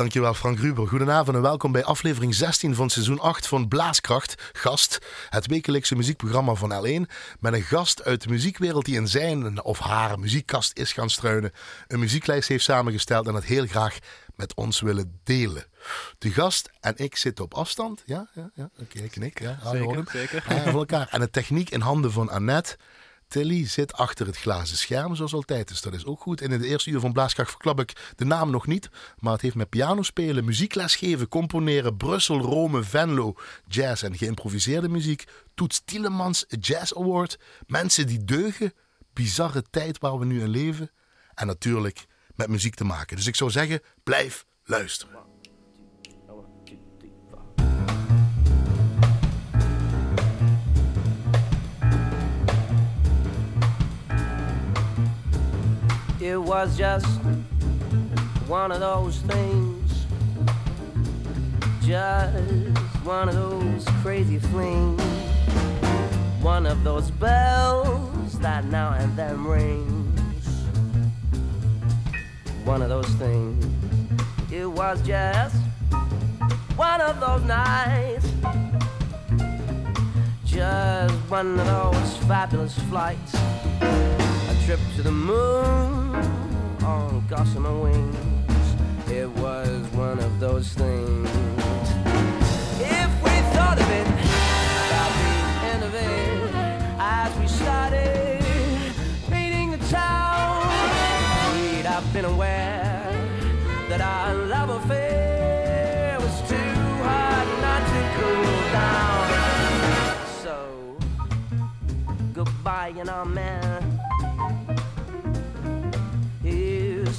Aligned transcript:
Dankjewel 0.00 0.34
Frank 0.34 0.58
Ruber. 0.58 0.88
Goedenavond 0.88 1.36
en 1.36 1.42
welkom 1.42 1.72
bij 1.72 1.84
aflevering 1.84 2.34
16 2.34 2.74
van 2.74 2.90
seizoen 2.90 3.20
8 3.20 3.46
van 3.46 3.68
Blaaskracht. 3.68 4.50
Gast, 4.52 4.98
het 5.28 5.46
wekelijkse 5.46 5.96
muziekprogramma 5.96 6.54
van 6.54 6.72
L1. 6.72 7.10
Met 7.40 7.52
een 7.52 7.62
gast 7.62 8.04
uit 8.04 8.22
de 8.22 8.28
muziekwereld 8.28 8.84
die 8.84 8.96
in 8.96 9.08
zijn 9.08 9.62
of 9.62 9.78
haar 9.78 10.18
muziekkast 10.18 10.78
is 10.78 10.92
gaan 10.92 11.10
struinen. 11.10 11.52
Een 11.86 11.98
muzieklijst 11.98 12.48
heeft 12.48 12.64
samengesteld 12.64 13.26
en 13.26 13.34
het 13.34 13.44
heel 13.44 13.66
graag 13.66 13.98
met 14.36 14.54
ons 14.54 14.80
willen 14.80 15.20
delen. 15.24 15.66
De 16.18 16.30
gast 16.30 16.70
en 16.80 16.94
ik 16.96 17.16
zitten 17.16 17.44
op 17.44 17.54
afstand. 17.54 18.02
Ja, 18.06 18.28
ja, 18.34 18.50
ja. 18.54 18.70
oké, 18.78 18.96
okay, 18.96 19.08
knik. 19.08 19.40
Ja, 19.40 19.58
zeker, 19.64 20.04
zeker. 20.12 20.44
Ja, 20.48 20.70
voor 20.70 20.80
elkaar. 20.80 21.08
En 21.10 21.20
de 21.20 21.30
techniek 21.30 21.70
in 21.70 21.80
handen 21.80 22.12
van 22.12 22.30
Annette. 22.30 22.76
Tilly 23.30 23.66
zit 23.66 23.92
achter 23.92 24.26
het 24.26 24.36
glazen 24.36 24.76
scherm, 24.76 25.14
zoals 25.16 25.34
altijd. 25.34 25.68
Dus 25.68 25.80
dat 25.80 25.94
is 25.94 26.04
ook 26.04 26.20
goed. 26.20 26.40
En 26.40 26.52
in 26.52 26.60
de 26.60 26.66
eerste 26.66 26.90
uur 26.90 27.00
van 27.00 27.12
Blaaskracht 27.12 27.50
verklap 27.50 27.80
ik 27.80 28.12
de 28.16 28.24
naam 28.24 28.50
nog 28.50 28.66
niet. 28.66 28.88
Maar 29.18 29.32
het 29.32 29.40
heeft 29.40 29.54
met 29.54 29.68
piano 29.68 30.02
spelen, 30.02 30.44
muziekles 30.44 30.96
geven, 30.96 31.28
componeren, 31.28 31.96
Brussel, 31.96 32.38
Rome, 32.40 32.82
Venlo, 32.82 33.34
jazz 33.66 34.02
en 34.02 34.16
geïmproviseerde 34.16 34.88
muziek. 34.88 35.24
Toets 35.54 35.82
Tielemans, 35.84 36.44
Jazz 36.60 36.92
Award. 36.92 37.38
Mensen 37.66 38.06
die 38.06 38.24
deugen. 38.24 38.72
Bizarre 39.12 39.62
tijd 39.70 39.98
waar 39.98 40.18
we 40.18 40.24
nu 40.24 40.40
in 40.40 40.48
leven. 40.48 40.90
En 41.34 41.46
natuurlijk 41.46 42.06
met 42.34 42.48
muziek 42.48 42.74
te 42.74 42.84
maken. 42.84 43.16
Dus 43.16 43.26
ik 43.26 43.36
zou 43.36 43.50
zeggen, 43.50 43.80
blijf 44.02 44.46
luisteren. 44.64 45.29
It 56.30 56.40
was 56.40 56.78
just 56.78 57.06
one 58.46 58.70
of 58.70 58.78
those 58.78 59.18
things. 59.18 60.06
Just 61.82 62.78
one 63.04 63.28
of 63.28 63.34
those 63.34 63.84
crazy 64.00 64.38
flings. 64.38 65.02
One 66.40 66.66
of 66.66 66.84
those 66.84 67.10
bells 67.10 68.38
that 68.38 68.64
now 68.66 68.92
and 68.92 69.16
then 69.16 69.44
rings. 69.44 70.46
One 72.62 72.80
of 72.82 72.90
those 72.90 73.12
things. 73.18 73.66
It 74.52 74.66
was 74.66 75.02
just 75.02 75.56
one 76.76 77.00
of 77.00 77.18
those 77.18 77.42
nights. 77.42 78.30
Just 80.44 81.12
one 81.28 81.58
of 81.58 81.66
those 81.66 82.16
fabulous 82.28 82.78
flights 82.88 83.34
trip 84.76 84.94
to 84.94 85.02
the 85.02 85.10
moon 85.10 86.14
on 86.84 87.24
gossamer 87.28 87.76
wings. 87.76 88.66
It 89.10 89.28
was 89.30 89.84
one 89.94 90.20
of 90.20 90.38
those 90.38 90.68
things. 90.74 91.28
If 92.78 93.10
we 93.24 93.34
thought 93.54 93.78
of 93.80 93.90
it, 93.90 94.06
about 94.86 95.12
the 95.22 95.34
end 95.72 95.82
of 95.82 95.92
it, 95.92 96.54
as 97.00 97.36
we 97.40 97.48
started 97.48 98.44
meeting 99.28 99.72
the 99.72 99.82
town, 99.88 100.62
we'd 101.56 101.86
have 101.86 102.06
been 102.12 102.26
aware 102.26 103.12
that 103.88 104.00
our 104.00 104.34
love 104.34 104.70
affair 104.70 106.16
was 106.20 106.48
too 106.48 106.74
not 107.66 107.82
to 107.92 108.02
cool 108.16 108.60
down. 108.78 109.26
So, 110.44 110.96
goodbye, 112.32 112.94
and 112.96 113.08
amen. 113.08 113.79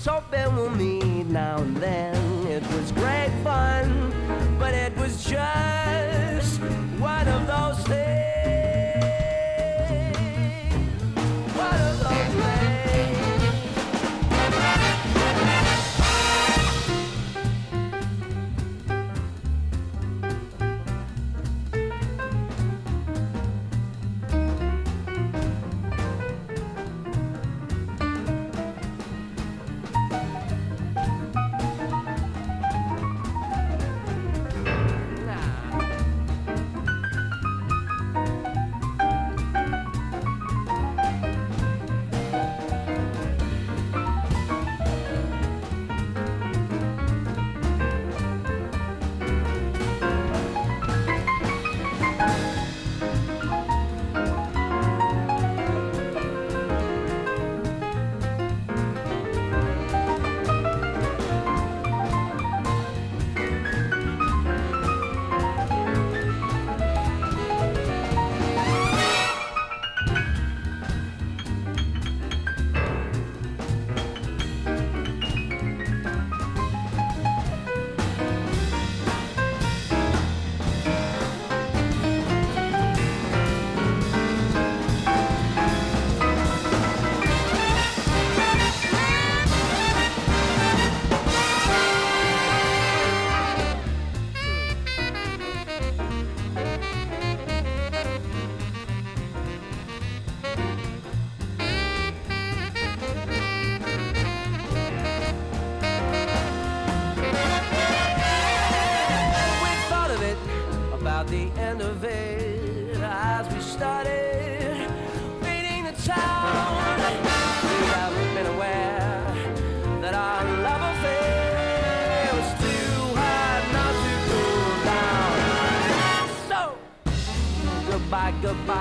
So 0.02 0.23
we'll 0.55 0.67
meet 0.71 1.27
now 1.27 1.57
and 1.57 1.77
then. 1.77 2.16
It 2.47 2.63
was 2.73 2.91
great 2.91 3.31
fun, 3.44 4.11
but 4.58 4.73
it 4.73 4.97
was 4.97 5.23
just 5.23 5.80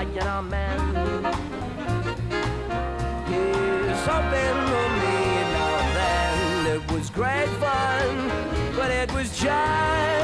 lion 0.04 0.28
or 0.28 0.42
man. 0.42 0.78
Here's 3.28 4.06
hoping 4.06 4.58
for 4.70 4.88
me 5.02 5.18
now 5.54 5.78
and 5.82 5.96
then. 5.96 6.76
It 6.76 6.92
was 6.92 7.10
great 7.10 7.48
fun, 7.60 8.30
but 8.76 8.90
it 8.90 9.12
was 9.12 9.38
just 9.38 10.19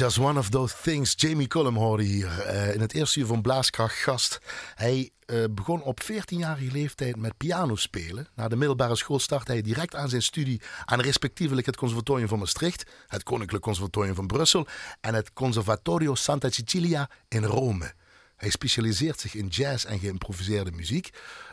One 0.00 0.38
of 0.38 0.48
Those 0.48 0.74
Things. 0.82 1.14
Jamie 1.16 1.46
Cullum 1.46 1.76
hoorde 1.76 2.02
hier 2.02 2.46
uh, 2.46 2.74
in 2.74 2.80
het 2.80 2.94
eerste 2.94 3.20
uur 3.20 3.26
van 3.26 3.42
Blaaskracht 3.42 3.94
gast. 3.94 4.38
Hij 4.74 5.10
uh, 5.26 5.44
begon 5.50 5.82
op 5.82 6.00
14-jarige 6.02 6.72
leeftijd 6.72 7.16
met 7.16 7.36
piano 7.36 7.76
spelen. 7.76 8.28
Na 8.34 8.48
de 8.48 8.56
middelbare 8.56 8.96
school 8.96 9.18
startte 9.18 9.52
hij 9.52 9.62
direct 9.62 9.94
aan 9.94 10.08
zijn 10.08 10.22
studie 10.22 10.60
aan 10.84 11.00
respectievelijk 11.00 11.66
het 11.66 11.76
Conservatorium 11.76 12.28
van 12.28 12.38
Maastricht, 12.38 12.90
het 13.06 13.22
Koninklijk 13.22 13.64
Conservatorium 13.64 14.14
van 14.14 14.26
Brussel 14.26 14.66
en 15.00 15.14
het 15.14 15.32
Conservatorio 15.32 16.14
Santa 16.14 16.50
Cecilia 16.50 17.10
in 17.28 17.44
Rome. 17.44 17.92
Hij 18.36 18.50
specialiseert 18.50 19.20
zich 19.20 19.34
in 19.34 19.46
jazz 19.46 19.84
en 19.84 19.98
geïmproviseerde 19.98 20.70
muziek. 20.72 21.10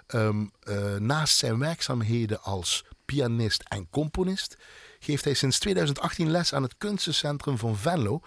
Um, 0.07 0.51
uh, 0.63 0.95
naast 0.95 1.37
zijn 1.37 1.59
werkzaamheden 1.59 2.41
als 2.41 2.85
pianist 3.05 3.63
en 3.67 3.89
componist, 3.89 4.57
geeft 4.99 5.23
hij 5.23 5.33
sinds 5.33 5.59
2018 5.59 6.29
les 6.31 6.53
aan 6.53 6.63
het 6.63 6.77
Kunstencentrum 6.77 7.57
van 7.57 7.77
Venlo. 7.77 8.21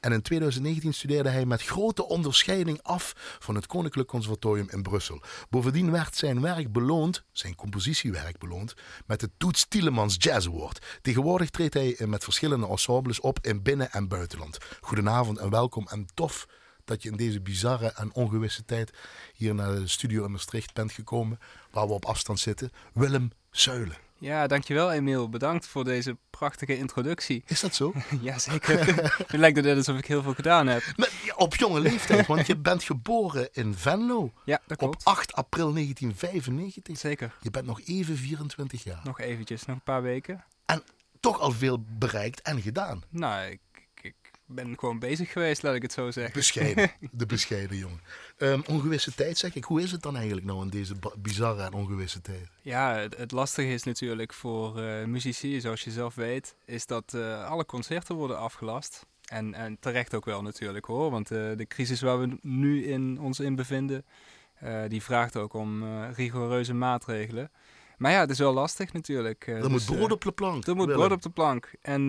En 0.00 0.12
in 0.12 0.22
2019 0.22 0.94
studeerde 0.94 1.28
hij 1.28 1.46
met 1.46 1.62
grote 1.62 2.06
onderscheiding 2.08 2.82
af 2.82 3.12
van 3.38 3.54
het 3.54 3.66
Koninklijk 3.66 4.08
Conservatorium 4.08 4.68
in 4.70 4.82
Brussel. 4.82 5.22
Bovendien 5.50 5.90
werd 5.90 6.16
zijn 6.16 6.40
werk 6.40 6.72
beloond, 6.72 7.24
zijn 7.32 7.54
compositiewerk 7.54 8.38
beloond, 8.38 8.74
met 9.06 9.20
de 9.20 9.30
Toets 9.36 9.68
Tielemans 9.68 10.16
Jazz 10.18 10.46
Award. 10.46 10.98
Tegenwoordig 11.02 11.50
treedt 11.50 11.74
hij 11.74 11.96
met 12.06 12.24
verschillende 12.24 12.66
ensembles 12.66 13.20
op 13.20 13.38
in 13.42 13.62
binnen- 13.62 13.90
en 13.90 14.08
buitenland. 14.08 14.58
Goedenavond 14.80 15.38
en 15.38 15.50
welkom 15.50 15.86
en 15.88 16.06
tof 16.14 16.46
dat 16.84 17.02
je 17.02 17.10
in 17.10 17.16
deze 17.16 17.40
bizarre 17.40 17.92
en 17.92 18.14
ongewisse 18.14 18.64
tijd 18.64 18.92
hier 19.34 19.54
naar 19.54 19.74
de 19.74 19.88
studio 19.88 20.24
in 20.24 20.30
Maastricht 20.30 20.74
bent 20.74 20.92
gekomen, 20.92 21.38
waar 21.70 21.86
we 21.86 21.92
op 21.92 22.04
afstand 22.04 22.38
zitten. 22.38 22.72
Willem 22.92 23.30
Zuilen. 23.50 24.05
Ja, 24.18 24.46
dankjewel 24.46 24.92
Emiel. 24.92 25.28
Bedankt 25.28 25.66
voor 25.66 25.84
deze 25.84 26.16
prachtige 26.30 26.76
introductie. 26.76 27.42
Is 27.46 27.60
dat 27.60 27.74
zo? 27.74 27.92
ja, 28.20 28.38
zeker. 28.38 28.86
het 29.26 29.32
lijkt 29.32 29.62
net 29.62 29.76
alsof 29.76 29.98
ik 29.98 30.06
heel 30.06 30.22
veel 30.22 30.34
gedaan 30.34 30.66
heb. 30.66 30.82
Ja, 31.24 31.34
op 31.36 31.56
jonge 31.56 31.80
leeftijd, 31.80 32.26
want 32.26 32.46
je 32.46 32.56
bent 32.56 32.82
geboren 32.82 33.48
in 33.52 33.74
Venlo. 33.74 34.32
Ja, 34.44 34.60
dat 34.66 34.78
klopt. 34.78 34.96
Op 34.96 35.06
8 35.06 35.32
april 35.32 35.72
1995. 35.72 36.98
Zeker. 36.98 37.34
Je 37.40 37.50
bent 37.50 37.66
nog 37.66 37.80
even 37.84 38.16
24 38.16 38.84
jaar. 38.84 39.00
Nog 39.04 39.20
eventjes, 39.20 39.64
nog 39.64 39.76
een 39.76 39.82
paar 39.82 40.02
weken. 40.02 40.44
En 40.66 40.82
toch 41.20 41.40
al 41.40 41.50
veel 41.50 41.84
bereikt 41.98 42.42
en 42.42 42.60
gedaan. 42.60 43.02
Nou, 43.10 43.50
ik 43.50 43.60
ben 44.46 44.78
gewoon 44.78 44.98
bezig 44.98 45.32
geweest, 45.32 45.62
laat 45.62 45.74
ik 45.74 45.82
het 45.82 45.92
zo 45.92 46.10
zeggen. 46.10 46.32
Bescheiden, 46.32 46.90
de 47.10 47.26
bescheiden 47.26 47.76
jongen. 47.76 48.00
Um, 48.38 48.62
ongewisse 48.66 49.14
tijd 49.14 49.38
zeg 49.38 49.54
ik. 49.54 49.64
Hoe 49.64 49.82
is 49.82 49.92
het 49.92 50.02
dan 50.02 50.16
eigenlijk 50.16 50.46
nou 50.46 50.62
in 50.62 50.68
deze 50.68 50.94
bizarre 51.18 51.62
en 51.62 51.72
ongewisse 51.72 52.20
tijd? 52.20 52.48
Ja, 52.62 52.94
het, 52.94 53.16
het 53.16 53.32
lastige 53.32 53.72
is 53.72 53.82
natuurlijk 53.82 54.32
voor 54.32 54.82
uh, 54.82 55.04
muzici, 55.04 55.60
zoals 55.60 55.84
je 55.84 55.90
zelf 55.90 56.14
weet, 56.14 56.56
is 56.64 56.86
dat 56.86 57.12
uh, 57.14 57.44
alle 57.44 57.64
concerten 57.64 58.14
worden 58.14 58.38
afgelast. 58.38 59.06
En, 59.24 59.54
en 59.54 59.76
terecht 59.80 60.14
ook 60.14 60.24
wel 60.24 60.42
natuurlijk 60.42 60.84
hoor, 60.84 61.10
want 61.10 61.30
uh, 61.30 61.56
de 61.56 61.66
crisis 61.66 62.00
waar 62.00 62.20
we 62.20 62.38
nu 62.42 62.86
in, 62.86 63.20
ons 63.20 63.40
in 63.40 63.54
bevinden, 63.54 64.04
die 64.88 65.02
vraagt 65.02 65.36
ook 65.36 65.54
om 65.54 66.04
rigoureuze 66.12 66.74
maatregelen. 66.74 67.50
Maar 67.96 68.12
ja, 68.12 68.20
het 68.20 68.30
is 68.30 68.38
wel 68.38 68.52
lastig 68.52 68.92
natuurlijk. 68.92 69.46
er 69.46 69.62
dus, 69.62 69.70
moet 69.70 69.96
brood 69.96 70.12
op 70.12 70.24
de 70.24 70.32
plank. 70.32 70.66
Er 70.66 70.76
moet 70.76 70.92
brood 70.92 71.12
op 71.12 71.22
de 71.22 71.30
plank. 71.30 71.70
En 71.82 72.02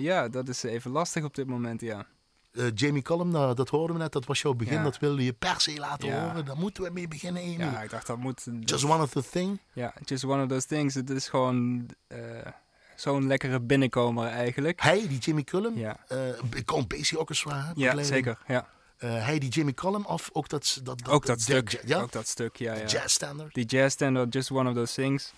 ja, 0.00 0.28
dat 0.28 0.48
is 0.48 0.62
even 0.62 0.90
lastig 0.90 1.24
op 1.24 1.34
dit 1.34 1.46
moment, 1.46 1.80
ja. 1.80 2.06
Uh, 2.52 2.66
Jamie 2.74 3.02
Cullum, 3.02 3.28
nou, 3.28 3.54
dat 3.54 3.68
hoorden 3.68 3.96
we 3.96 4.02
net, 4.02 4.12
dat 4.12 4.26
was 4.26 4.42
jouw 4.42 4.54
begin. 4.54 4.74
Ja. 4.74 4.82
Dat 4.82 4.98
wilde 4.98 5.24
je 5.24 5.32
per 5.32 5.60
se 5.60 5.76
laten 5.78 6.08
ja. 6.08 6.26
horen. 6.26 6.44
Daar 6.44 6.56
moeten 6.56 6.82
we 6.82 6.90
mee 6.90 7.08
beginnen, 7.08 7.42
Amy. 7.42 7.58
Ja, 7.58 7.82
ik 7.82 7.90
dacht 7.90 8.06
dat 8.06 8.18
moet... 8.18 8.46
Just 8.60 8.84
one 8.84 9.02
of 9.02 9.10
the 9.10 9.22
thing. 9.30 9.60
Ja, 9.72 9.94
just 10.04 10.24
one 10.24 10.42
of 10.42 10.48
those 10.48 10.66
things. 10.66 10.94
Het 10.94 11.10
is 11.10 11.28
gewoon 11.28 11.88
uh, 12.08 12.18
zo'n 12.96 13.26
lekkere 13.26 13.60
binnenkomer 13.60 14.26
eigenlijk. 14.26 14.80
Hij, 14.82 15.08
die 15.08 15.18
Jamie 15.18 15.44
Cullum, 15.44 15.78
ja. 15.78 15.96
uh, 16.12 17.18
Orchestra. 17.18 17.72
Ja, 17.74 18.02
zeker, 18.02 18.38
ja. 18.46 18.68
Hij 18.98 19.38
die 19.38 19.50
Jamie 19.50 19.74
Cullum 19.74 20.04
of 20.04 20.30
ook 20.32 20.48
dat... 20.48 20.80
dat, 20.82 20.98
dat 20.98 21.08
ook 21.08 21.26
dat 21.26 21.40
stuk, 21.40 21.80
ja? 21.84 22.00
Ook 22.00 22.12
dat 22.12 22.26
stuk, 22.26 22.56
ja. 22.56 22.76
Jazz 22.86 23.14
standard. 23.14 23.54
Die 23.54 23.64
jazz 23.64 23.94
standard, 23.94 24.32
just 24.32 24.50
one 24.50 24.68
of 24.68 24.74
those 24.74 24.94
things. 24.94 25.32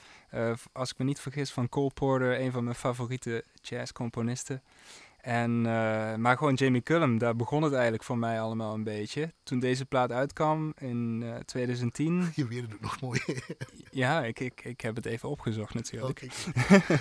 als 0.72 0.90
ik 0.90 0.99
me 0.99 1.05
niet 1.05 1.20
vergis, 1.20 1.50
van 1.50 1.69
Cole 1.69 1.90
Porter, 1.94 2.40
een 2.40 2.52
van 2.52 2.64
mijn 2.64 2.76
favoriete 2.76 3.44
jazzcomponisten. 3.62 4.62
En, 5.28 5.50
uh, 5.58 6.14
maar 6.14 6.37
gewoon 6.37 6.55
Jamie 6.55 6.82
Cullum, 6.82 7.19
daar 7.19 7.37
begon 7.37 7.62
het 7.62 7.72
eigenlijk 7.72 8.02
voor 8.02 8.19
mij 8.19 8.40
allemaal 8.40 8.75
een 8.75 8.84
beetje. 8.84 9.32
Toen 9.43 9.58
deze 9.58 9.84
plaat 9.84 10.12
uitkwam 10.12 10.72
in 10.78 11.20
uh, 11.25 11.37
2010. 11.37 12.28
Je 12.34 12.46
weet 12.46 12.62
het 12.70 12.81
nog 12.81 13.00
mooi. 13.00 13.20
ja, 13.90 14.25
ik, 14.25 14.40
ik, 14.40 14.64
ik 14.64 14.81
heb 14.81 14.96
het 14.96 15.06
even 15.06 15.28
opgezocht 15.28 15.75
natuurlijk. 15.75 16.22
Okay. 16.22 16.31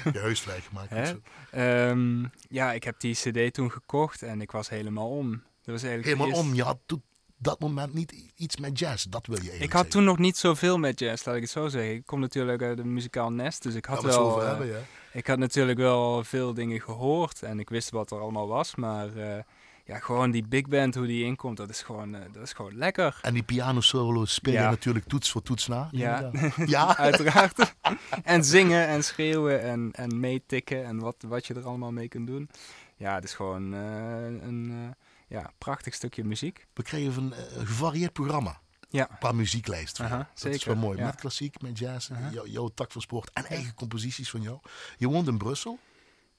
Je 0.14 0.20
huiswerk 0.20 0.64
gemaakt. 0.64 1.16
um, 1.56 2.32
ja, 2.50 2.74
ik 2.74 2.84
heb 2.84 3.00
die 3.00 3.14
cd 3.14 3.54
toen 3.54 3.72
gekocht 3.72 4.22
en 4.22 4.42
ik 4.42 4.52
was 4.52 4.70
helemaal 4.70 5.10
om. 5.10 5.44
Dat 5.68 5.82
was 5.82 5.90
eigenlijk 5.90 6.20
helemaal 6.20 6.40
om, 6.40 6.54
je 6.54 6.64
had 6.64 6.78
toen 6.86 7.02
dat 7.38 7.60
moment 7.60 7.94
niet 7.94 8.32
iets 8.36 8.58
met 8.58 8.80
jazz, 8.80 9.06
dat 9.06 9.26
wil 9.26 9.36
je 9.36 9.42
eigenlijk 9.42 9.72
Ik 9.72 9.78
had 9.78 9.82
zeggen. 9.82 10.00
toen 10.00 10.10
nog 10.10 10.18
niet 10.18 10.38
zoveel 10.38 10.78
met 10.78 11.00
jazz, 11.00 11.26
laat 11.26 11.36
ik 11.36 11.42
het 11.42 11.52
zo 11.52 11.68
zeggen. 11.68 11.94
Ik 11.94 12.06
kom 12.06 12.20
natuurlijk 12.20 12.62
uit 12.62 12.80
een 12.80 12.94
muzikaal 12.94 13.32
nest, 13.32 13.64
dus 13.64 13.76
ik 13.76 13.86
had 13.86 14.04
wel... 14.04 14.42
Uh, 14.42 14.48
hebben, 14.48 14.68
ja. 14.68 14.80
Ik 15.12 15.28
had 15.28 15.38
natuurlijk 15.38 15.78
wel 15.78 16.24
veel 16.24 16.54
dingen 16.54 16.82
gehoord 16.82 17.44
en 17.44 17.60
ik 17.60 17.70
wist 17.70 17.90
wat 17.90 18.12
er 18.12 18.20
allemaal 18.20 18.48
was, 18.48 18.76
maar 18.76 19.16
uh, 19.16 19.38
ja, 19.86 20.00
gewoon 20.00 20.32
die 20.32 20.48
big 20.48 20.68
band, 20.68 20.96
hoe 20.96 21.08
die 21.08 21.24
inkomt, 21.24 21.58
dat 21.58 21.70
is 21.70 21.82
gewoon, 21.82 22.16
uh, 22.16 22.22
dat 22.32 22.44
is 22.44 22.54
gewoon 22.54 22.78
lekker. 22.78 23.20
En 23.22 23.34
die 23.34 23.44
piano 23.44 23.82
solo 23.82 24.26
speel 24.26 24.54
je 24.54 24.60
ja. 24.60 24.70
natuurlijk 24.70 25.06
toets 25.06 25.32
voor 25.32 25.42
toets 25.42 25.68
na. 25.68 25.88
Ja, 25.92 26.32
ja? 26.66 26.98
uiteraard. 26.98 27.76
en 28.24 28.44
zingen 28.44 28.88
en 28.88 29.04
schreeuwen 29.04 29.62
en, 29.62 29.90
en 29.94 30.20
meetikken 30.20 30.86
en 30.86 31.00
wat, 31.00 31.16
wat 31.28 31.48
je 31.48 31.54
er 31.54 31.66
allemaal 31.66 31.92
mee 31.92 32.08
kunt 32.08 32.28
doen. 32.28 32.50
Ja, 32.96 33.16
het 33.16 33.24
is 33.24 33.34
gewoon 33.34 33.74
uh, 33.74 33.80
een 34.26 34.96
ja, 35.28 35.52
prachtig 35.58 35.94
stukje 35.94 36.24
muziek. 36.24 36.68
We 36.74 36.84
krijgen 36.84 37.34
een 37.58 37.68
gevarieerd 37.68 38.14
programma. 38.14 38.62
Ja. 38.90 39.06
Qua 39.20 39.32
muzieklijst. 39.32 40.00
Aha, 40.00 40.18
dat 40.18 40.28
zeker, 40.34 40.58
is 40.58 40.64
wel 40.64 40.76
mooi. 40.76 40.98
Ja. 40.98 41.06
Met 41.06 41.16
klassiek, 41.16 41.62
met 41.62 41.80
jazz, 41.80 42.10
jou, 42.32 42.50
jouw 42.50 42.68
tak 42.68 42.92
van 42.92 43.02
sport 43.02 43.30
en 43.34 43.46
eigen 43.46 43.74
composities 43.74 44.30
van 44.30 44.42
jou. 44.42 44.60
Je 44.98 45.08
woont 45.08 45.28
in 45.28 45.38
Brussel. 45.38 45.80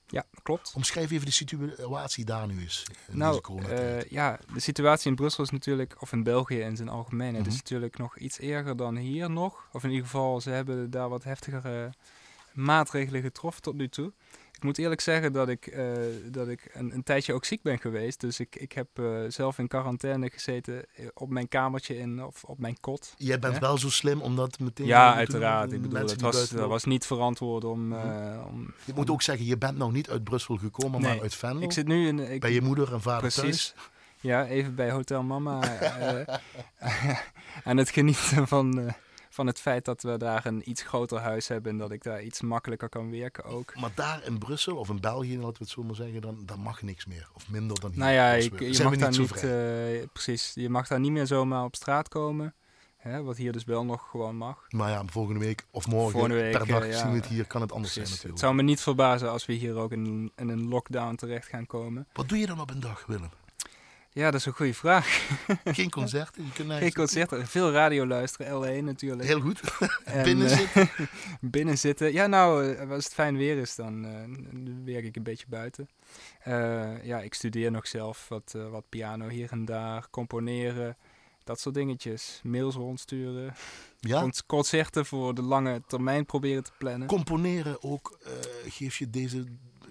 Ja, 0.07 0.25
klopt. 0.43 0.73
Omschrijf 0.75 1.11
even 1.11 1.27
de 1.27 1.33
situatie 1.33 2.25
daar 2.25 2.47
nu 2.47 2.63
is. 2.65 2.87
In 3.09 3.19
nou, 3.19 3.43
uh, 3.69 4.03
ja, 4.03 4.39
de 4.55 4.61
situatie 4.61 5.11
in 5.11 5.17
Brussel 5.17 5.45
is 5.45 5.51
natuurlijk, 5.51 6.03
of 6.03 6.13
in 6.13 6.23
België 6.23 6.61
in 6.61 6.77
zijn 6.77 6.89
algemeen, 6.89 7.29
Mhm. 7.29 7.39
het 7.39 7.47
is 7.47 7.57
natuurlijk 7.57 7.99
nog 7.99 8.19
iets 8.19 8.39
erger 8.39 8.77
dan 8.77 8.97
hier 8.97 9.31
nog. 9.31 9.69
Of 9.73 9.85
in 9.85 9.91
ieder 9.91 10.05
geval, 10.05 10.41
ze 10.41 10.51
hebben 10.51 10.91
daar 10.91 11.09
wat 11.09 11.25
heftigere 11.25 11.93
maatregelen 12.53 13.23
getroffen 13.23 13.63
tot 13.63 13.75
nu 13.75 13.89
toe. 13.89 14.13
Ik 14.59 14.65
moet 14.65 14.79
eerlijk 14.79 15.01
zeggen 15.01 15.33
dat 15.33 15.49
ik, 15.49 15.67
uh, 15.67 15.93
dat 16.25 16.49
ik 16.49 16.71
een, 16.73 16.95
een, 16.95 17.03
tijdje 17.03 17.33
ook 17.33 17.45
ziek 17.45 17.63
ben 17.63 17.79
geweest. 17.79 18.21
Dus 18.21 18.41
ik, 18.41 18.57
ik 18.57 18.73
heb 18.73 18.89
uh, 19.01 19.21
zelf 19.29 19.59
in 19.59 19.69
quarantaine 19.69 20.31
gezeten 20.31 20.85
op 21.15 21.31
mijn 21.31 21.49
kamertje 21.49 21.99
in, 21.99 22.25
of 22.25 22.45
op 22.45 22.59
mijn 22.59 22.81
kot. 22.81 23.15
Jij 23.17 23.39
bent 23.39 23.55
hè? 23.55 23.61
wel 23.61 23.79
zo 23.79 23.91
slim 23.91 24.21
om 24.21 24.37
dat 24.37 24.59
meteen 24.59 24.87
Ja, 24.87 25.11
te 25.11 25.17
uiteraard. 25.17 25.71
doen, 25.71 25.79
Ik 25.79 25.89
bedoel, 25.89 26.09
het 26.09 26.21
was, 26.21 26.49
dat 26.49 26.69
was 26.69 26.85
niet 26.85 27.07
verantwoord 27.07 27.65
om... 27.65 27.93
Uh, 27.93 28.45
om 28.49 28.73
Je 28.85 28.93
moet 28.95 29.11
ook 29.11 29.23
zeggen, 29.23 29.47
je 29.47 29.59
bent 29.59 29.77
nog 29.77 29.93
niet 29.93 30.11
uit 30.11 30.25
Brussel 30.25 30.57
gekomen, 30.57 31.01
Nee, 31.01 31.13
maar 31.13 31.23
uit 31.23 31.35
Venlo. 31.35 31.61
ik 31.61 31.73
zit 31.73 31.87
nu 31.87 32.07
in... 32.07 32.19
Ik, 32.19 32.41
bij 32.41 32.53
je 32.53 32.63
moeder 32.63 32.93
en 32.93 33.01
vader 33.01 33.21
Precies. 33.21 33.43
thuis. 33.43 33.75
Ja, 34.21 34.47
even 34.47 34.75
bij 34.75 34.91
Hotel 34.91 35.23
Mama. 35.23 35.61
aan 37.65 37.77
het 37.77 37.91
genieten 37.91 38.49
van, 38.49 38.95
van 39.39 39.47
het 39.47 39.61
feit 39.61 39.85
dat 39.85 40.03
we 40.03 40.17
daar 40.17 40.47
een 40.47 40.71
iets 40.71 40.83
groter 40.83 41.19
huis 41.19 41.49
hebben 41.49 41.73
en 41.73 41.79
dat 41.79 41.91
ik 41.91 42.03
daar 42.03 42.23
iets 42.23 42.41
makkelijker 42.41 42.89
kan 42.89 43.11
werken 43.11 43.45
ook. 43.45 43.77
Maar 43.77 43.91
daar 43.95 44.25
in 44.25 44.39
Brussel 44.39 44.77
of 44.77 44.89
in 44.89 45.01
België, 45.01 45.35
laten 45.37 45.53
we 45.53 45.59
het 45.59 45.69
zo 45.69 45.83
maar 45.83 45.95
zeggen, 45.95 46.21
dan, 46.21 46.43
dan 46.45 46.61
mag 46.61 46.83
niks 46.83 47.07
meer. 47.07 47.29
Of 47.35 47.49
minder 47.49 47.81
dan 47.81 47.91
hier. 47.91 47.99
Nou 47.99 48.13
ja, 48.13 48.33
ik, 48.33 48.61
je 48.61 48.83
mag 48.83 48.97
daar 48.97 49.19
niet 49.19 49.33
eh, 49.33 50.09
precies, 50.13 50.53
je 50.55 50.69
mag 50.69 50.87
daar 50.89 51.01
niet 51.01 51.11
meer 51.11 51.27
zomaar 51.27 51.65
op 51.65 51.77
straat 51.77 52.09
komen. 52.09 52.55
Hè, 52.97 53.23
wat 53.23 53.37
hier 53.37 53.53
dus 53.53 53.65
wel 53.65 53.85
nog 53.85 54.09
gewoon 54.11 54.37
mag. 54.37 54.67
Maar 54.69 54.91
ja, 54.91 55.03
volgende 55.07 55.41
week 55.41 55.67
of 55.71 55.87
morgen, 55.87 56.11
Volgende 56.11 56.37
week, 56.37 56.59
per 56.59 56.67
dag 56.67 56.83
eh, 56.83 56.91
ja. 56.91 56.99
zien 56.99 57.11
we 57.11 57.17
het 57.17 57.27
hier, 57.27 57.47
kan 57.47 57.61
het 57.61 57.73
anders 57.73 57.93
Precies. 57.93 58.11
zijn 58.11 58.21
Het 58.21 58.39
natuurlijk. 58.39 58.41
zou 58.41 58.55
me 58.55 58.63
niet 58.63 58.81
verbazen 58.81 59.31
als 59.31 59.47
we 59.47 59.53
hier 59.53 59.77
ook 59.77 59.93
in, 59.93 60.33
in 60.37 60.49
een 60.49 60.69
lockdown 60.69 61.15
terecht 61.15 61.49
gaan 61.49 61.67
komen. 61.67 62.07
Wat 62.13 62.29
doe 62.29 62.39
je 62.39 62.47
dan 62.47 62.61
op 62.61 62.71
een 62.71 62.81
dag, 62.81 63.05
Willem? 63.07 63.31
Ja, 64.13 64.31
dat 64.31 64.41
is 64.41 64.47
een 64.47 64.53
goede 64.53 64.75
vraag. 64.75 65.07
Geen 65.65 65.91
concerten? 65.91 66.45
Je 66.45 66.51
kunt 66.53 66.73
Geen 66.73 66.93
concerten, 66.93 67.47
veel 67.47 67.73
radio 67.73 68.07
luisteren, 68.07 68.81
L1 68.81 68.85
natuurlijk. 68.85 69.29
Heel 69.29 69.41
goed. 69.41 69.61
En, 70.05 70.25
Binnen 70.29 70.51
eh, 70.51 70.57
zitten. 70.57 70.91
binnen 71.41 71.79
zitten. 71.79 72.13
Ja, 72.13 72.27
nou, 72.27 72.75
eh, 72.75 72.91
als 72.91 73.05
het 73.05 73.15
fijn 73.15 73.37
weer 73.37 73.57
is, 73.57 73.75
dan 73.75 74.05
eh, 74.05 74.13
werk 74.85 75.05
ik 75.05 75.17
een 75.17 75.23
beetje 75.23 75.47
buiten. 75.49 75.89
Ja, 77.03 77.21
ik 77.21 77.35
studeer 77.35 77.71
nog 77.71 77.87
zelf 77.87 78.29
wat, 78.29 78.55
wat 78.71 78.85
piano 78.89 79.29
hier 79.29 79.51
en 79.51 79.65
daar, 79.65 80.11
componeren, 80.11 80.97
dat 81.45 81.61
soort 81.61 81.75
dingetjes. 81.75 82.41
Mails 82.45 82.75
rondsturen, 82.75 83.55
Ja? 84.01 84.21
Con- 84.21 84.33
concerten 84.47 85.07
voor 85.07 85.35
de 85.35 85.43
lange 85.43 85.83
termijn 85.87 86.27
proberen 86.27 86.65
te 86.65 86.71
plannen. 86.79 87.09
Componeren 87.09 87.83
ook, 87.83 88.19
geef 88.69 88.99
je 88.99 89.11
deze... 89.11 89.45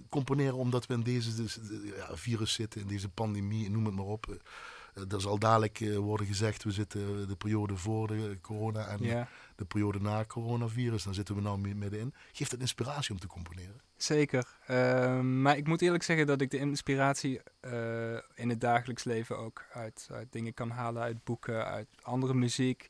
Componeren 0.09 0.55
omdat 0.55 0.85
we 0.85 0.93
in 0.93 1.01
deze 1.01 1.35
dus, 1.35 1.59
eh, 1.59 1.65
ja, 1.97 2.15
virus 2.17 2.53
zitten, 2.53 2.81
in 2.81 2.87
deze 2.87 3.09
pandemie, 3.09 3.69
noem 3.69 3.85
het 3.85 3.95
maar 3.95 4.05
op. 4.05 4.27
Eh, 4.27 5.11
er 5.11 5.21
zal 5.21 5.39
dadelijk 5.39 5.79
eh, 5.79 5.97
worden 5.97 6.27
gezegd, 6.27 6.63
we 6.63 6.71
zitten 6.71 7.27
de 7.27 7.35
periode 7.35 7.77
voor 7.77 8.07
de 8.07 8.37
corona 8.41 8.87
en 8.87 9.03
ja, 9.03 9.27
de 9.55 9.65
periode 9.65 9.99
na 10.01 10.25
coronavirus. 10.25 11.03
Dan 11.03 11.13
zitten 11.13 11.35
we 11.35 11.41
nou 11.41 11.59
mi- 11.59 11.73
middenin. 11.75 12.13
Geeft 12.31 12.51
dat 12.51 12.59
inspiratie 12.59 13.11
om 13.13 13.19
te 13.19 13.27
componeren? 13.27 13.81
zeker. 13.97 14.45
Eh, 14.65 15.19
maar 15.19 15.57
ik 15.57 15.67
moet 15.67 15.81
eerlijk 15.81 16.03
zeggen 16.03 16.27
dat 16.27 16.41
ik 16.41 16.51
de 16.51 16.57
inspiratie 16.57 17.41
eh, 17.59 18.17
in 18.35 18.49
het 18.49 18.61
dagelijks 18.61 19.03
leven 19.03 19.37
ook 19.37 19.65
uit, 19.73 20.07
uit 20.11 20.31
dingen 20.31 20.53
kan 20.53 20.69
halen, 20.69 21.01
uit 21.01 21.23
boeken, 21.23 21.65
uit 21.65 21.87
andere 22.01 22.33
muziek. 22.33 22.89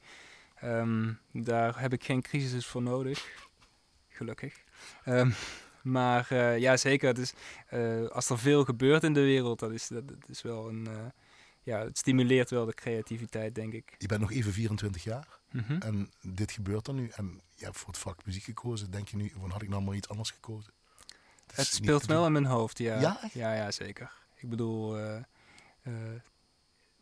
Ehm, 0.56 1.14
daar 1.32 1.80
heb 1.80 1.94
ik 1.94 2.04
geen 2.04 2.22
crisis 2.22 2.66
voor 2.68 2.82
nodig. 2.82 3.26
Gelukkig. 4.10 4.56
Ehm, 5.04 5.32
maar 5.92 6.28
eh, 6.32 6.58
ja, 6.58 6.78
zeker. 6.78 7.08
Het 7.08 7.18
is, 7.18 7.34
eh, 7.68 8.08
als 8.08 8.30
er 8.30 8.40
veel 8.40 8.64
gebeurt 8.66 9.04
in 9.04 9.14
de 9.14 9.22
wereld, 9.22 9.60
dat 9.60 9.72
is, 9.72 9.88
dat, 9.88 10.08
dat 10.08 10.30
is 10.30 10.42
wel 10.42 10.70
een, 10.70 10.88
eh, 10.88 11.06
ja, 11.62 11.80
het 11.84 11.98
stimuleert 11.98 12.50
wel 12.50 12.66
de 12.66 12.74
creativiteit, 12.74 13.56
denk 13.56 13.74
ik. 13.74 13.96
Je 13.98 14.08
bent 14.08 14.22
nog 14.22 14.32
even 14.32 14.54
24 14.54 15.04
jaar 15.04 15.36
Mhm. 15.52 15.74
en 15.74 16.12
dit 16.22 16.52
gebeurt 16.52 16.88
er 16.88 16.94
nu. 16.94 17.10
En 17.16 17.42
je 17.56 17.66
hebt 17.66 17.78
voor 17.78 17.88
het 17.88 17.98
vak 17.98 18.26
muziek 18.26 18.44
gekozen. 18.44 18.92
Denk 18.92 19.08
je 19.08 19.18
nu, 19.18 19.32
van 19.40 19.50
had 19.52 19.62
ik 19.62 19.70
nou 19.70 19.82
maar 19.84 19.96
iets 19.96 20.08
anders 20.10 20.32
gekozen? 20.32 20.74
Dat 21.46 21.56
Het 21.56 21.68
speelt 21.68 22.06
wel 22.06 22.26
in 22.26 22.32
mijn 22.32 22.46
hoofd, 22.46 22.78
ja. 22.78 23.00
Ja, 23.00 23.20
ja, 23.34 23.54
ja, 23.54 23.72
zeker. 23.72 24.12
Ik 24.36 24.50
bedoel, 24.50 24.94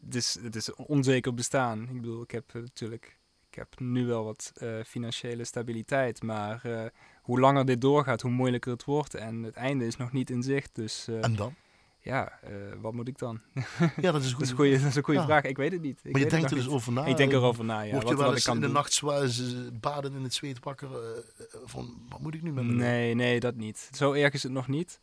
het, 0.06 0.15
is, 0.15 0.38
het 0.42 0.56
is 0.56 0.74
onzeker 0.74 1.34
bestaan. 1.34 1.82
Ik 1.82 2.01
bedoel, 2.01 2.22
ik 2.22 2.32
heb 2.32 2.54
natuurlijk, 2.54 3.18
ik 3.55 3.62
heb 3.62 3.79
nu 3.79 4.05
wel 4.05 4.24
wat 4.24 4.51
eh, 4.55 4.69
financiële 4.85 5.43
stabiliteit, 5.43 6.24
maar 6.24 6.59
eh, 6.63 6.85
hoe 7.21 7.39
langer 7.39 7.65
dit 7.65 7.81
doorgaat, 7.81 8.21
hoe 8.21 8.31
moeilijker 8.31 8.71
het 8.71 8.83
wordt. 8.83 9.13
En 9.13 9.43
het 9.43 9.55
einde 9.55 9.85
is 9.85 9.97
nog 9.97 10.12
niet 10.12 10.29
in 10.29 10.43
zicht, 10.43 10.69
dus 10.74 11.07
eh, 11.07 11.24
En 11.24 11.35
dan? 11.35 11.55
ja, 12.00 12.39
wat 12.81 12.93
moet 12.93 13.07
ik 13.07 13.17
dan? 13.17 13.39
Ja, 14.01 14.12
dat 14.12 14.21
is 14.24 14.31
een 14.31 14.38
Dat 14.38 14.41
is 14.41 14.50
goede 14.50 14.50
een 14.50 14.55
goeie, 14.55 14.77
dat 14.79 14.89
is 14.89 14.95
een 14.95 15.03
goede 15.03 15.19
Ja. 15.19 15.25
vraag. 15.25 15.43
Ik 15.43 15.57
weet 15.57 15.71
het 15.71 15.81
niet. 15.81 16.00
Ik 16.03 16.12
Maar 16.12 16.21
je 16.21 16.27
denkt 16.29 16.50
er 16.51 16.57
dus 16.57 16.67
over 16.67 16.91
na. 16.93 17.05
Ik 17.05 17.17
denk 17.17 17.31
erover 17.31 17.65
na, 17.65 17.81
ja. 17.81 17.91
Word 17.91 18.03
wat, 18.03 18.12
je 18.12 18.17
wel 18.17 18.33
eens 18.33 18.47
in 18.47 18.59
de 18.59 18.67
nacht 18.67 18.93
zwaar 18.93 19.29
baden 19.74 20.13
in 20.13 20.24
het 20.24 20.33
zweet 20.33 20.59
wakker 20.63 20.89
van 21.65 21.97
wat 22.09 22.19
moet 22.21 22.33
ik 22.33 22.41
nu 22.41 22.51
met 22.51 22.63
mijn 22.65 22.77
Nee, 22.77 23.13
nee, 23.13 23.39
dat 23.39 23.55
niet. 23.55 23.89
Zo 23.93 24.12
erg 24.13 24.33
is 24.33 24.43
het 24.43 24.51
nog 24.51 24.67
niet. 24.67 25.00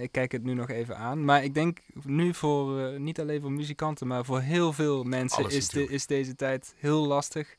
Ik 0.00 0.12
kijk 0.12 0.32
het 0.32 0.42
nu 0.42 0.54
nog 0.54 0.68
even 0.68 0.96
aan. 0.96 1.24
Maar 1.24 1.44
ik 1.44 1.54
denk 1.54 1.78
nu 2.04 2.34
voor, 2.34 3.00
niet 3.00 3.20
alleen 3.20 3.40
voor 3.40 3.52
muzikanten, 3.52 4.06
maar 4.06 4.24
voor 4.24 4.40
heel 4.40 4.72
veel 4.72 5.04
mensen 5.04 5.38
Alles 5.38 5.54
is, 5.54 5.68
de, 5.68 5.88
is 5.88 6.06
deze 6.06 6.34
tijd 6.34 6.74
heel 6.78 7.06
lastig. 7.06 7.56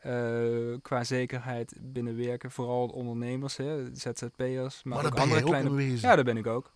Eh, 0.00 0.12
qua 0.82 1.04
zekerheid 1.04 1.74
binnen 1.80 2.16
werken. 2.16 2.50
Vooral 2.50 2.86
ondernemers, 2.86 3.56
hè, 3.56 3.94
ZZP'ers, 3.94 4.82
maar, 4.82 4.96
Maar 4.96 5.06
ook 5.06 5.18
andere 5.18 5.40
ook 5.40 5.46
kleine... 5.46 6.00
Ja, 6.00 6.14
daar 6.14 6.24
ben 6.24 6.36
ik 6.36 6.46
ook. 6.46 6.70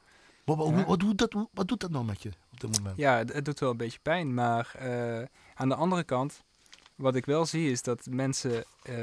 Wat, 0.45 0.57
wat, 0.57 0.69
Ja. 0.69 0.85
wat, 0.85 1.01
doet 1.01 1.19
dat, 1.19 1.35
wat 1.53 1.69
doet 1.69 1.81
dat 1.81 1.91
nou 1.91 2.05
met 2.05 2.23
je 2.23 2.31
op 2.53 2.61
dit 2.61 2.79
moment? 2.79 2.97
Ja, 2.97 3.19
het, 3.19 3.33
het 3.33 3.45
doet 3.45 3.61
wel 3.61 3.71
een 3.71 3.77
beetje 3.77 3.99
pijn. 4.03 4.35
Maar 4.35 4.75
eh, 4.79 5.23
aan 5.55 5.69
de 5.69 5.75
andere 5.75 6.05
kant, 6.05 6.43
wat 6.95 7.15
ik 7.15 7.27
wel 7.27 7.47
zie 7.47 7.71
is 7.71 7.83
dat 7.83 8.07
mensen, 8.11 8.65
eh, 8.83 8.95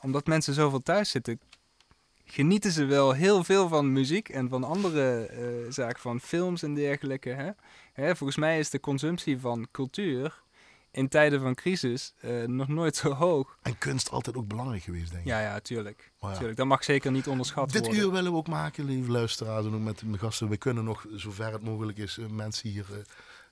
omdat 0.00 0.26
mensen 0.26 0.54
zoveel 0.54 0.82
thuis 0.82 1.10
zitten, 1.10 1.40
genieten 2.24 2.72
ze 2.72 2.84
wel 2.84 3.12
heel 3.12 3.44
veel 3.44 3.68
van 3.68 3.92
muziek 3.92 4.28
en 4.28 4.48
van 4.48 4.64
andere 4.64 5.30
zaken, 5.68 6.00
van 6.00 6.20
films 6.20 6.62
en 6.62 6.74
dergelijke. 6.74 7.30
Hè? 7.30 7.50
Hè, 7.92 8.16
volgens 8.16 8.38
mij 8.38 8.58
is 8.58 8.70
de 8.70 8.80
consumptie 8.80 9.40
van 9.40 9.66
cultuur 9.70 10.42
in 10.92 11.08
tijden 11.08 11.40
van 11.40 11.54
crisis 11.54 12.12
eh, 12.20 12.44
nog 12.44 12.68
nooit 12.68 12.96
zo 12.96 13.12
hoog. 13.12 13.56
En 13.62 13.78
kunst 13.78 14.10
altijd 14.10 14.36
ook 14.36 14.48
belangrijk 14.48 14.82
geweest, 14.82 15.10
denk 15.10 15.22
ik. 15.22 15.28
Ja, 15.28 15.40
ja, 15.40 15.60
tuurlijk. 15.60 16.12
Ja. 16.20 16.32
tuurlijk. 16.32 16.56
Dat 16.56 16.66
mag 16.66 16.84
zeker 16.84 17.10
niet 17.10 17.26
onderschat 17.26 17.70
Dit 17.72 17.84
worden. 17.84 18.02
uur 18.02 18.10
willen 18.10 18.32
we 18.32 18.38
ook 18.38 18.48
maken, 18.48 18.84
lieve 18.84 19.10
luisteraars 19.10 19.66
en 19.66 19.74
ook 19.74 19.80
met 19.80 20.02
mijn 20.02 20.18
gasten. 20.18 20.48
We 20.48 20.56
kunnen 20.56 20.84
nog, 20.84 21.06
zover 21.14 21.52
het 21.52 21.62
mogelijk 21.62 21.98
is, 21.98 22.18
eh, 22.18 22.26
mensen 22.26 22.68
hier 22.68 22.86
eh, 22.92 22.98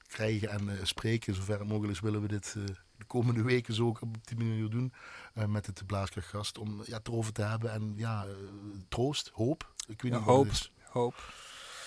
krijgen 0.07 0.49
en 0.51 0.87
spreken. 0.87 1.35
Zover 1.35 1.59
het 1.59 1.69
mogelijk 1.69 1.93
is, 1.93 2.01
willen 2.01 2.21
we 2.23 2.29
dit 2.29 2.53
de 2.97 3.05
komende 3.07 3.43
weken 3.43 3.75
zo 3.75 3.87
ook 3.87 4.01
op 4.03 4.17
die 4.27 4.37
manier 4.37 4.71
doen. 4.71 4.93
eh, 5.35 5.45
met 5.45 5.67
het 5.67 5.87
Blaaskrachtgast. 5.87 6.59
Om 6.59 6.83
ja, 6.87 6.97
het 6.97 7.09
erover 7.09 7.33
te 7.33 7.43
hebben 7.43 7.73
en 7.73 7.93
ja, 7.97 8.27
troost, 8.89 9.31
hoop. 9.35 9.73
Ik 9.87 10.03
weet 10.03 10.13
Ja, 10.13 10.19
niet 10.19 10.27
wat 10.27 10.47
het 10.47 10.71
hoop. 10.83 10.93
Hoop. 10.93 11.15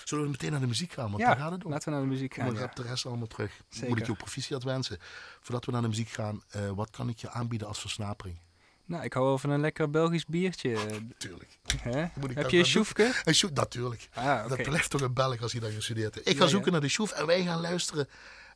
Zullen 0.04 0.24
we 0.24 0.30
meteen 0.30 0.50
naar 0.50 0.60
de 0.60 0.66
muziek 0.66 0.92
gaan? 0.92 1.10
Want 1.10 1.18
Ja, 1.22 1.26
daar 1.26 1.36
gaat 1.36 1.50
het 1.52 1.64
om. 1.64 1.70
Laten 1.70 1.88
we 1.88 1.94
naar 1.94 2.00
de 2.04 2.10
muziek 2.10 2.34
gaan. 2.34 2.54
ja. 2.54 2.64
op 2.64 2.76
de 2.76 2.82
rest 2.82 3.06
allemaal 3.06 3.26
terug. 3.26 3.60
Moet 3.88 3.98
ik 3.98 4.06
je 4.06 4.12
ook 4.12 4.18
proficiat 4.18 4.62
wensen. 4.62 4.98
Voordat 5.40 5.64
we 5.64 5.72
naar 5.72 5.82
de 5.82 5.88
muziek 5.88 6.08
gaan, 6.08 6.42
eh, 6.50 6.70
wat 6.70 6.90
kan 6.90 7.08
ik 7.08 7.18
je 7.18 7.30
aanbieden 7.30 7.68
als 7.68 7.80
versnapering? 7.80 8.38
Nou, 8.84 9.04
ik 9.04 9.12
hou 9.12 9.26
wel 9.26 9.38
van 9.38 9.50
een 9.50 9.60
lekker 9.60 9.90
Belgisch 9.90 10.26
biertje. 10.26 10.76
Tuurlijk. 11.18 11.58
Hè? 11.78 12.06
Moet 12.14 12.30
ik 12.30 12.36
Heb 12.36 12.50
je 12.50 12.56
een 12.56 12.62
dan 12.62 12.70
sjoefke? 12.72 13.12
En 13.24 13.34
shoot, 13.34 13.52
natuurlijk. 13.54 14.08
Ah. 14.14 14.48
Dat 14.48 14.62
blijft 14.62 14.90
toch 14.90 15.00
een 15.00 15.12
Belg 15.14 15.42
als 15.42 15.52
hij 15.52 15.60
daar 15.60 15.70
gestudeerd 15.70 16.14
heeft. 16.14 16.28
Ik 16.28 16.36
ga 16.36 16.44
Ja, 16.44 16.50
zoeken 16.50 16.72
naar 16.72 16.80
de 16.80 16.88
Shoef 16.88 17.10
en 17.10 17.26
wij 17.26 17.42
gaan 17.44 17.60
luisteren 17.60 18.08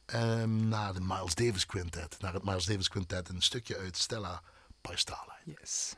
ehm, 0.07 0.69
naar 0.69 0.93
de 0.95 1.01
Miles 1.01 1.35
Davis 1.35 1.67
Quintet. 1.67 2.17
Naar 2.21 2.33
het 2.35 2.45
Miles 2.45 2.65
Davis 2.65 2.89
Quintet, 2.89 3.29
een 3.29 3.43
stukje 3.43 3.77
uit 3.77 3.97
Stella 3.97 4.43
by 4.81 4.93
Starlight. 4.95 5.43
Yes. 5.61 5.95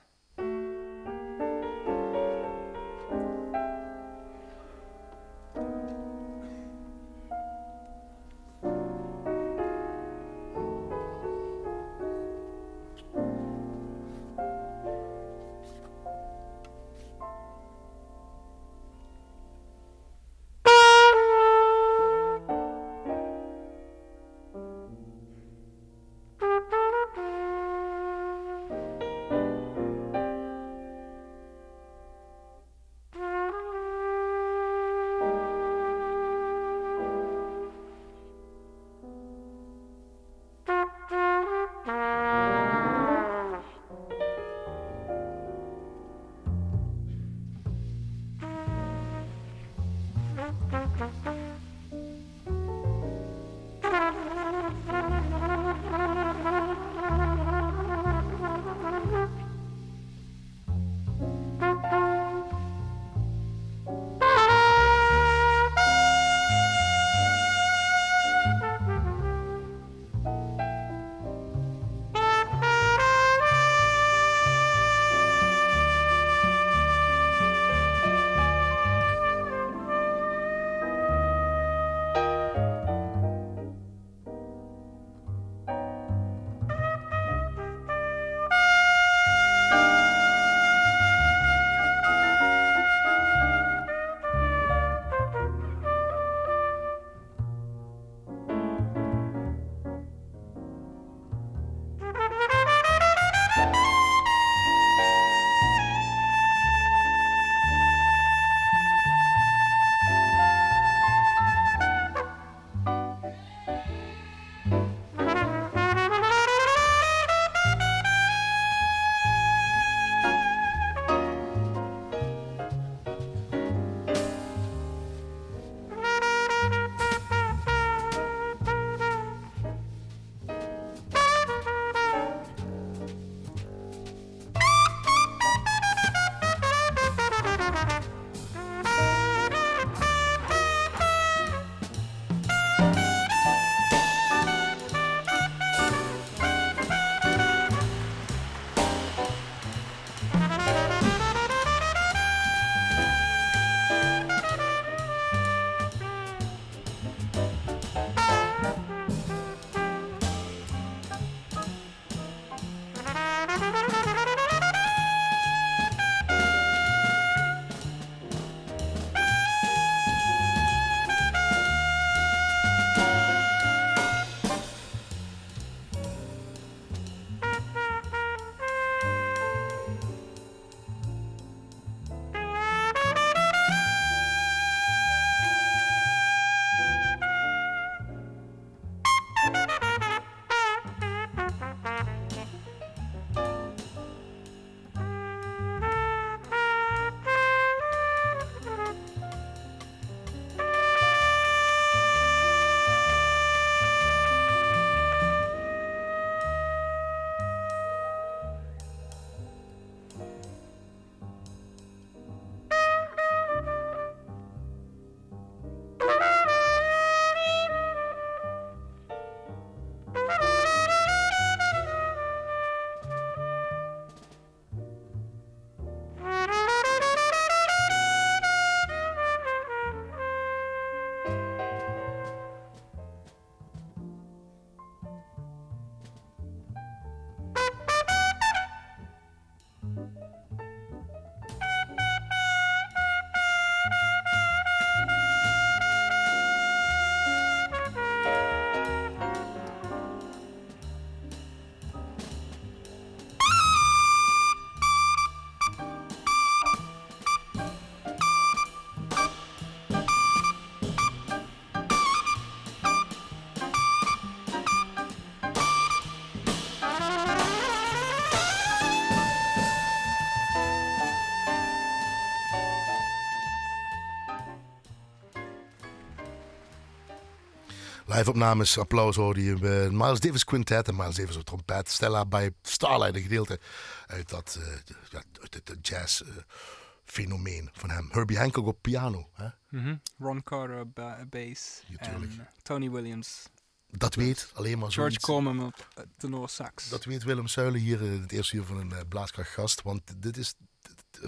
Live-opnames, 278.09 278.79
applaus 278.79 279.17
hoorde 279.17 279.43
je. 279.45 279.55
eh, 279.55 279.91
Miles 279.91 280.21
Davis 280.21 280.45
Quintet 280.45 280.89
en 280.89 280.97
Miles 280.97 281.15
Davis 281.15 281.37
op 281.37 281.45
trompet. 281.45 281.91
Stella 281.91 282.25
bij 282.27 282.51
Starlight, 282.63 283.15
een 283.17 283.23
gedeelte 283.23 283.61
uit 284.07 284.29
dat 284.29 284.59
eh, 284.61 284.67
ja, 285.11 285.23
uit 285.41 285.55
het 285.55 285.89
jazz-fenomeen 285.89 287.69
van 287.73 287.91
hem. 287.91 288.09
Herbie 288.13 288.39
Hancock 288.39 288.67
op 288.67 288.79
piano. 288.83 289.29
Hè? 289.33 289.49
Mhm. 289.69 289.97
Ron 290.19 290.43
Carter 290.43 290.81
op 290.81 290.95
ba- 290.95 291.25
bass. 291.31 291.83
En 291.97 292.23
eh, 292.23 292.29
Tony 292.63 292.91
Williams. 292.91 293.43
Dat 293.91 294.15
weet 294.15 294.51
alleen 294.55 294.79
maar 294.79 294.93
George. 294.93 295.21
Coleman 295.21 295.67
op 295.67 295.89
eh, 295.95 296.05
tenor 296.17 296.49
sax. 296.49 296.89
Dat 296.89 297.05
weet 297.05 297.23
Willem 297.25 297.47
Zuilen 297.47 297.81
hier 297.81 298.01
in 298.03 298.21
het 298.21 298.33
eerste 298.33 298.57
uur 298.57 298.65
van 298.65 298.77
een 298.77 298.91
uh, 298.93 298.99
Blaaskracht 299.09 299.51
gast. 299.51 299.83
Want 299.83 300.03
dit 300.23 300.37
is 300.37 300.55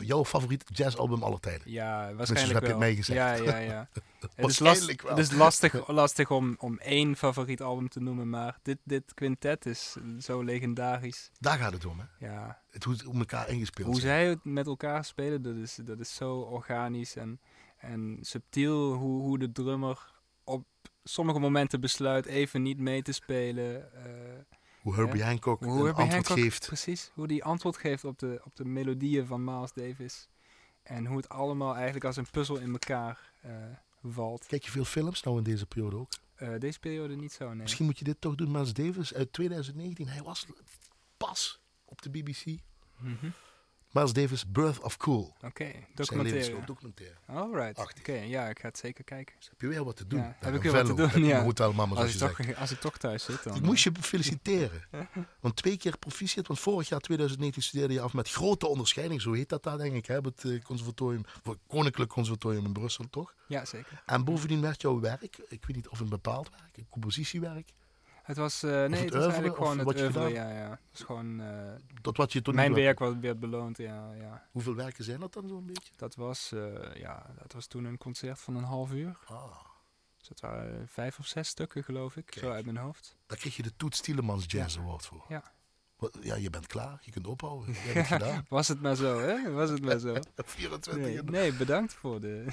jouw 0.00 0.24
favoriete 0.24 0.64
jazzalbum 0.72 1.22
aller 1.22 1.40
tijden. 1.40 1.70
Ja, 1.70 2.14
waarschijnlijk 2.14 2.52
heb 2.52 2.62
je 2.62 2.68
het 2.68 2.78
mij 2.78 2.94
gezegd. 2.94 3.18
Ja, 3.18 3.32
ja, 3.34 3.56
ja. 3.58 3.88
het, 4.36 4.48
is 4.48 4.58
last, 4.58 5.02
wel. 5.02 5.10
het 5.10 5.18
is 5.18 5.32
lastig, 5.32 5.88
lastig 6.00 6.30
om, 6.30 6.54
om 6.58 6.78
één 6.78 7.16
favoriet 7.16 7.62
album 7.62 7.88
te 7.88 8.00
noemen, 8.00 8.28
maar 8.30 8.58
dit, 8.62 8.78
dit 8.84 9.14
quintet 9.14 9.66
is 9.66 9.96
zo 10.20 10.42
legendarisch. 10.42 11.30
Daar 11.38 11.58
gaat 11.58 11.72
het 11.72 11.84
om, 11.84 11.98
hè? 11.98 12.26
Ja, 12.26 12.62
Het 12.70 12.84
hoe, 12.84 12.96
hoe 13.04 13.18
elkaar 13.18 13.48
ingespeeld 13.48 13.86
hoe 13.86 14.00
zijn. 14.00 14.12
zij 14.20 14.28
het 14.28 14.44
met 14.44 14.66
elkaar 14.66 15.04
spelen, 15.04 15.42
dat 15.42 15.56
is, 15.56 15.78
dat 15.84 15.98
is 16.00 16.14
zo 16.14 16.36
organisch 16.38 17.16
en, 17.16 17.40
en 17.78 18.18
subtiel. 18.20 18.92
Hoe, 18.92 19.22
hoe 19.22 19.38
de 19.38 19.52
drummer 19.52 20.12
op 20.44 20.66
sommige 21.04 21.38
momenten 21.38 21.80
besluit 21.80 22.26
even 22.26 22.62
niet 22.62 22.78
mee 22.78 23.02
te 23.02 23.12
spelen. 23.12 23.92
eh, 23.94 24.58
Hoe 24.80 24.94
Herbie. 24.94 25.22
Hancock 25.24 25.58
hoe 25.60 25.68
een 25.68 25.74
Herbie 25.84 26.02
antwoord 26.02 26.12
Hancock- 26.28 26.44
geeft. 26.44 26.66
Precies, 26.66 27.10
hoe 27.14 27.26
die 27.26 27.44
antwoord 27.44 27.76
geeft 27.76 28.04
op 28.04 28.18
de, 28.18 28.40
op 28.44 28.56
de 28.56 28.64
melodieën 28.64 29.26
van 29.26 29.44
Miles 29.44 29.72
Davis. 29.72 30.28
En 30.82 31.06
hoe 31.06 31.16
het 31.16 31.28
allemaal 31.28 31.74
eigenlijk 31.74 32.04
als 32.04 32.16
een 32.16 32.30
puzzel 32.30 32.56
in 32.56 32.72
elkaar 32.72 33.32
eh, 33.40 33.52
valt. 34.02 34.46
Kijk 34.46 34.64
je 34.64 34.70
veel 34.70 34.84
films 34.84 35.22
nou 35.22 35.38
in 35.38 35.42
deze 35.44 35.66
periode 35.66 35.96
ook? 35.96 36.08
Eh, 36.34 36.58
deze 36.58 36.78
periode 36.80 37.16
niet 37.16 37.32
zo, 37.32 37.48
nee. 37.48 37.56
Misschien 37.56 37.84
moet 37.84 37.98
je 37.98 38.04
dit 38.04 38.20
toch 38.20 38.34
doen. 38.34 38.50
Miles 38.50 38.72
Davis 38.72 39.14
uit 39.14 39.32
2019. 39.32 40.08
Hij 40.08 40.22
was 40.22 40.46
pas 41.16 41.60
op 41.84 42.02
de 42.02 42.10
BBC. 42.10 42.44
Mhm. 42.98 43.26
Miles 43.90 44.12
Davis, 44.12 44.46
Birth 44.46 44.80
of 44.80 44.96
Cool. 44.96 45.34
Oké, 45.40 45.72
documentaire. 45.94 46.64
documentaire. 46.64 47.14
Alright, 47.26 47.78
oké, 47.78 48.12
ja, 48.12 48.48
ik 48.48 48.58
ga 48.58 48.68
het 48.68 48.78
zeker 48.78 49.04
kijken. 49.04 49.34
Dus 49.38 49.48
heb 49.48 49.60
je 49.60 49.66
weer 49.66 49.84
wat 49.84 49.96
te 49.96 50.06
doen. 50.06 50.18
Ja, 50.18 50.36
heb 50.38 50.54
ik 50.54 50.62
weer 50.62 50.72
wat 50.72 50.86
te 50.86 50.94
doen, 50.94 51.08
heb 51.08 51.22
ja. 51.22 51.42
Hotel 51.42 51.72
Mama, 51.72 51.94
Als 51.94 52.14
ik, 52.14 52.18
toch, 52.18 52.56
als 52.56 52.70
ik 52.70 52.80
toch 52.80 52.98
thuis 52.98 53.24
zit, 53.24 53.42
dan... 53.42 53.56
Ik 53.56 53.62
moest 53.62 53.84
je 53.84 53.92
feliciteren. 54.00 54.84
Want 55.40 55.56
twee 55.56 55.76
keer 55.76 55.98
proficiat. 55.98 56.46
Want 56.46 56.60
vorig 56.60 56.88
jaar 56.88 57.00
2019 57.00 57.62
studeerde 57.62 57.94
je 57.94 58.00
af 58.00 58.12
met 58.12 58.30
grote 58.30 58.66
onderscheiding. 58.66 59.22
Zo 59.22 59.32
heet 59.32 59.48
dat 59.48 59.62
daar 59.62 59.78
denk 59.78 59.94
ik. 59.94 60.06
Hè, 60.06 60.18
het 60.18 60.44
eh, 60.44 60.62
conservatorium. 60.62 61.24
Koninklijk 61.66 62.10
Conservatorium 62.10 62.64
in 62.64 62.72
Brussel 62.72 63.04
toch? 63.10 63.34
Ja, 63.46 63.64
zeker. 63.64 64.02
En 64.06 64.24
bovendien 64.24 64.60
werd 64.60 64.80
jouw 64.80 65.00
werk. 65.00 65.38
Ik 65.48 65.64
weet 65.66 65.76
niet 65.76 65.88
of 65.88 66.00
een 66.00 66.08
bepaald 66.08 66.50
werk. 66.50 66.76
Een 66.76 66.86
compositiewerk. 66.88 67.72
Het 68.30 68.38
was, 68.38 68.62
eh, 68.62 68.70
nee, 68.70 68.80
het 68.82 68.90
het 68.92 69.00
was 69.00 69.12
oeuvre, 69.12 69.22
eigenlijk 69.32 69.56
gewoon 69.56 69.76
het 69.78 69.86
wat 69.86 70.00
oeuvre, 70.00 70.28
ja, 70.28 70.50
ja. 70.50 70.70
Het 70.70 70.80
was 70.90 71.02
gewoon... 71.02 71.40
eh, 71.40 71.72
Dat 72.02 72.16
wat 72.16 72.32
je 72.32 72.40
mijn 72.52 72.74
werk 72.74 72.98
was, 72.98 73.14
werd 73.20 73.40
beloond, 73.40 73.76
ja, 73.78 74.12
ja. 74.14 74.46
Hoeveel 74.50 74.74
werken 74.74 75.04
zijn 75.04 75.20
dat 75.20 75.32
dan 75.32 75.48
zo'n 75.48 75.66
beetje? 75.66 75.92
Dat 75.96 76.14
was, 76.14 76.52
eh, 76.52 76.94
ja, 76.94 77.26
dat 77.38 77.52
was 77.52 77.66
toen 77.66 77.84
een 77.84 77.98
concert 77.98 78.38
van 78.40 78.56
een 78.56 78.64
half 78.64 78.92
uur. 78.92 79.18
Ah, 79.26 79.60
Dus 80.18 80.28
dat 80.28 80.40
waren 80.40 80.80
eh, 80.80 80.86
vijf 80.86 81.18
of 81.18 81.26
zes 81.26 81.48
stukken, 81.48 81.84
geloof 81.84 82.16
ik, 82.16 82.34
zo 82.38 82.50
uit 82.50 82.64
mijn 82.64 82.76
hoofd. 82.76 83.16
daar 83.26 83.38
kreeg 83.38 83.56
je 83.56 83.62
de 83.62 83.76
Toets 83.76 84.00
Tielemans 84.00 84.44
Jazz 84.46 84.78
Award 84.78 85.06
voor. 85.06 85.24
Ja. 85.28 85.42
Wat- 85.96 86.18
Ja, 86.20 86.34
je 86.34 86.50
bent 86.50 86.66
klaar. 86.66 86.98
Je 87.02 87.10
kunt 87.10 87.26
ophouden. 87.26 87.72
Je 87.74 87.78
hebt 87.80 87.94
het 87.94 88.06
gedaan. 88.20 88.44
Was 88.48 88.68
het 88.68 88.80
maar 88.80 88.94
zo, 88.96 89.20
hè? 89.20 89.50
Was 89.50 89.70
het 89.70 89.82
maar 89.82 89.98
zo. 89.98 90.14
24 90.36 90.96
Nee, 90.96 91.22
nee 91.22 91.52
bedankt 91.52 91.94
voor 91.94 92.20
de... 92.20 92.44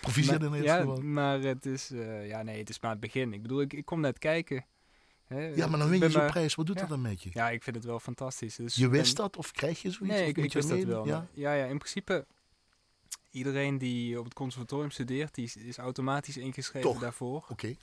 proficiat 0.00 0.42
in 0.42 0.48
Maar- 0.48 0.58
het 0.58 0.66
ja, 0.66 0.84
maar 1.02 1.40
het 1.40 1.66
is, 1.66 1.90
eh, 1.90 2.28
ja, 2.28 2.42
nee, 2.42 2.58
het 2.58 2.68
is 2.68 2.80
maar 2.80 2.90
het 2.90 3.00
begin. 3.00 3.32
Ik 3.32 3.42
bedoel, 3.42 3.60
ik, 3.60 3.72
ik 3.72 3.84
kom 3.84 4.00
net 4.00 4.18
kijken. 4.18 4.64
Ja, 5.28 5.66
maar 5.66 5.78
dan 5.78 5.88
win 5.88 5.98
je 6.00 6.10
zo'n 6.10 6.26
prijs. 6.26 6.54
Wat 6.54 6.66
doet 6.66 6.74
ja. 6.74 6.80
dat 6.80 6.90
dan 6.90 7.00
met 7.00 7.22
je? 7.22 7.30
Ja, 7.32 7.50
ik 7.50 7.62
vind 7.62 7.76
het 7.76 7.84
wel 7.84 8.00
fantastisch. 8.00 8.56
Dus 8.56 8.74
Je 8.74 8.88
wist 8.88 9.14
ben- 9.14 9.22
dat 9.24 9.36
of 9.36 9.52
krijg 9.52 9.82
je 9.82 9.90
zoiets? 9.90 10.16
Nee, 10.16 10.28
ik, 10.28 10.52
wist 10.52 10.68
dat 10.68 10.82
wel. 10.82 11.06
Ja? 11.06 11.26
Ja, 11.32 11.52
ja, 11.52 11.64
in 11.64 11.78
principe, 11.78 12.26
iedereen 13.30 13.78
die 13.78 14.18
op 14.18 14.24
het 14.24 14.34
conservatorium 14.34 14.90
studeert, 14.90 15.34
die 15.34 15.44
is, 15.44 15.56
is 15.56 15.76
automatisch 15.78 16.36
ingeschreven 16.36 16.90
Toch? 16.90 17.00
daarvoor. 17.00 17.44
Oké. 17.48 17.74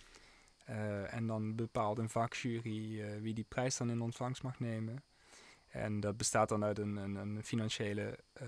Eh, 0.66 1.14
en 1.14 1.28
dan 1.28 1.56
bepaalt 1.56 1.98
een 1.98 2.10
vakjury 2.10 3.02
eh, 3.02 3.22
wie 3.22 3.34
die 3.34 3.46
prijs 3.48 3.78
dan 3.78 3.90
in 3.90 4.02
ontvangst 4.02 4.44
mag 4.44 4.60
nemen. 4.60 5.04
En 5.70 6.00
dat 6.00 6.18
bestaat 6.18 6.50
dan 6.50 6.64
uit 6.64 6.80
een, 6.80 6.96
een, 6.96 7.16
een 7.16 7.44
financiële 7.44 8.20
eh, 8.34 8.48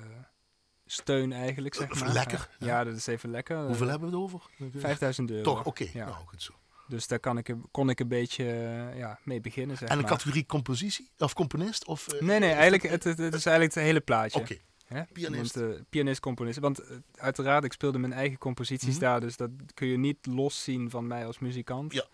steun 0.85 1.31
eigenlijk, 1.33 1.75
zeg 1.75 1.99
maar. 1.99 2.13
lekker, 2.13 2.49
Ja, 2.59 2.67
ja. 2.67 2.83
dat 2.83 2.95
is 2.95 3.07
even 3.07 3.29
lekker. 3.29 3.65
Hoeveel 3.65 3.87
hebben 3.87 4.09
we 4.09 4.15
het 4.15 4.23
over? 4.23 4.49
5000 4.75 5.31
euro. 5.31 5.43
Toch, 5.43 5.65
oké. 5.65 5.87
Ja. 5.93 6.05
Nou, 6.05 6.25
goed 6.27 6.41
zo. 6.43 6.53
Dus 6.87 7.07
daar 7.07 7.19
kan 7.19 7.37
ik, 7.37 7.55
kon 7.71 7.89
ik 7.89 7.99
een 7.99 8.07
beetje 8.07 8.43
eh, 8.51 8.97
ja, 8.97 9.19
mee 9.23 9.41
beginnen, 9.41 9.77
zeg 9.77 9.89
En 9.89 9.97
maar. 9.97 10.05
categorie 10.09 10.45
compositie? 10.45 11.09
Of 11.17 11.33
componist? 11.33 11.85
Of, 11.85 12.07
eh, 12.07 12.21
Nee, 12.21 12.39
nee, 12.39 12.51
eigenlijk, 12.51 12.83
het, 12.83 13.03
het, 13.03 13.17
het 13.17 13.33
is 13.33 13.45
eigenlijk 13.45 13.75
het 13.75 13.83
hele 13.83 14.01
plaatje. 14.01 14.39
Oké. 14.39 14.57
Pianist. 15.13 15.55
Want, 15.55 15.73
eh, 15.75 15.81
pianist, 15.89 16.19
componist. 16.19 16.59
Want 16.59 16.81
uiteraard, 17.15 17.63
ik 17.63 17.73
speelde 17.73 17.97
mijn 17.97 18.13
eigen 18.13 18.37
composities 18.37 18.89
Mhm. 18.93 18.99
daar, 18.99 19.19
dus 19.19 19.37
dat 19.37 19.49
kun 19.73 19.87
je 19.87 19.97
niet 19.97 20.25
loszien 20.25 20.89
van 20.89 21.07
mij 21.07 21.25
als 21.25 21.39
muzikant. 21.39 21.93
Ja. 21.93 22.05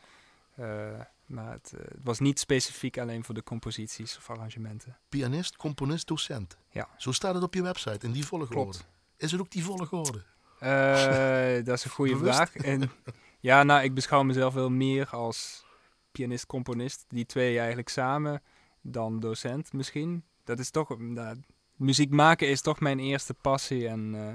Maar 1.26 1.52
het, 1.52 1.72
het 1.78 2.04
was 2.04 2.20
niet 2.20 2.40
specifiek 2.40 2.98
alleen 2.98 3.24
voor 3.24 3.36
de 3.36 3.44
composities 3.44 4.18
of 4.18 4.30
arrangementen. 4.30 4.98
Pianist, 5.10 5.56
componist, 5.56 6.08
docent. 6.08 6.58
Ja. 6.70 6.88
Zo 6.98 7.12
staat 7.12 7.34
het 7.34 7.44
op 7.44 7.54
je 7.54 7.62
website, 7.62 8.06
in 8.06 8.12
die 8.12 8.26
volgorde. 8.26 8.54
Klopt. 8.54 8.86
Is 9.18 9.32
het 9.32 9.42
ook 9.42 9.52
die 9.52 9.64
volgorde? 9.64 10.24
Dat 11.66 11.78
is 11.78 11.84
een 11.84 11.90
goede 11.92 12.16
Bewust? 12.16 12.36
vraag. 12.36 12.56
En, 12.56 12.92
ja, 13.42 13.64
nou, 13.64 13.84
ik 13.84 13.94
beschouw 13.94 14.24
mezelf 14.24 14.54
wel 14.54 14.70
meer 14.70 15.08
als 15.08 15.66
pianist-componist. 16.12 17.06
Die 17.08 17.26
twee 17.26 17.58
eigenlijk 17.58 17.90
samen, 17.90 18.42
dan 18.82 19.20
docent 19.20 19.74
misschien. 19.74 20.24
Dat 20.44 20.60
is 20.60 20.72
toch, 20.72 21.00
nou, 21.00 21.38
muziek 21.76 22.10
maken 22.10 22.50
is 22.50 22.62
toch 22.62 22.80
mijn 22.80 23.00
eerste 23.00 23.34
passie. 23.34 23.88
En 23.88 24.16
eh, 24.16 24.34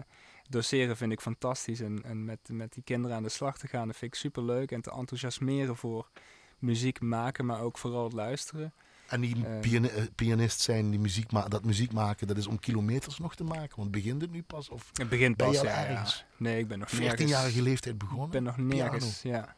doseren 0.49 0.97
vind 0.97 1.12
ik 1.12 1.21
fantastisch. 1.21 1.81
En, 1.81 2.03
en 2.05 2.25
met, 2.25 2.38
met 2.53 2.73
die 2.73 2.83
kinderen 2.83 3.16
aan 3.16 3.23
de 3.23 3.29
slag 3.29 3.59
te 3.59 3.66
gaan, 3.66 3.87
dat 3.87 3.97
vind 3.97 4.12
ik 4.14 4.19
super 4.19 4.42
leuk. 4.42 4.73
En 4.73 4.81
te 4.81 4.90
enthousiasmeren 4.90 5.77
voor 5.77 6.09
muziek 6.59 7.01
maken, 7.01 7.47
maar 7.47 7.61
ook 7.61 7.79
vooral 7.79 8.05
het 8.05 8.12
luisteren. 8.12 8.75
En 9.07 9.21
die 9.21 9.47
Eh. 9.47 9.75
eh, 9.85 10.07
pianist 10.14 10.61
zijn, 10.61 10.90
die 10.90 10.99
muziek 11.01 11.33
ma- 11.33 11.49
dat 11.49 11.64
muziek 11.64 11.92
maken, 11.92 12.27
dat 12.27 12.37
is 12.37 12.47
om 12.47 12.59
kilometers 12.59 13.19
nog 13.19 13.35
te 13.35 13.45
maken. 13.45 13.77
Want 13.77 13.90
begint 13.90 14.21
het 14.23 14.31
nu 14.31 14.42
pas? 14.42 14.69
Of 14.69 14.90
Het 14.92 15.09
begint 15.09 15.37
Ben 15.37 15.47
pas, 15.47 15.55
je 15.61 15.61
al 15.61 15.66
ja? 15.90 16.07
Nee, 16.37 16.59
ik 16.59 16.69
ben 16.69 16.79
nog 16.79 16.92
nergens. 16.92 17.21
14-jarige 17.23 17.62
leeftijd 17.62 17.95
Ik 17.95 18.01
begonnen? 18.01 18.31
ben 18.31 18.42
nog 18.42 18.55
Piano. 18.55 18.75
nergens, 18.75 19.23
ja. 19.23 19.55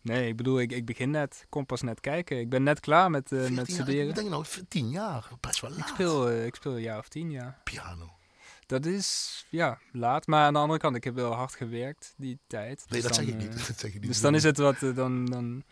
Nee, 0.00 0.28
ik 0.28 0.36
bedoel, 0.36 0.60
ik, 0.60 0.72
ik 0.72 0.84
begin 0.84 1.10
net. 1.10 1.38
Ik 1.42 1.46
kom 1.50 1.66
pas 1.66 1.82
net 1.82 2.00
kijken. 2.00 2.38
Ik 2.40 2.48
ben 2.48 2.62
net 2.62 2.80
klaar 2.80 3.10
met, 3.10 3.32
eh, 3.32 3.38
14 3.38 3.54
met 3.54 3.66
jaar, 3.66 3.76
studeren. 3.76 4.08
ik 4.08 4.14
denk 4.14 4.28
nou, 4.28 4.44
10 4.68 4.90
jaar. 4.90 5.28
Best 5.40 5.60
wel 5.60 5.70
laat. 5.70 5.78
Ik 5.78 5.86
speel, 5.86 6.30
ik 6.44 6.54
speel 6.54 6.72
een 6.76 6.80
jaar 6.82 6.98
of 6.98 7.08
tien, 7.08 7.30
ja. 7.30 7.60
piano. 7.64 8.10
Dat 8.66 8.86
is, 8.86 9.46
ja, 9.50 9.78
laat. 9.92 10.26
Maar 10.26 10.44
aan 10.46 10.52
de 10.52 10.58
andere 10.58 10.78
kant, 10.78 10.96
ik 10.96 11.04
heb 11.04 11.14
wel 11.14 11.32
hard 11.32 11.54
gewerkt 11.54 12.14
die 12.16 12.38
tijd. 12.46 12.84
Nee, 12.88 13.00
Dus 13.00 13.02
dat 13.02 13.14
zeg 13.14 13.24
dan, 13.26 13.34
ik 13.34 13.40
niet. 13.40 13.52
Dat 13.68 13.78
zeg 13.78 13.94
ik 13.94 14.00
niet. 14.00 14.06
Dus 14.10 14.20
dan 14.20 14.34
is 14.34 14.42
het 14.42 14.58
wat, 14.58 14.78
dan, 14.94 15.26
dan 15.26 15.62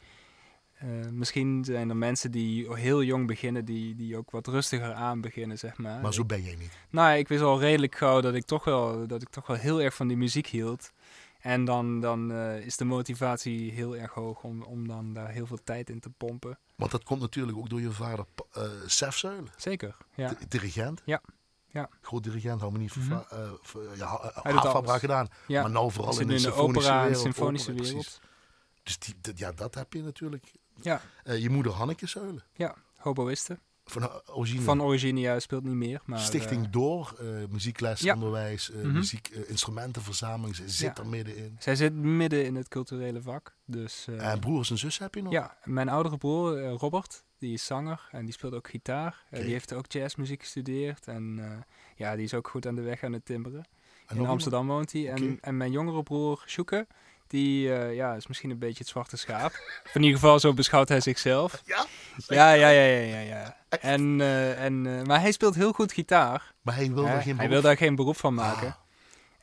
eh, 0.84 1.10
misschien 1.10 1.64
zijn 1.64 1.88
er 1.88 1.96
mensen 1.96 2.30
die 2.30 2.74
heel 2.74 3.02
jong 3.02 3.26
beginnen, 3.26 3.64
die, 3.64 3.94
die 3.94 4.16
ook 4.16 4.30
wat 4.30 4.46
rustiger 4.46 4.92
aan 4.92 5.20
beginnen, 5.20 5.58
zeg 5.58 5.76
maar. 5.78 6.00
Maar 6.00 6.14
zo 6.14 6.24
ben 6.24 6.42
jij 6.42 6.54
niet. 6.56 6.78
Nou, 6.90 7.16
ik 7.18 7.28
wist 7.28 7.42
al 7.42 7.60
redelijk 7.60 7.94
gauw 7.96 8.20
dat 8.20 8.34
ik 8.34 8.44
toch 8.44 8.64
wel, 8.64 9.06
dat 9.06 9.22
ik 9.22 9.28
toch 9.28 9.46
wel 9.46 9.56
heel 9.56 9.80
erg 9.82 9.94
van 9.94 10.08
die 10.08 10.16
muziek 10.16 10.46
hield. 10.46 10.90
En 11.40 11.64
dan, 11.64 12.00
dan 12.00 12.32
eh, 12.32 12.66
is 12.66 12.76
de 12.76 12.84
motivatie 12.84 13.70
heel 13.72 13.96
erg 13.96 14.12
hoog 14.12 14.42
om, 14.42 14.62
om 14.62 14.88
dan 14.88 15.12
daar 15.12 15.30
heel 15.30 15.46
veel 15.46 15.58
tijd 15.64 15.90
in 15.90 16.00
te 16.00 16.10
pompen. 16.10 16.58
Want 16.74 16.90
dat 16.90 17.04
komt 17.04 17.20
natuurlijk 17.20 17.58
ook 17.58 17.68
door 17.68 17.80
je 17.80 17.90
vader, 17.90 18.24
Pa- 18.34 18.44
eh 18.62 18.70
Sef 18.86 19.16
Zuilen. 19.16 19.48
Zeker, 19.56 19.96
ja. 20.14 20.28
di- 20.28 20.46
dirigent. 20.48 21.02
Ja. 21.04 21.20
Ja. 21.66 21.88
Groot 22.00 22.22
dirigent, 22.24 22.60
Mhm. 22.60 22.86
verva- 22.88 23.26
eh, 23.30 23.50
ver- 23.62 23.96
ja, 23.96 24.98
gedaan. 24.98 25.28
ja. 25.46 25.62
Maar 25.62 25.70
nou 25.70 25.90
vooral 25.92 26.12
in 26.12 26.18
de 26.18 26.22
in 26.22 26.28
de 26.28 26.38
symfonische 26.38 26.80
opera 26.90 27.02
wereld. 27.02 27.22
symfonische 27.22 27.72
wereld. 27.72 28.20
Dus 28.82 28.98
die, 28.98 29.14
ja, 29.34 29.52
dat 29.52 29.74
heb 29.74 29.92
je 29.92 30.02
natuurlijk. 30.02 30.52
Ja, 30.82 31.00
Eh, 31.24 31.42
je 31.42 31.50
moeder 31.50 31.72
Hanneke 31.72 32.06
Zuilen. 32.06 32.42
ja. 32.52 32.74
Hoboïste. 32.96 33.58
Van 33.86 34.10
origine. 34.26 34.62
Van 34.62 34.82
origine 34.82 35.20
ja, 35.20 35.40
speelt 35.40 35.64
niet 35.64 35.74
meer. 35.74 36.00
Maar, 36.04 36.18
Stichting 36.18 36.64
eh, 36.64 36.72
Door, 36.72 37.16
eh, 37.20 37.26
muziekles, 37.50 38.00
Ja. 38.00 38.14
onderwijs, 38.14 38.70
Mhm. 38.70 38.92
muziek, 38.92 39.28
instrumentenverzameling. 39.78 40.56
Ze 40.56 40.68
zit 40.68 40.96
Ja. 40.96 41.02
er 41.02 41.08
middenin. 41.08 41.56
zij 41.58 41.76
zit 41.76 41.94
midden 41.94 42.44
in 42.44 42.54
het 42.54 42.68
culturele 42.68 43.22
vak. 43.22 43.54
Dus, 43.64 44.06
En 44.18 44.40
broers 44.40 44.70
en 44.70 44.78
zus 44.78 44.98
heb 44.98 45.14
je 45.14 45.22
nog? 45.22 45.32
ja, 45.32 45.56
mijn 45.64 45.88
oudere 45.88 46.16
broer 46.16 46.68
Robert, 46.68 47.24
die 47.38 47.52
is 47.52 47.64
zanger 47.66 48.08
en 48.10 48.24
die 48.24 48.34
speelt 48.34 48.54
ook 48.54 48.68
gitaar. 48.68 49.24
Kijk. 49.30 49.42
die 49.42 49.52
heeft 49.52 49.72
ook 49.74 49.92
jazzmuziek 49.92 50.40
gestudeerd. 50.40 51.06
En 51.06 51.40
ja, 51.96 52.14
die 52.16 52.24
is 52.24 52.34
ook 52.34 52.48
goed 52.48 52.66
aan 52.66 52.74
de 52.74 52.82
weg 52.82 53.02
aan 53.02 53.12
het 53.12 53.24
timberen. 53.24 53.64
En 54.06 54.16
In 54.16 54.26
Amsterdam 54.26 54.66
woont 54.66 54.92
hij. 54.92 55.10
En, 55.10 55.38
en 55.40 55.56
mijn 55.56 55.70
jongere 55.72 56.02
broer, 56.02 56.44
Sjoeke, 56.46 56.86
die 57.26 57.72
eh, 57.72 57.94
ja, 57.94 58.14
is 58.14 58.26
misschien 58.26 58.50
een 58.50 58.58
beetje 58.58 58.78
het 58.78 58.88
zwarte 58.88 59.16
schaap. 59.16 59.52
Of 59.84 59.94
in 59.94 60.02
ieder 60.02 60.18
geval, 60.18 60.40
zo 60.40 60.52
beschouwt 60.52 60.88
hij 60.88 61.00
zichzelf. 61.00 61.62
Ja? 61.64 61.86
Ja, 62.28 62.52
ja, 62.52 62.68
ja, 62.68 62.82
ja, 62.82 63.18
ja. 63.18 63.20
ja. 63.20 63.56
En, 63.80 64.20
eh, 64.20 64.64
en, 64.64 64.86
eh, 64.86 65.02
maar 65.02 65.20
hij 65.20 65.32
speelt 65.32 65.54
heel 65.54 65.72
goed 65.72 65.92
gitaar. 65.92 66.52
Maar 66.62 66.74
hij 66.74 66.92
wil 66.92 67.04
hè. 67.04 67.10
geen 67.10 67.24
hij 67.24 67.34
beroep 67.34 67.50
wil 67.50 67.60
daar 67.60 67.76
geen 67.76 67.94
beroep 67.94 68.16
van 68.16 68.34
maken. 68.34 68.66
Ah, 68.66 68.74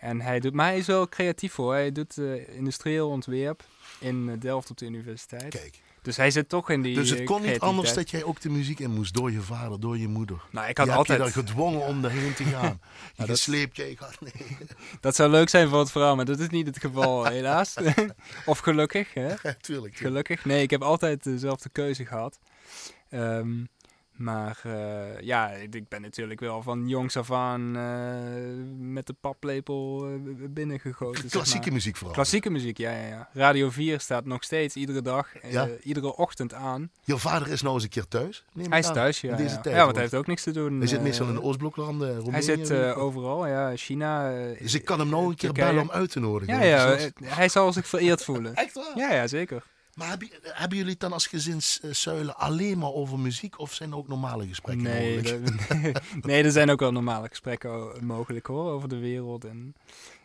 En 0.10 0.22
hij 0.22 0.39
doet, 0.39 0.54
maar 0.54 0.65
hij 0.65 0.78
is 0.78 0.88
wel 0.88 1.10
creatief 1.10 1.56
hoor. 1.56 1.74
Hij 1.74 1.91
doet 1.91 2.17
industrieel 2.48 3.10
ontwerp 3.10 3.63
in 4.00 4.39
Delft 4.39 4.70
op 4.70 4.78
de 4.78 4.86
universiteit. 4.86 5.50
Kijk. 5.50 5.82
Dus 6.02 6.18
hij 6.18 6.32
zit 6.32 6.50
toch 6.50 6.70
in 6.70 6.82
die. 6.82 6.96
Dus 6.96 7.10
het 7.10 7.20
eh, 7.20 7.26
kon 7.26 7.42
niet 7.42 7.60
anders 7.60 7.94
dat 7.94 8.10
jij 8.10 8.24
ook 8.24 8.42
de 8.42 8.50
muziek 8.50 8.80
in 8.80 8.92
moest. 8.92 9.14
Door 9.14 9.32
je 9.32 9.42
vader, 9.42 9.80
door 9.80 9.98
je 9.98 10.08
moeder. 10.08 10.42
Nou, 10.52 10.68
ik 10.68 10.78
had 10.78 10.86
heb 10.88 10.96
je 10.96 11.00
altijd. 11.00 11.20
daar 11.20 11.32
gedwongen 11.32 11.86
om 11.86 12.02
daarheen 12.02 12.34
te 12.34 12.44
gaan. 12.44 12.80
Je 13.16 13.26
dat- 13.26 13.30
gesleept, 13.30 13.76
jij 13.76 13.96
gaat... 14.00 14.22
Nee, 14.22 14.58
Dat 15.00 15.16
zou 15.16 15.30
leuk 15.30 15.50
zijn 15.50 15.70
voor 15.70 15.80
het 15.80 15.92
verhaal, 15.92 16.16
maar 16.16 16.26
dat 16.26 16.40
is 16.40 16.50
niet 16.50 16.68
het 16.68 16.80
geval, 16.80 17.26
helaas. 17.38 17.76
of 18.46 18.60
gelukkig, 18.60 19.14
hè? 19.14 19.56
tuurlijk. 19.56 19.96
Gelukkig. 19.98 20.46
Nee, 20.46 20.62
ik 20.62 20.70
heb 20.70 20.82
altijd 20.82 21.24
dezelfde 21.24 21.70
keuze 21.70 22.06
gehad. 22.06 22.40
Ehm, 23.10 23.64
maar 24.22 24.60
eh, 24.64 25.20
ja, 25.22 25.50
ik 25.50 25.88
ben 25.90 26.02
natuurlijk 26.02 26.40
wel 26.40 26.62
van 26.62 26.88
jongs 26.88 27.18
af 27.18 27.32
aan 27.32 27.76
eh, 27.76 27.84
met 28.78 29.08
de 29.08 29.14
paplepel 29.22 30.06
eh, 30.06 30.12
binnengegoten. 30.50 31.22
zeg 31.22 31.32
Klassieke 31.32 31.66
maar. 31.66 31.74
muziek 31.74 31.96
vooral. 31.96 32.14
Klassieke 32.16 32.50
muziek, 32.50 32.78
ja, 32.78 32.92
ja, 32.92 33.08
ja. 33.08 33.30
Radio 33.34 33.70
4 33.70 34.00
staat 34.00 34.26
nog 34.26 34.44
steeds 34.44 34.76
iedere 34.76 35.02
dag, 35.02 35.28
Ja. 35.50 35.68
iedere 35.84 36.16
ochtend 36.16 36.54
aan. 36.54 36.92
Je 37.04 37.18
vader 37.18 37.48
is 37.48 37.62
nou 37.62 37.74
eens 37.74 37.84
een 37.84 37.90
keer 37.90 38.08
thuis. 38.08 38.46
neem 38.54 38.70
Hij 38.70 38.80
is 38.80 38.88
aan. 38.88 38.94
thuis, 38.94 39.22
ja. 39.22 39.36
deze 39.36 39.56
ja. 39.56 39.62
tijd, 39.62 39.76
ja, 39.76 39.82
want 39.82 39.94
hij 39.94 40.02
heeft 40.02 40.16
ook 40.16 40.28
niks 40.28 40.44
te 40.44 40.52
doen. 40.52 40.78
Hij 40.78 40.88
zit 40.88 41.02
meestal 41.02 41.28
in 41.28 41.34
de 41.34 41.42
Oostbloklanden, 41.42 42.08
Roemenië. 42.16 42.32
Hij 42.32 42.42
zit 42.66 42.72
overal, 42.96 43.48
ja. 43.48 43.76
China. 43.76 44.34
Dus 44.60 44.74
ik 44.74 44.86
kan 44.86 45.00
hem 45.00 45.10
nou 45.10 45.24
een 45.24 45.36
keer 45.36 45.50
Turkije. 45.50 45.66
bellen 45.68 45.82
om 45.82 45.92
uit 45.92 46.12
te 46.12 46.20
nodigen. 46.20 46.56
Ja, 46.56 46.64
ja, 46.64 46.98
hij 47.24 47.50
zal 47.50 47.74
zich 47.74 47.88
vereerd 47.88 48.24
voelen. 48.24 48.56
Echt 48.64 48.74
waar? 48.74 48.92
Ja, 48.96 49.14
ja, 49.14 49.28
zeker. 49.28 49.64
Maar 50.02 50.10
hebben, 50.10 50.30
hebben 50.42 50.78
jullie 50.78 50.92
het 50.92 51.00
dan 51.02 51.14
als 51.14 51.28
gezinszuilen 51.28 52.38
alleen 52.38 52.78
maar 52.78 52.94
over 52.94 53.20
muziek? 53.20 53.60
Of 53.60 53.74
zijn 53.74 53.92
er 53.92 53.98
ook 53.98 54.08
normale 54.08 54.48
gesprekken 54.48 54.84
Nee, 54.84 55.16
mogelijk? 55.16 55.48
er- 55.70 56.04
nee, 56.28 56.44
er 56.44 56.52
zijn 56.52 56.70
ook 56.70 56.80
wel 56.80 56.92
normale 56.92 57.28
gesprekken 57.28 58.06
mogelijk 58.06 58.46
hoor, 58.46 58.72
over 58.72 58.90
de 58.90 58.98
wereld 59.00 59.46
en, 59.46 59.76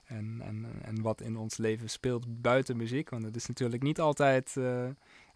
en, 0.06 0.40
en, 0.44 0.66
en 0.82 1.02
wat 1.02 1.20
in 1.20 1.36
ons 1.36 1.56
leven 1.56 1.90
speelt 1.90 2.40
buiten 2.42 2.76
muziek. 2.76 3.10
Want 3.10 3.24
het 3.24 3.36
is 3.36 3.46
natuurlijk 3.46 3.82
niet 3.82 4.00
altijd 4.00 4.56
eh, 4.56 4.84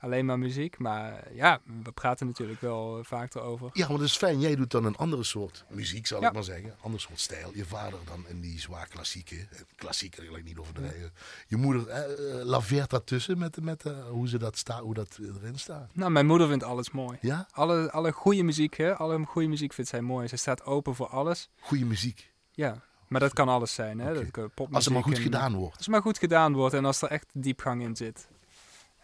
alleen 0.00 0.24
maar 0.26 0.38
muziek, 0.38 0.78
maar 0.78 1.28
ja, 1.34 1.60
we 1.84 1.92
praten 1.92 2.26
natuurlijk 2.26 2.60
wel 2.60 2.98
eh, 2.98 3.04
vaak 3.04 3.34
erover. 3.34 3.70
Ja, 3.72 3.88
maar 3.88 3.96
dat 3.96 4.06
is 4.06 4.16
fijn. 4.16 4.40
Jij 4.40 4.56
doet 4.56 4.70
dan 4.70 4.84
een 4.84 4.96
andere 4.96 5.24
soort 5.24 5.64
muziek, 5.68 6.06
zal 6.06 6.20
Ja. 6.20 6.26
ik 6.28 6.32
maar 6.34 6.44
zeggen. 6.44 6.74
Ander 6.80 7.00
soort 7.00 7.20
stijl. 7.20 7.50
Je 7.54 7.64
vader 7.64 7.98
dan 8.04 8.24
in 8.28 8.40
die 8.40 8.60
zwaar 8.60 8.88
klassieke. 8.88 9.36
eh, 9.36 9.60
Klassiek 9.76 10.14
eigenlijk 10.16 10.46
niet 10.46 10.58
overdrijven. 10.58 11.12
Je 11.46 11.56
moeder 11.56 11.88
eh, 11.88 12.38
eh, 12.40 12.44
laveert 12.46 12.90
daartussen 12.90 13.38
met, 13.38 13.60
met 13.62 13.84
eh, 13.86 14.04
hoe, 14.08 14.28
ze 14.28 14.38
dat 14.38 14.58
sta, 14.58 14.80
hoe 14.80 14.94
dat 14.94 15.18
erin 15.42 15.58
staat. 15.58 15.90
Nou, 15.94 16.10
mijn 16.10 16.26
moeder 16.26 16.48
vindt 16.48 16.64
alles 16.64 16.90
mooi. 16.90 17.18
Ja? 17.20 17.46
Alle, 17.50 17.90
alle 17.92 18.12
goede 18.12 18.42
muziek, 18.42 18.76
hè? 18.76 18.94
Alle 18.96 19.24
goede 19.24 19.48
muziek 19.48 19.72
vindt 19.72 19.90
zij 19.90 20.00
mooi. 20.00 20.28
Zij 20.28 20.38
staat 20.38 20.64
open 20.64 20.94
voor 20.94 21.08
alles. 21.08 21.48
Goede 21.60 21.84
muziek. 21.84 22.32
Ja, 22.52 22.82
maar 23.08 23.20
dat 23.20 23.32
kan 23.32 23.48
alles 23.48 23.74
zijn, 23.74 23.98
hè? 23.98 24.10
Oké. 24.10 24.18
Dat 24.30 24.54
popmuziek 24.54 24.74
Als 24.74 24.84
het 24.84 24.94
maar 24.94 25.02
goed 25.02 25.16
en- 25.16 25.22
gedaan 25.22 25.54
wordt. 25.54 25.76
Als 25.76 25.84
het 25.86 25.94
maar 25.94 26.02
goed 26.02 26.18
gedaan 26.18 26.52
wordt 26.52 26.74
en 26.74 26.84
als 26.84 27.02
er 27.02 27.08
echt 27.08 27.26
diepgang 27.32 27.82
in 27.82 27.96
zit. 27.96 28.28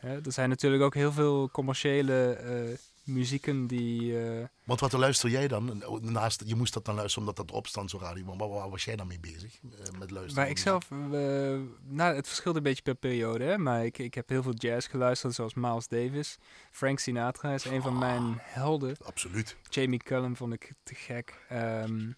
Hè, 0.06 0.20
er 0.24 0.32
zijn 0.32 0.48
natuurlijk 0.48 0.82
ook 0.82 0.94
heel 0.94 1.12
veel 1.12 1.50
commerciële 1.50 2.32
eh, 2.32 2.78
muzieken 3.04 3.66
die... 3.66 4.24
eh, 4.24 4.44
Want 4.64 4.80
wat 4.80 4.92
luister 4.92 5.30
jij 5.30 5.48
dan? 5.48 5.82
Naast, 6.00 6.42
je 6.46 6.54
moest 6.54 6.72
dat 6.74 6.84
dan 6.84 6.94
luisteren 6.94 7.28
omdat 7.28 7.46
dat 7.46 7.56
opstand 7.56 7.90
zo 7.90 7.98
radio. 7.98 8.24
Maar 8.24 8.36
waar, 8.36 8.48
waar 8.48 8.70
was 8.70 8.84
jij 8.84 8.96
dan 8.96 9.06
mee 9.06 9.20
bezig? 9.20 9.54
eh, 9.62 9.98
met 9.98 10.10
luisteren? 10.10 10.34
waar 10.34 10.48
ik 10.48 10.58
zelf... 10.58 10.90
nou, 10.90 12.14
het 12.14 12.26
verschilt 12.26 12.56
een 12.56 12.62
beetje 12.62 12.82
per 12.82 12.94
periode, 12.94 13.44
hè, 13.44 13.58
maar 13.58 13.84
ik, 13.84 13.98
ik 13.98 14.14
heb 14.14 14.28
heel 14.28 14.42
veel 14.42 14.54
jazz 14.54 14.90
geluisterd, 14.90 15.34
zoals 15.34 15.54
Miles 15.54 15.88
Davis. 15.88 16.36
Frank 16.70 16.98
Sinatra 16.98 17.54
is 17.54 17.64
een 17.64 17.82
van 17.82 17.98
mijn 17.98 18.38
helden. 18.40 18.96
Absoluut. 19.04 19.56
Jamie 19.68 19.98
Cullum 20.02 20.36
vond 20.36 20.52
ik 20.52 20.72
te 20.82 20.94
gek. 20.94 21.44
Ehm, 21.48 22.10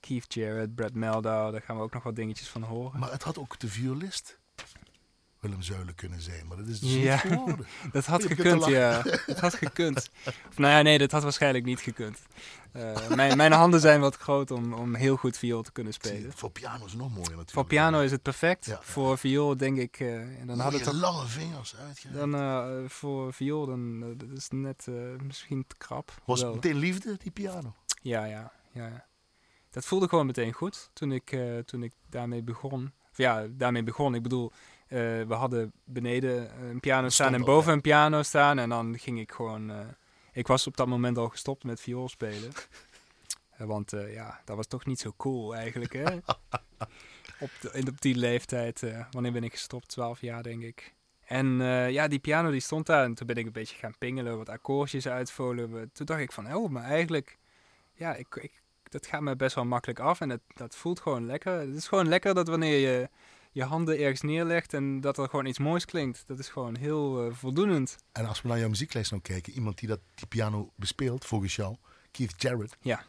Keith 0.00 0.34
Jarrett, 0.34 0.74
Brad 0.74 0.94
Meldau, 0.94 1.52
daar 1.52 1.62
gaan 1.62 1.76
we 1.76 1.82
ook 1.82 1.92
nog 1.92 2.02
wat 2.02 2.16
dingetjes 2.16 2.48
van 2.48 2.62
horen. 2.62 3.00
Maar 3.00 3.10
het 3.12 3.22
had 3.22 3.38
ook 3.38 3.58
de 3.58 3.68
violist 3.68 4.38
Willem 5.50 5.94
kunnen 5.94 6.20
zijn. 6.22 6.46
Maar 6.46 6.56
dat 6.56 6.66
is 6.66 6.80
dus 6.80 6.94
Ja. 6.94 7.16
geworden. 7.16 7.66
Dat 7.92 8.06
had 8.06 8.24
gekund, 8.24 8.64
ja. 8.64 9.02
Dat 9.26 9.40
had 9.40 9.54
gekund. 9.54 10.10
Of, 10.26 10.58
nou 10.58 10.72
ja, 10.72 10.82
nee, 10.82 10.98
dat 10.98 11.10
had 11.10 11.22
waarschijnlijk 11.22 11.64
niet 11.64 11.80
gekund. 11.80 12.18
Eh, 12.72 13.08
mijn, 13.08 13.36
mijn 13.36 13.52
handen 13.52 13.80
zijn 13.80 14.00
wat 14.00 14.16
groot 14.16 14.50
om, 14.50 14.72
om 14.72 14.94
heel 14.94 15.16
goed 15.16 15.36
viool 15.38 15.62
te 15.62 15.72
kunnen 15.72 15.92
spelen. 15.92 16.32
Voor 16.32 16.50
piano 16.50 16.84
is 16.84 16.92
nog 16.92 17.08
mooier 17.08 17.22
natuurlijk. 17.22 17.50
Voor 17.50 17.66
piano 17.66 18.00
is 18.00 18.10
het 18.10 18.22
perfect. 18.22 18.64
Ja. 18.66 18.78
Voor 18.82 19.18
viool 19.18 19.56
denk 19.56 19.78
ik... 19.78 20.00
eh, 20.00 20.40
en 20.40 20.46
dan 20.46 20.58
had 20.60 20.72
het 20.72 20.92
lange 20.92 21.26
vingers 21.26 21.76
uitgewerkt. 21.76 22.18
Dan 22.20 22.34
eh, 22.34 22.88
voor 22.90 23.32
viool, 23.32 23.66
dan 23.66 24.00
dat 24.16 24.28
is 24.34 24.48
net 24.50 24.86
misschien 25.22 25.64
te 25.66 25.76
krap. 25.76 26.12
Was 26.24 26.40
het 26.40 26.54
meteen 26.54 26.76
liefde, 26.76 27.16
die 27.22 27.30
piano? 27.30 27.74
Ja, 28.02 28.24
ja, 28.24 28.52
ja. 28.72 29.06
Dat 29.70 29.84
voelde 29.84 30.08
gewoon 30.08 30.26
meteen 30.26 30.52
goed 30.52 30.90
toen 30.92 31.12
ik, 31.12 31.36
toen 31.64 31.82
ik 31.82 31.92
daarmee 32.10 32.42
begon. 32.42 32.92
Of 33.10 33.16
ja, 33.16 33.46
daarmee 33.50 33.82
begon. 33.82 34.14
Ik 34.14 34.22
bedoel, 34.22 34.52
we 34.88 35.34
hadden 35.34 35.72
beneden 35.84 36.50
eh, 36.50 36.68
een 36.68 36.80
piano 36.80 37.08
staan 37.08 37.34
en 37.34 37.44
boven 37.44 37.72
een 37.72 37.80
piano 37.80 38.22
staan. 38.22 38.58
En 38.58 38.68
dan 38.68 38.98
ging 38.98 39.20
ik 39.20 39.32
gewoon... 39.32 39.70
eh, 39.70 39.78
ik 40.32 40.46
was 40.46 40.66
op 40.66 40.76
dat 40.76 40.86
moment 40.86 41.18
al 41.18 41.28
gestopt 41.28 41.64
met 41.64 41.80
viool 41.80 42.08
spelen. 42.08 42.50
Eh, 43.56 43.66
want 43.66 43.92
eh, 43.92 44.12
ja, 44.12 44.40
dat 44.44 44.56
was 44.56 44.66
toch 44.66 44.86
niet 44.86 45.00
zo 45.00 45.12
cool 45.16 45.54
eigenlijk, 45.54 45.92
hè? 45.92 46.04
op, 47.40 47.50
de- 47.60 47.84
op 47.88 48.00
die 48.00 48.14
leeftijd. 48.16 48.82
eh, 48.82 49.04
wanneer 49.10 49.32
ben 49.32 49.44
ik 49.44 49.52
gestopt? 49.52 49.88
12 49.88 50.20
jaar, 50.20 50.42
denk 50.42 50.62
ik. 50.62 50.94
En 51.26 51.60
eh, 51.60 51.90
ja, 51.90 52.08
die 52.08 52.18
piano 52.18 52.50
die 52.50 52.60
stond 52.60 52.86
daar. 52.86 53.04
En 53.04 53.14
toen 53.14 53.26
ben 53.26 53.36
ik 53.36 53.46
een 53.46 53.52
beetje 53.52 53.76
gaan 53.76 53.98
pingelen, 53.98 54.36
wat 54.36 54.48
akkoordjes 54.48 55.08
uitvolen. 55.08 55.90
Toen 55.92 56.06
dacht 56.06 56.20
ik 56.20 56.32
van, 56.32 56.54
oh, 56.54 56.70
maar 56.70 56.84
eigenlijk... 56.84 57.38
Ja, 57.94 58.14
ik, 58.14 58.34
ik, 58.36 58.62
dat 58.82 59.06
gaat 59.06 59.20
me 59.20 59.36
best 59.36 59.54
wel 59.54 59.64
makkelijk 59.64 60.00
af. 60.00 60.20
En 60.20 60.28
dat, 60.28 60.40
dat 60.54 60.76
voelt 60.76 61.00
gewoon 61.00 61.26
lekker. 61.26 61.52
Het 61.52 61.74
is 61.74 61.88
gewoon 61.88 62.08
lekker 62.08 62.34
dat 62.34 62.48
wanneer 62.48 62.78
je 62.78 63.08
je 63.56 63.64
handen 63.64 63.98
ergens 63.98 64.20
neerlegt... 64.20 64.74
en 64.74 65.00
dat 65.00 65.18
er 65.18 65.28
gewoon 65.28 65.46
iets 65.46 65.58
moois 65.58 65.84
klinkt. 65.84 66.22
Dat 66.26 66.38
is 66.38 66.48
gewoon 66.48 66.76
heel 66.76 67.26
eh, 67.26 67.32
voldoenend. 67.34 67.96
En 68.12 68.26
als 68.26 68.42
we 68.42 68.48
naar 68.48 68.58
jouw 68.58 68.68
muzieklijst 68.68 69.10
nou 69.10 69.22
kijken, 69.22 69.52
iemand 69.52 69.78
die 69.78 69.88
dat, 69.88 70.00
die 70.14 70.26
piano 70.26 70.72
bespeelt, 70.76 71.24
volgens 71.24 71.56
jou, 71.56 71.76
Keith 72.10 72.34
Jarrett. 72.36 72.76
Ja. 72.80 73.04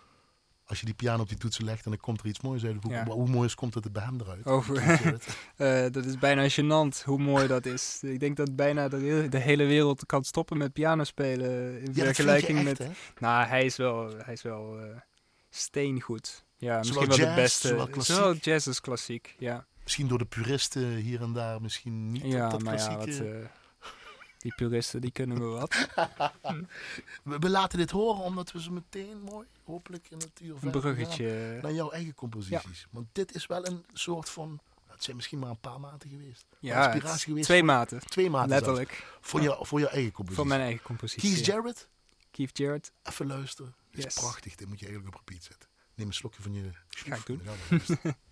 Als 0.65 0.79
je 0.79 0.85
die 0.85 0.93
piano 0.95 1.21
op 1.21 1.29
die 1.29 1.37
toetsen 1.37 1.65
legt 1.65 1.85
en 1.85 1.91
dan 1.91 1.99
komt 1.99 2.19
er 2.21 2.25
iets 2.27 2.41
moois 2.41 2.65
uit. 2.65 2.77
Hoe, 2.81 2.91
Ja. 2.91 3.05
hoe 3.05 3.27
mooi 3.29 3.47
is, 3.47 3.55
komt 3.55 3.73
het 3.73 3.85
er 3.85 3.91
bij 3.91 4.03
hem 4.03 4.19
eruit? 4.21 4.45
Over- 4.45 4.75
Jarrett. 4.85 5.27
Eh, 5.55 5.85
dat 5.91 6.05
is 6.05 6.17
bijna 6.17 6.49
gênant 6.49 7.03
hoe 7.05 7.17
mooi 7.19 7.47
dat 7.47 7.65
is. 7.65 7.99
Ik 8.03 8.19
denk 8.19 8.37
dat 8.37 8.55
bijna 8.55 8.87
de, 8.87 8.97
hele- 8.97 9.29
de 9.29 9.37
hele 9.39 9.65
wereld 9.65 10.05
kan 10.05 10.23
stoppen 10.23 10.57
met 10.57 10.73
piano 10.73 11.03
spelen. 11.03 11.81
In 11.81 11.91
Ja, 11.93 12.03
vergelijking 12.03 12.57
echt, 12.57 12.67
met. 12.67 12.77
hè? 12.77 12.87
Nou, 13.19 13.45
hij 13.47 13.65
is 13.65 13.75
wel, 13.75 14.15
hij 14.17 14.33
is 14.33 14.41
wel 14.41 14.79
eh, 14.79 14.95
steengoed. 15.49 16.45
Ja, 16.57 16.77
misschien 16.77 17.07
wel 17.07 17.17
de 17.17 17.33
beste. 17.35 17.67
zowel 17.67 17.87
klassiek. 17.87 18.15
Zowel 18.15 18.33
jazz 18.35 18.67
als 18.67 18.81
klassiek, 18.81 19.35
ja. 19.39 19.65
Misschien 19.87 20.07
door 20.07 20.17
de 20.17 20.25
puristen 20.25 20.95
hier 20.95 21.21
en 21.21 21.33
daar 21.33 21.61
misschien 21.61 22.11
niet 22.11 22.23
op 22.23 22.29
Ja, 22.31 22.49
dat 22.49 22.61
maar 22.63 22.77
ja, 22.77 22.95
klassieke... 22.95 23.23
wat, 23.23 23.41
eh, 23.41 23.49
die 24.37 24.53
puristen 24.55 25.01
die 25.01 25.11
kunnen 25.11 25.37
me 25.37 25.45
wat. 25.45 25.87
we, 27.23 27.39
we 27.39 27.49
laten 27.49 27.77
dit 27.77 27.91
horen 27.91 28.23
omdat 28.23 28.51
we 28.51 28.61
ze 28.61 28.71
meteen 28.71 29.21
mooi, 29.21 29.47
hopelijk 29.63 30.07
in 30.09 30.17
het 30.17 30.39
uur 30.41 30.53
Een 30.53 30.59
gaan 30.59 30.71
bruggetje. 30.71 31.59
naar 31.61 31.73
jouw 31.73 31.91
eigen 31.91 32.13
composities. 32.13 32.87
Want 32.89 33.07
dit 33.11 33.35
is 33.35 33.45
wel 33.47 33.67
een 33.67 33.85
soort 33.93 34.29
van... 34.29 34.59
Het 34.85 35.03
zijn 35.03 35.15
misschien 35.15 35.39
maar 35.39 35.49
een 35.49 35.59
paar 35.59 35.79
maanden 35.79 36.09
geweest. 36.09 36.45
Ja, 36.59 36.91
inspiratie 36.91 37.25
geweest 37.27 37.45
twee 37.45 37.57
voor- 37.59 37.67
maanden. 37.67 37.99
Twee 37.99 38.29
zelfs. 38.29 38.47
Letterlijk. 38.47 39.17
Voor, 39.21 39.41
jou, 39.41 39.65
voor 39.65 39.79
jouw 39.79 39.89
eigen 39.89 40.11
compositie. 40.11 40.35
Voor 40.43 40.47
mijn 40.57 40.61
eigen 40.61 40.83
compositie. 40.85 41.31
Keith 41.33 41.45
Jarrett, 41.45 41.89
Keith 42.31 42.57
Jarrett. 42.57 42.91
even 43.03 43.27
luisteren. 43.27 43.75
Dit 43.91 44.05
is 44.05 44.13
prachtig. 44.13 44.55
Dit 44.55 44.67
moet 44.67 44.79
je 44.79 44.85
eigenlijk 44.85 45.15
op 45.15 45.23
repeat 45.27 45.43
zetten. 45.43 45.69
Neem 45.93 46.07
een 46.07 46.13
slokje 46.13 46.41
van 46.41 46.53
je... 46.53 46.71
Ga 46.89 47.15
ik 47.15 47.25
doen. 47.25 47.41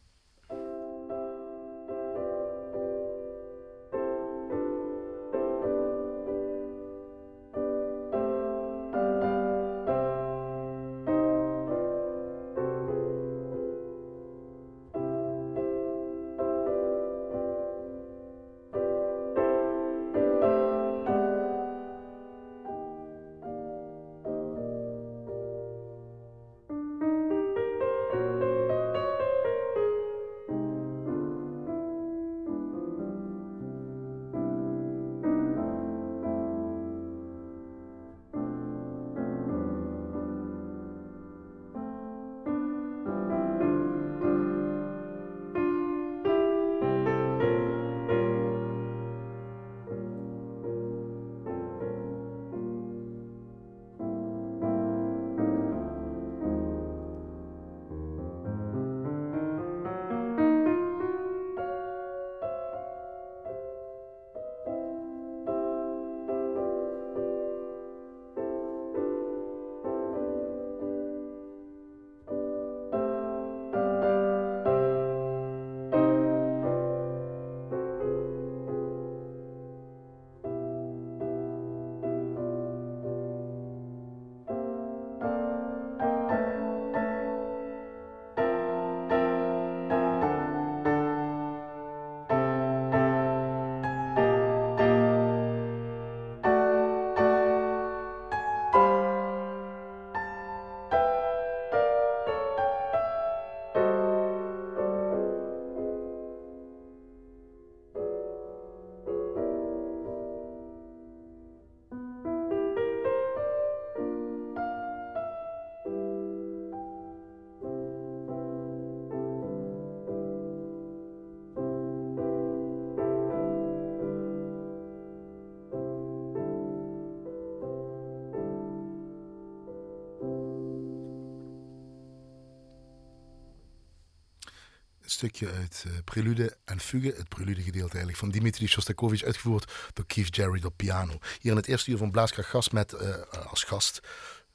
stukje 135.30 135.52
uit 135.56 135.84
eh, 135.88 135.92
Prelude 136.04 136.58
en 136.66 136.80
Fugue, 136.80 137.14
het 137.16 137.30
prelude 137.30 137.62
gedeelte 137.62 137.90
eigenlijk, 137.90 138.18
van 138.18 138.30
Dimitri 138.30 138.68
Shostakovich, 138.68 139.24
uitgevoerd 139.24 139.72
door 139.94 140.06
Keith 140.06 140.36
Jarrett 140.36 140.66
op 140.66 140.74
piano. 140.78 141.18
Hier 141.40 141.52
in 141.52 141.58
het 141.58 141.68
eerste 141.68 141.92
uur 141.92 141.98
van 141.98 142.12
Blaaskracht 142.12 142.50
gast 142.50 142.72
met 142.72 142.94
eh, 142.94 143.22
als 143.50 143.64
gast, 143.64 144.00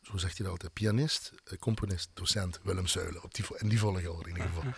zo 0.02 0.16
zegt 0.16 0.36
hij 0.36 0.44
dat 0.44 0.52
altijd, 0.52 0.72
pianist, 0.72 1.32
eh, 1.44 1.58
componist, 1.58 2.10
docent 2.14 2.60
Willem 2.62 2.86
Zuilen. 2.86 3.22
Op 3.22 3.34
die, 3.34 3.44
in 3.58 3.68
die 3.68 3.78
volgorde 3.78 4.28
in 4.30 4.36
ieder 4.36 4.48
geval. 4.48 4.72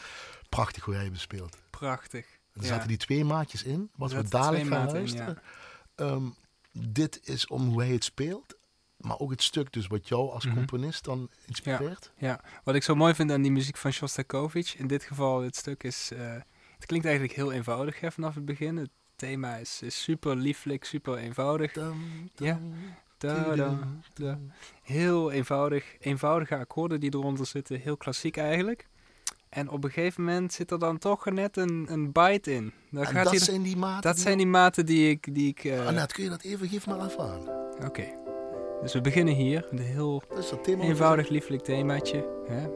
Prachtig 0.49 0.85
hoe 0.85 0.95
hij 0.95 1.11
bespeelt. 1.11 1.57
Prachtig. 1.71 2.25
En 2.53 2.61
er 2.61 2.63
Ja. 2.63 2.69
zaten 2.69 2.89
die 2.89 2.97
twee 2.97 3.25
maatjes 3.25 3.63
in, 3.63 3.91
wat 3.97 4.13
we 4.13 4.29
dadelijk 4.29 4.67
gaan 4.67 4.91
luisteren. 4.93 5.43
Ehm, 5.95 6.25
dit 6.73 7.21
is 7.23 7.47
om 7.47 7.69
hoe 7.69 7.83
hij 7.83 7.93
het 7.93 8.05
speelt, 8.05 8.57
maar 9.03 9.19
ook 9.19 9.31
het 9.31 9.43
stuk 9.43 9.73
dus 9.73 9.87
wat 9.87 10.09
jou 10.09 10.31
als 10.31 10.45
Mhm. 10.47 10.55
componist 10.55 11.05
dan 11.05 11.29
inspireert. 11.47 12.13
Ja, 12.17 12.41
wat 12.65 12.75
ik 12.75 12.83
zo 12.83 12.95
mooi 12.95 13.15
vind 13.15 13.31
aan 13.31 13.43
die 13.43 13.53
muziek 13.53 13.77
van 13.77 13.91
Shostakovich, 13.93 14.77
in 14.77 14.87
dit 14.87 15.03
geval 15.03 15.41
dit 15.41 15.57
stuk 15.57 15.83
is, 15.83 16.11
eh, 16.17 16.33
het 16.77 16.87
klinkt 16.87 17.07
eigenlijk 17.07 17.37
heel 17.37 17.53
eenvoudig 17.53 18.01
hè, 18.01 18.13
vanaf 18.13 18.35
het 18.35 18.45
begin. 18.45 18.77
Het 18.77 18.91
thema 19.17 19.57
is, 19.57 19.83
is 19.83 20.03
super 20.03 20.37
lieflijk, 20.37 20.85
super 20.85 21.17
eenvoudig. 21.17 21.73
Dum, 21.73 22.31
Ja. 22.35 22.53
dum, 22.55 22.75
Da, 23.19 23.45
da, 23.45 23.55
da. 23.57 23.79
dum. 24.15 24.53
Heel 24.83 25.31
eenvoudig, 25.31 25.85
eenvoudige 26.01 26.57
akkoorden 26.57 27.01
die 27.01 27.15
eronder 27.15 27.47
zitten, 27.47 27.81
heel 27.81 27.97
klassiek 27.97 28.37
eigenlijk. 28.37 28.89
En 29.49 29.69
op 29.69 29.85
een 29.85 29.91
gegeven 29.91 30.25
moment 30.25 30.53
zit 30.53 30.71
er 30.71 30.79
dan 30.79 30.99
toch 30.99 31.25
net 31.31 31.57
een, 31.57 31.87
een 31.93 32.13
bite 32.13 32.53
in. 32.55 32.73
Dan 32.91 33.05
En 33.05 33.09
gaat 33.11 33.25
dat 33.25 33.39
zijn 33.41 33.63
die 33.63 33.77
maten. 33.77 34.03
dat 34.03 34.15
die- 34.15 34.23
zijn 34.23 34.37
die 34.37 34.47
maten 34.47 34.87
die 34.87 35.11
ik... 35.11 35.35
Die 35.35 35.49
ik 35.49 35.65
eh, 35.65 35.87
Annette, 35.87 36.15
kun 36.15 36.25
je 36.25 36.31
dat 36.31 36.43
even, 36.43 36.69
geef 36.69 36.87
maar 36.87 37.07
even 37.07 37.21
aan. 37.21 37.49
Oké, 37.87 38.05
dus 38.83 38.93
we 38.93 39.01
beginnen 39.01 39.35
hier, 39.35 39.67
met 39.71 39.81
een 39.81 39.87
heel 39.87 40.23
thema. 40.63 40.83
eenvoudig 40.83 41.29
lieflijk 41.29 41.63
themaatje. 41.63 42.25
Hè? 42.47 42.69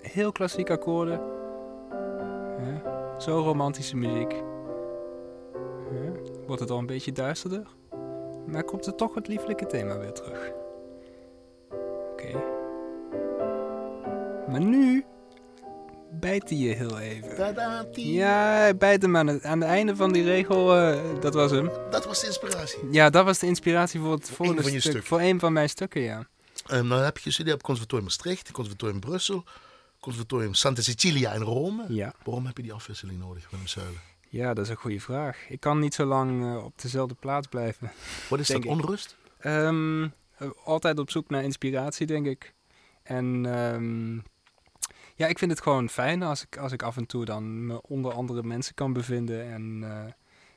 Heel 0.00 0.32
klassiek 0.32 0.70
akkoorden. 0.70 1.20
Hè? 2.58 2.80
Zo 3.20 3.40
romantische 3.40 3.96
muziek. 3.96 4.32
Hè? 5.90 6.10
Wordt 6.46 6.60
het 6.60 6.70
al 6.70 6.78
een 6.78 6.86
beetje 6.86 7.12
duisterder? 7.12 7.66
Maar 8.46 8.64
komt 8.64 8.86
er 8.86 8.94
toch 8.94 9.14
het 9.14 9.28
lieflijke 9.28 9.66
thema 9.66 9.98
weer 9.98 10.12
terug. 10.12 10.52
Oké. 12.12 12.42
Maar 14.50 14.60
nu 14.60 15.04
bijt 16.20 16.48
hij 16.48 16.58
je 16.58 16.74
heel 16.74 16.98
even. 16.98 17.36
Tada. 17.36 17.86
Ja, 17.92 18.52
hij 18.52 18.76
bijt 18.76 19.02
hem 19.02 19.16
aan 19.16 19.26
het, 19.26 19.44
aan 19.44 19.60
het 19.60 19.68
einde 19.68 19.96
van 19.96 20.12
die 20.12 20.24
regel. 20.24 20.76
eh, 20.76 21.20
dat 21.20 21.34
was 21.34 21.50
hem. 21.50 21.70
Dat 21.90 22.04
was 22.04 22.20
de 22.20 22.26
inspiratie. 22.26 22.78
Ja, 22.90 23.10
dat 23.10 23.24
was 23.24 23.38
de 23.38 23.46
inspiratie 23.46 24.00
voor 24.00 24.12
het 24.12 24.30
volgende 24.30 24.80
stuk. 24.80 25.06
Voor 25.06 25.20
een 25.20 25.40
van 25.40 25.52
mijn 25.52 25.68
stukken, 25.68 26.00
ja. 26.00 26.26
Um, 26.72 26.86
nou 26.86 27.02
heb 27.02 27.16
je 27.16 27.22
gestudeerd 27.22 27.56
op 27.56 27.62
Conservatorium 27.62 28.06
Maastricht, 28.06 28.50
Conservatorium 28.50 29.00
Brussel, 29.00 29.44
Conservatorium 30.00 30.54
Santa 30.54 30.82
Cecilia 30.82 31.32
in 31.32 31.40
Rome. 31.40 31.84
Ja. 31.88 32.14
Waarom 32.24 32.46
heb 32.46 32.56
je 32.56 32.62
die 32.62 32.72
afwisseling 32.72 33.18
nodig, 33.18 33.50
Willem 33.50 33.66
Zuilen? 33.66 34.00
Ja, 34.28 34.54
dat 34.54 34.64
is 34.64 34.70
een 34.70 34.76
goede 34.76 35.00
vraag. 35.00 35.48
Ik 35.48 35.60
kan 35.60 35.78
niet 35.78 35.94
zo 35.94 36.04
lang 36.04 36.42
eh, 36.42 36.64
op 36.64 36.82
dezelfde 36.82 37.14
plaats 37.14 37.46
blijven. 37.46 37.92
Wat 38.30 38.38
is 38.38 38.46
dat, 38.48 38.64
onrust? 38.64 39.16
Ehm, 39.38 40.02
eh, 40.36 40.48
altijd 40.64 40.98
op 40.98 41.10
zoek 41.10 41.30
naar 41.30 41.42
inspiratie, 41.42 42.06
denk 42.06 42.26
ik. 42.26 42.54
En 43.02 43.46
ehm, 43.46 44.18
ja, 45.14 45.26
ik 45.26 45.38
vind 45.38 45.50
het 45.50 45.62
gewoon 45.62 45.88
fijn 45.88 46.22
als 46.22 46.42
ik, 46.42 46.56
als 46.56 46.72
ik 46.72 46.82
af 46.82 46.96
en 46.96 47.06
toe 47.06 47.24
dan 47.24 47.66
me 47.66 47.82
onder 47.82 48.12
andere 48.12 48.42
mensen 48.42 48.74
kan 48.74 48.92
bevinden 48.92 49.44
en 49.52 49.80
eh, 49.84 50.12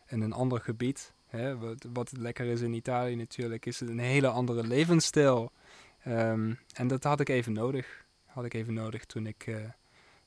in 0.07 0.21
een 0.21 0.33
ander 0.33 0.61
gebied. 0.61 1.13
Hè, 1.25 1.57
wat, 1.57 1.85
wat 1.93 2.11
lekker 2.17 2.45
is 2.45 2.61
in 2.61 2.73
Italië 2.73 3.15
natuurlijk, 3.15 3.65
is 3.65 3.79
het 3.79 3.89
een 3.89 3.99
hele 3.99 4.27
andere 4.27 4.63
levensstijl. 4.67 5.51
Ehm, 6.03 6.53
en 6.73 6.87
dat 6.87 7.03
had 7.03 7.19
ik 7.19 7.29
even 7.29 7.53
nodig. 7.53 8.05
Had 8.25 8.45
ik 8.45 8.53
even 8.53 8.73
nodig 8.73 9.05
toen 9.05 9.25
ik, 9.27 9.47
eh, 9.47 9.55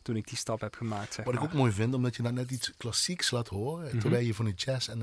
toen 0.02 0.16
ik 0.16 0.28
die 0.28 0.38
stap 0.38 0.60
heb 0.60 0.74
gemaakt. 0.74 1.14
Zeg 1.14 1.24
Wat 1.24 1.34
ik 1.34 1.42
ook 1.42 1.52
mooi 1.52 1.72
vind, 1.72 1.94
omdat 1.94 2.16
je 2.16 2.22
nou 2.22 2.34
net 2.34 2.50
iets 2.50 2.72
klassieks 2.76 3.30
laat 3.30 3.48
horen, 3.48 3.86
Mhm. 3.88 3.98
terwijl 3.98 4.24
je 4.26 4.34
van 4.34 4.44
de 4.44 4.52
jazz 4.52 4.88
en 4.88 5.02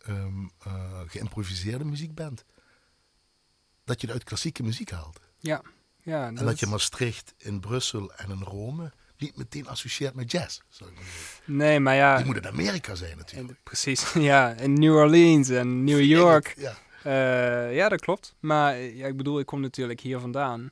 eh, 0.00 1.00
geïmproviseerde 1.06 1.84
muziek 1.84 2.14
bent. 2.14 2.44
Dat 3.84 4.00
je 4.00 4.06
het 4.06 4.16
uit 4.16 4.24
klassieke 4.24 4.62
muziek 4.62 4.90
haalt. 4.90 5.20
Ja, 5.38 5.62
En 6.06 6.34
dat 6.34 6.60
je 6.60 6.66
Maastricht 6.66 7.34
in 7.38 7.60
Brussel 7.60 8.12
en 8.16 8.30
in 8.30 8.42
Rome 8.42 8.92
niet 9.18 9.36
meteen 9.36 9.68
associeert 9.68 10.14
met 10.14 10.30
jazz. 10.30 10.60
Zou 10.68 10.90
ik 10.90 10.96
maar 10.96 11.04
zeggen. 11.04 11.56
Nee, 11.56 11.80
maar 11.80 11.94
ja. 11.94 12.16
Die 12.16 12.26
moet 12.26 12.36
in 12.36 12.46
Amerika 12.46 12.94
zijn 12.94 13.16
natuurlijk. 13.16 13.50
En, 13.50 13.58
precies, 13.62 14.12
ja. 14.32 14.52
In 14.54 14.72
New 14.72 14.94
Orleans 14.94 15.48
en 15.48 15.84
New 15.84 16.00
York. 16.00 16.54
Ja. 16.58 16.74
Eh, 17.02 17.74
ja, 17.74 17.88
dat 17.88 18.00
klopt. 18.00 18.34
Maar 18.40 18.72
eh, 18.74 18.96
ja, 18.96 19.06
ik 19.06 19.16
bedoel, 19.16 19.38
ik 19.38 19.46
kom 19.46 19.60
natuurlijk 19.60 20.00
hier 20.00 20.18
vandaan. 20.18 20.70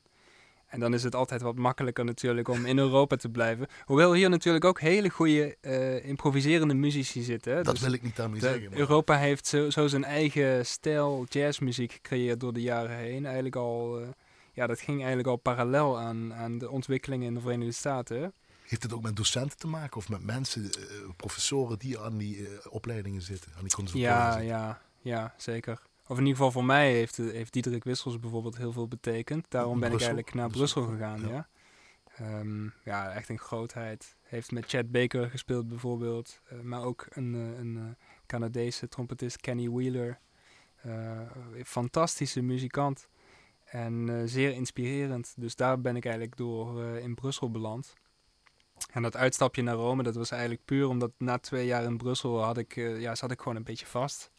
En 0.66 0.80
dan 0.80 0.94
is 0.94 1.02
het 1.02 1.14
altijd 1.14 1.42
wat 1.42 1.56
makkelijker 1.56 2.04
natuurlijk 2.04 2.48
om 2.48 2.66
in 2.66 2.78
Europa 2.78 3.16
te 3.16 3.28
blijven. 3.28 3.66
Hoewel 3.84 4.12
hier 4.12 4.30
natuurlijk 4.30 4.64
ook 4.64 4.80
hele 4.80 5.08
goede 5.08 5.56
eh, 5.60 6.04
improviserende 6.08 6.74
muzici 6.74 7.22
zitten. 7.22 7.56
hè. 7.56 7.62
Dat 7.62 7.74
Dus 7.74 7.82
wil 7.84 7.92
ik 7.92 8.02
niet 8.02 8.16
daarmee 8.16 8.40
zeggen. 8.40 8.70
maar- 8.70 8.78
Europa 8.78 9.16
heeft 9.18 9.46
zo, 9.46 9.70
zo 9.70 9.86
zijn 9.86 10.04
eigen 10.04 10.66
stijl 10.66 11.26
jazzmuziek 11.28 11.92
gecreëerd 11.92 12.40
door 12.40 12.52
de 12.52 12.62
jaren 12.62 12.96
heen. 12.96 13.24
Eigenlijk 13.24 13.56
al, 13.56 14.00
eh, 14.00 14.06
ja, 14.54 14.66
dat 14.66 14.80
ging 14.80 14.98
eigenlijk 14.98 15.28
al 15.28 15.36
parallel 15.36 15.98
aan, 15.98 16.34
aan 16.34 16.58
de 16.58 16.70
ontwikkelingen 16.70 17.26
in 17.26 17.34
de 17.34 17.40
Verenigde 17.40 17.72
Staten. 17.72 18.32
Heeft 18.64 18.82
het 18.82 18.92
ook 18.92 19.02
met 19.02 19.16
docenten 19.16 19.58
te 19.58 19.66
maken 19.66 19.96
of 19.96 20.08
met 20.08 20.22
mensen, 20.24 20.64
eh, 20.64 21.08
professoren 21.16 21.78
die 21.78 21.98
aan 22.00 22.16
die 22.18 22.46
eh, 22.48 22.52
opleidingen 22.72 23.22
zitten, 23.22 23.52
aan 23.56 23.62
die 23.64 23.74
conservatoria 23.74 24.24
Ja, 24.26 24.30
zitten? 24.32 24.46
ja, 24.48 24.80
ja, 25.00 25.34
zeker. 25.36 25.82
Of 26.06 26.16
in 26.18 26.22
ieder 26.22 26.36
geval 26.36 26.50
voor 26.52 26.64
mij 26.64 26.92
heeft, 26.92 27.16
heeft 27.16 27.52
Diederik 27.52 27.84
Wissels 27.84 28.20
bijvoorbeeld 28.20 28.56
heel 28.56 28.72
veel 28.72 28.88
betekend. 28.88 29.46
Daarom 29.48 29.80
ben 29.80 29.88
Brussel? 29.88 30.08
ik 30.08 30.14
eigenlijk 30.14 30.34
naar 30.34 30.48
Brussel, 30.50 30.82
Brussel 30.86 31.06
gegaan, 31.06 31.28
ja. 31.28 31.34
ja. 31.34 31.48
Ehm, 32.16 32.64
ja, 32.84 33.12
echt 33.12 33.28
een 33.28 33.38
grootheid. 33.38 34.16
Heeft 34.22 34.50
met 34.50 34.64
Chad 34.68 34.90
Baker 34.90 35.30
gespeeld 35.30 35.68
bijvoorbeeld. 35.68 36.40
eh, 36.48 36.60
maar 36.60 36.82
ook 36.82 37.06
een, 37.10 37.34
eh, 37.34 37.58
een 37.58 37.76
eh, 37.76 38.06
Canadese 38.26 38.88
trompetist, 38.88 39.36
Kenny 39.40 39.68
Wheeler. 39.70 40.18
Eh, 40.82 41.20
fantastische 41.64 42.40
muzikant. 42.42 43.08
En 43.74 44.08
eh, 44.08 44.22
zeer 44.24 44.52
inspirerend. 44.52 45.34
Dus 45.36 45.56
daar 45.56 45.80
ben 45.80 45.96
ik 45.96 46.04
eigenlijk 46.04 46.36
door 46.36 46.82
eh, 46.82 47.02
in 47.02 47.14
Brussel 47.14 47.50
beland. 47.50 47.94
En 48.92 49.02
dat 49.02 49.16
uitstapje 49.16 49.62
naar 49.62 49.74
Rome, 49.74 50.02
dat 50.02 50.14
was 50.14 50.30
eigenlijk 50.30 50.64
puur 50.64 50.88
omdat 50.88 51.10
na 51.18 51.38
twee 51.38 51.66
jaar 51.66 51.84
in 51.84 51.96
Brussel 51.96 52.42
had 52.42 52.58
ik, 52.58 52.76
eh, 52.76 53.00
ja, 53.00 53.14
zat 53.14 53.30
ik 53.30 53.38
gewoon 53.38 53.56
een 53.56 53.64
beetje 53.64 53.86
vast. 53.86 54.30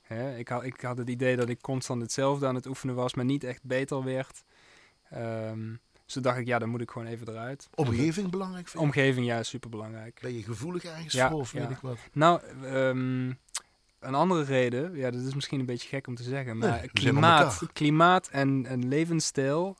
Hè? 0.00 0.36
Ik, 0.36 0.48
had, 0.48 0.64
ik 0.64 0.80
had 0.80 0.98
het 0.98 1.08
idee 1.08 1.36
dat 1.36 1.48
ik 1.48 1.60
constant 1.60 2.02
hetzelfde 2.02 2.46
aan 2.46 2.54
het 2.54 2.66
oefenen 2.66 2.94
was, 2.94 3.14
maar 3.14 3.24
niet 3.24 3.44
echt 3.44 3.64
beter 3.64 4.04
werd. 4.04 4.44
Ehm, 5.10 5.70
dus 6.04 6.12
toen 6.12 6.22
dacht 6.22 6.38
ik, 6.38 6.46
ja, 6.46 6.58
dan 6.58 6.68
moet 6.68 6.80
ik 6.80 6.90
gewoon 6.90 7.08
even 7.08 7.28
eruit. 7.28 7.68
Omgeving 7.74 8.30
belangrijk 8.30 8.68
vind 8.68 8.82
je? 8.82 8.88
Omgeving, 8.88 9.26
ja, 9.26 9.42
super 9.42 9.70
belangrijk. 9.70 10.18
Ben 10.22 10.34
je 10.34 10.42
gevoelig 10.42 10.84
ergens 10.84 11.12
Ja, 11.12 11.30
voor 11.30 11.40
of 11.40 11.52
weet 11.52 11.62
ja. 11.62 11.68
ik 11.68 11.78
wat? 11.80 11.98
Nou, 12.12 12.40
ehm, 12.62 13.32
een 14.06 14.14
andere 14.14 14.42
reden, 14.42 14.96
ja, 14.96 15.10
dat 15.10 15.22
is 15.22 15.34
misschien 15.34 15.60
een 15.60 15.66
beetje 15.66 15.88
gek 15.88 16.06
om 16.06 16.14
te 16.14 16.22
zeggen, 16.22 16.58
maar 16.58 16.70
Nee, 16.78 16.88
klimaat, 16.88 17.62
klimaat 17.72 18.28
en, 18.28 18.66
en 18.66 18.88
levensstijl, 18.88 19.76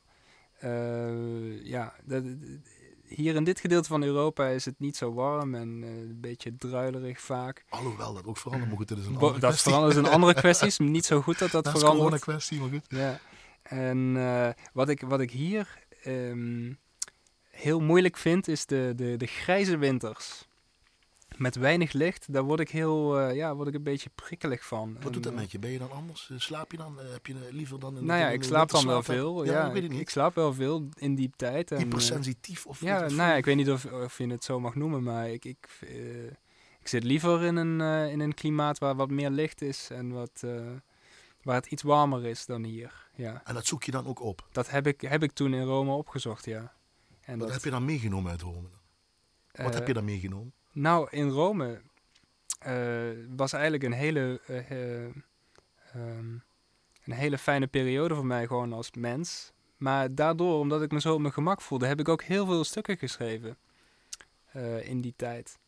eh, 0.59 1.65
ja, 1.67 1.95
dat, 2.05 2.23
hier 3.05 3.35
in 3.35 3.45
dit 3.45 3.61
gedeelte 3.61 3.89
van 3.89 4.03
Europa 4.03 4.47
is 4.49 4.65
het 4.65 4.75
niet 4.79 4.97
zo 4.97 5.13
warm 5.13 5.55
en 5.55 5.81
eh, 5.83 5.89
een 5.89 6.21
beetje 6.21 6.57
druilerig 6.57 7.21
vaak. 7.21 7.65
Alhoewel 7.69 8.15
dat 8.15 8.27
ook 8.27 8.37
verandert, 8.39 8.69
maar 8.69 8.79
goed, 8.79 8.89
dat 8.89 8.99
is 8.99 9.07
een 9.07 9.13
Bo- 9.13 9.19
andere 9.19 9.41
dat 9.41 9.49
kwestie. 9.51 9.71
verandert 9.73 9.97
is 9.99 10.07
een 10.09 10.15
andere 10.15 10.35
kwestie, 10.45 10.67
is 10.67 10.79
niet 10.79 11.05
zo 11.05 11.21
goed 11.23 11.39
dat 11.39 11.51
dat 11.51 11.65
Dat 11.65 11.75
is 11.77 11.81
een 11.83 11.87
corona 11.89 11.97
verandert. 12.19 12.23
kwestie, 12.23 12.61
maar 12.61 12.69
goed. 12.69 12.85
Ja. 12.89 13.21
En 13.63 14.13
eh, 14.17 14.49
wat, 14.73 14.89
ik, 14.89 15.01
wat 15.01 15.21
ik 15.21 15.31
hier 15.31 15.79
ehm, 16.03 16.73
heel 17.51 17.81
moeilijk 17.81 18.17
vind, 18.17 18.49
is 18.49 18.67
de, 18.67 18.93
de, 18.97 19.17
de 19.17 19.27
grijze 19.27 19.77
winters. 19.77 20.49
Met 21.37 21.55
weinig 21.57 21.93
licht, 21.93 22.33
daar 22.33 22.43
word 22.43 22.61
ik 22.61 22.71
heel, 22.71 23.19
eh, 23.19 23.37
ja, 23.37 23.55
word 23.55 23.69
ik 23.69 23.75
een 23.75 23.83
beetje 23.83 24.11
prikkelig 24.15 24.67
van. 24.67 24.97
Wat 25.03 25.13
doet 25.13 25.23
dat 25.23 25.35
met 25.35 25.53
je? 25.53 25.59
Ben 25.59 25.71
je 25.71 25.79
dan 25.79 25.91
anders? 25.91 26.31
Eh, 26.31 26.39
Slaap 26.39 26.71
je 26.71 26.77
dan? 26.77 27.01
Eh, 27.01 27.13
Heb 27.13 27.27
je 27.27 27.35
liever 27.51 27.81
dan 27.81 27.97
in 27.97 28.05
Nou 28.05 28.21
ja, 28.21 28.29
ik 28.29 28.43
slaap 28.43 28.71
dan 28.71 28.87
wel 28.87 29.03
veel. 29.03 29.45
Ja, 29.45 29.53
Ja, 29.53 29.67
ik 29.67 29.73
weet 29.73 29.75
het 29.75 29.85
ik, 29.85 29.91
niet. 29.91 30.01
ik 30.01 30.11
slaap 30.11 30.35
wel 30.35 30.55
veel 30.55 30.89
in 30.95 31.15
die 31.15 31.31
tijd. 31.37 31.71
En, 31.71 31.79
Hypersensitief 31.79 32.67
of 32.67 32.81
ja, 32.81 33.01
nou 33.01 33.15
ja, 33.15 33.35
ik 33.35 33.45
weet 33.45 33.57
niet 33.57 33.71
of, 33.71 33.85
of 33.85 34.19
je 34.19 34.27
het 34.27 34.45
zo 34.45 34.61
mag 34.61 34.75
noemen, 34.75 35.03
maar 35.03 35.31
ik, 35.31 35.45
ik, 35.45 35.69
ik 36.81 36.89
zit 36.89 37.05
liever 37.05 37.43
in 37.43 37.57
een, 37.57 37.81
in 38.11 38.21
een 38.21 38.35
klimaat 38.35 38.79
waar 38.79 38.95
wat 38.95 39.11
meer 39.11 39.31
licht 39.31 39.63
is 39.63 39.91
en 39.91 40.13
wat, 40.13 40.43
waar 41.43 41.55
het 41.55 41.67
iets 41.67 41.83
warmer 41.83 42.25
is 42.27 42.47
dan 42.47 42.63
hier. 42.63 43.09
Ja. 43.15 43.43
En 43.45 43.55
dat 43.55 43.67
zoek 43.67 43.83
je 43.85 43.91
dan 43.91 44.07
ook 44.07 44.21
op. 44.21 44.49
Dat 44.53 44.71
heb 44.71 44.87
ik, 44.87 45.01
heb 45.01 45.23
ik 45.23 45.33
toen 45.33 45.55
in 45.55 45.63
Rome 45.65 45.93
opgezocht, 45.93 46.45
ja. 46.45 46.73
En 47.21 47.39
Wat 47.39 47.47
dat, 47.47 47.57
heb 47.57 47.65
je 47.65 47.71
dan 47.71 47.85
meegenomen 47.85 48.31
uit 48.31 48.41
Rome? 48.41 48.69
Wat 49.53 49.75
heb 49.75 49.87
je 49.87 49.93
dan 49.93 50.05
meegenomen? 50.05 50.53
Nou, 50.75 51.09
in 51.11 51.29
Rome 51.29 51.81
eh, 52.59 52.75
was 53.37 53.53
eigenlijk 53.53 53.85
een 53.85 53.93
hele, 53.93 54.41
eh, 54.47 54.71
eh, 54.71 55.05
ehm, 55.93 56.33
een 57.05 57.13
hele 57.13 57.39
fijne 57.39 57.67
periode 57.67 58.15
voor 58.15 58.27
mij 58.27 58.47
gewoon 58.47 58.73
als 58.73 58.91
mens. 58.93 59.53
Maar 59.77 60.15
daardoor, 60.15 60.59
omdat 60.59 60.83
ik 60.83 60.93
me 60.93 61.01
zo 61.01 61.15
op 61.15 61.21
mijn 61.21 61.33
gemak 61.33 61.61
voelde, 61.61 61.87
heb 61.87 62.01
ik 62.01 62.09
ook 62.09 62.23
heel 62.23 62.47
veel 62.47 62.65
stukken 62.65 62.99
geschreven 62.99 63.57
eh, 64.53 64.89
in 64.89 65.01
die 65.01 65.15
tijd. 65.17 65.59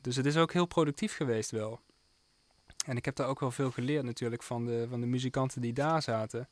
Dus 0.00 0.16
het 0.16 0.26
is 0.26 0.36
ook 0.36 0.52
heel 0.52 0.66
productief 0.66 1.16
geweest 1.16 1.50
wel. 1.50 1.80
En 2.86 2.96
ik 2.96 3.04
heb 3.04 3.16
daar 3.16 3.28
ook 3.28 3.40
wel 3.40 3.50
veel 3.50 3.70
geleerd 3.70 4.04
natuurlijk 4.04 4.42
van 4.42 4.64
de, 4.64 4.86
van 4.88 5.00
de 5.00 5.06
muzikanten 5.06 5.60
die 5.60 5.72
daar 5.72 6.02
zaten. 6.02 6.48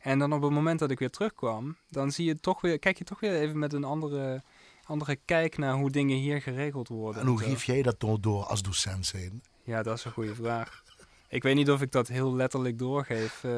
En 0.00 0.18
dan 0.18 0.32
op 0.32 0.42
het 0.42 0.50
moment 0.50 0.78
dat 0.78 0.90
ik 0.90 0.98
weer 0.98 1.10
terugkwam, 1.10 1.76
dan 1.88 2.10
zie 2.10 2.24
je 2.24 2.40
toch 2.40 2.60
weer, 2.60 2.78
kijk 2.78 2.98
je 2.98 3.04
toch 3.04 3.20
weer 3.20 3.32
even 3.32 3.58
met 3.58 3.72
een 3.72 3.84
andere, 3.84 4.42
andere 4.88 5.16
kijk 5.24 5.58
naar 5.58 5.74
hoe 5.74 5.90
dingen 5.90 6.16
hier 6.16 6.42
geregeld 6.42 6.88
worden. 6.88 7.22
En 7.22 7.28
hoe 7.28 7.38
geef 7.38 7.64
jij 7.64 7.82
dat 7.82 8.00
door, 8.00 8.20
door 8.20 8.44
als 8.44 8.62
docent 8.62 9.06
zijn? 9.06 9.42
Ja, 9.62 9.82
dat 9.82 9.98
is 9.98 10.04
een 10.04 10.12
goede 10.12 10.34
vraag. 10.34 10.82
Ik 11.28 11.42
weet 11.42 11.54
niet 11.54 11.70
of 11.70 11.82
ik 11.82 11.92
dat 11.92 12.08
heel 12.08 12.34
letterlijk 12.34 12.78
doorgeef. 12.78 13.44
Eh, 13.44 13.50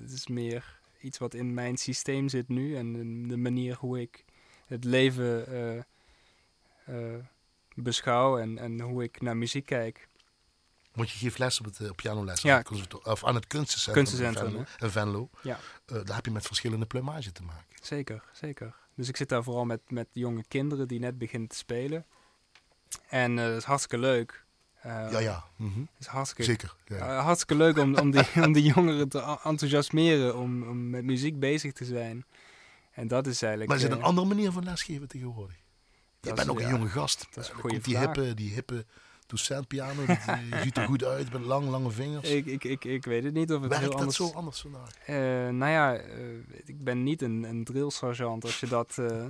het 0.00 0.12
is 0.12 0.26
meer 0.26 0.78
iets 1.00 1.18
wat 1.18 1.34
in 1.34 1.54
mijn 1.54 1.76
systeem 1.76 2.28
zit 2.28 2.48
nu 2.48 2.76
en 2.76 2.92
de- 3.28 3.36
manier 3.36 3.76
hoe 3.76 4.00
ik 4.00 4.24
het 4.66 4.84
leven 4.84 5.46
eh, 5.46 5.76
eh, 7.14 7.20
beschouw 7.74 8.38
en, 8.38 8.58
en 8.58 8.80
hoe 8.80 9.02
ik 9.02 9.20
naar 9.20 9.36
muziek 9.36 9.66
kijk. 9.66 10.08
Want 10.92 11.10
je 11.10 11.18
geeft 11.18 11.38
les 11.38 11.58
op 11.58 11.64
het 11.64 11.80
eh, 11.80 11.90
pianoles 11.90 12.42
Ja. 12.42 12.50
aan, 12.52 12.58
het 12.58 12.66
conservator- 12.66 13.12
of 13.12 13.24
aan 13.24 13.34
het 13.34 13.46
kunstencentrum, 13.46 14.04
Kunstencentrum, 14.04 14.46
in 14.56 14.66
Venlo. 14.66 14.86
in 14.86 14.90
Venlo. 14.90 15.28
Ja. 15.42 15.58
Daar 16.04 16.16
heb 16.16 16.24
je 16.24 16.30
met 16.30 16.46
verschillende 16.46 16.86
plumage 16.86 17.32
te 17.32 17.42
maken. 17.42 17.76
Zeker, 17.82 18.22
zeker. 18.32 18.74
Dus 18.96 19.08
ik 19.08 19.16
zit 19.16 19.28
daar 19.28 19.42
vooral 19.42 19.64
met, 19.64 19.80
met 19.88 20.08
jonge 20.12 20.44
kinderen 20.48 20.88
die 20.88 20.98
net 20.98 21.18
beginnen 21.18 21.48
te 21.48 21.56
spelen. 21.56 22.06
En 23.08 23.38
eh 23.38 23.44
dat 23.44 23.56
is 23.56 23.64
hartstikke 23.64 23.98
leuk. 23.98 24.44
Eh, 24.84 25.10
ja, 25.10 25.18
ja. 25.18 25.44
Het 25.58 25.88
is 25.98 26.06
hartstikke, 26.06 26.44
Zeker. 26.44 26.76
Ja. 26.84 26.96
eh, 26.96 27.24
hartstikke 27.24 27.56
leuk 27.56 27.78
om, 27.78 27.96
om, 27.98 28.10
die, 28.10 28.24
om 28.46 28.52
die 28.52 28.62
jongeren 28.62 29.08
te 29.08 29.38
enthousiasmeren 29.42 30.36
om, 30.36 30.68
om 30.68 30.90
met 30.90 31.04
muziek 31.04 31.38
bezig 31.38 31.72
te 31.72 31.84
zijn. 31.84 32.24
En 32.92 33.08
dat 33.08 33.26
is 33.26 33.42
eigenlijk... 33.42 33.70
maar 33.70 33.78
is 33.78 33.82
het 33.82 33.92
eh, 33.92 33.98
een 33.98 34.04
andere 34.04 34.26
manier 34.26 34.52
van 34.52 34.64
lesgeven 34.64 35.08
tegenwoordig? 35.08 35.56
Je 36.20 36.32
bent 36.32 36.48
ook 36.48 36.60
een 36.60 36.66
ja, 36.66 36.70
jonge 36.70 36.88
gast. 36.88 37.26
dat 37.30 37.44
is 37.44 37.50
een 37.50 37.56
goede 37.56 37.78
die 37.78 37.98
hippe, 37.98 38.34
die 38.34 38.52
hippe 38.52 38.86
docent 39.26 39.66
piano. 39.68 40.06
Die 40.06 40.18
ziet 40.62 40.76
er 40.76 40.86
goed 40.86 41.04
uit 41.04 41.32
met 41.32 41.42
lang, 41.42 41.68
lange 41.68 41.90
vingers. 41.90 42.30
Ik, 42.30 42.46
ik, 42.46 42.64
ik, 42.64 42.84
ik 42.84 43.04
weet 43.04 43.24
het 43.24 43.34
niet 43.34 43.52
of 43.52 43.60
het 43.60 43.68
Werkt 43.68 43.82
heel 43.84 43.90
dat 43.90 44.00
anders... 44.00 44.16
zo 44.16 44.30
anders 44.34 44.60
vandaag? 44.60 44.98
Eh, 45.06 45.14
nou 45.48 45.70
ja, 45.70 45.94
eh, 45.94 46.08
ik 46.64 46.84
ben 46.84 47.02
niet 47.02 47.22
een, 47.22 47.42
een 47.42 47.64
drill 47.64 47.90
sergeant 47.90 48.44
als 48.44 48.60
je 48.60 48.66
dat... 48.66 48.98
eh, 48.98 49.24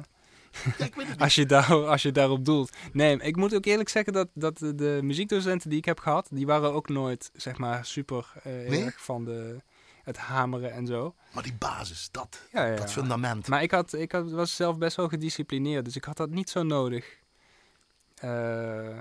Ja, 0.79 0.89
als 1.19 1.35
je, 1.35 1.47
daar, 1.47 1.87
als 1.87 2.03
je 2.03 2.13
daarop 2.13 2.45
doelt. 2.45 2.77
Nee, 2.93 3.17
ik 3.19 3.37
moet 3.37 3.55
ook 3.55 3.65
eerlijk 3.65 3.89
zeggen 3.89 4.13
dat, 4.13 4.29
dat 4.35 4.59
de, 4.59 4.99
muziekdocenten 5.03 5.69
die 5.71 5.79
ik 5.79 5.85
heb 5.85 5.99
gehad, 5.99 6.29
die 6.31 6.47
waren 6.47 6.73
ook 6.73 6.89
nooit, 6.89 7.31
zeg 7.35 7.59
maar, 7.59 7.85
super 7.85 8.33
Nee? 8.45 8.85
erg 8.85 9.03
van 9.03 9.25
de, 9.25 9.57
het 10.03 10.17
hameren 10.17 10.73
en 10.73 10.87
zo. 10.87 11.15
Maar 11.33 11.43
die 11.43 11.55
basis, 11.59 12.09
dat, 12.11 12.41
Ja, 12.53 12.67
ja. 12.67 12.77
dat 12.77 12.93
fundament. 12.93 13.49
Maar 13.49 13.63
ik, 13.63 13.71
had, 13.71 13.93
ik 13.93 14.13
had, 14.13 14.31
was 14.31 14.57
zelf 14.57 14.79
best 14.79 14.97
wel 14.97 15.09
gedisciplineerd, 15.09 15.85
dus 15.85 15.97
ik 15.97 16.05
had 16.05 16.17
dat 16.17 16.31
niet 16.31 16.51
zo 16.51 16.63
nodig. 16.63 17.19
Eh, 18.15 18.99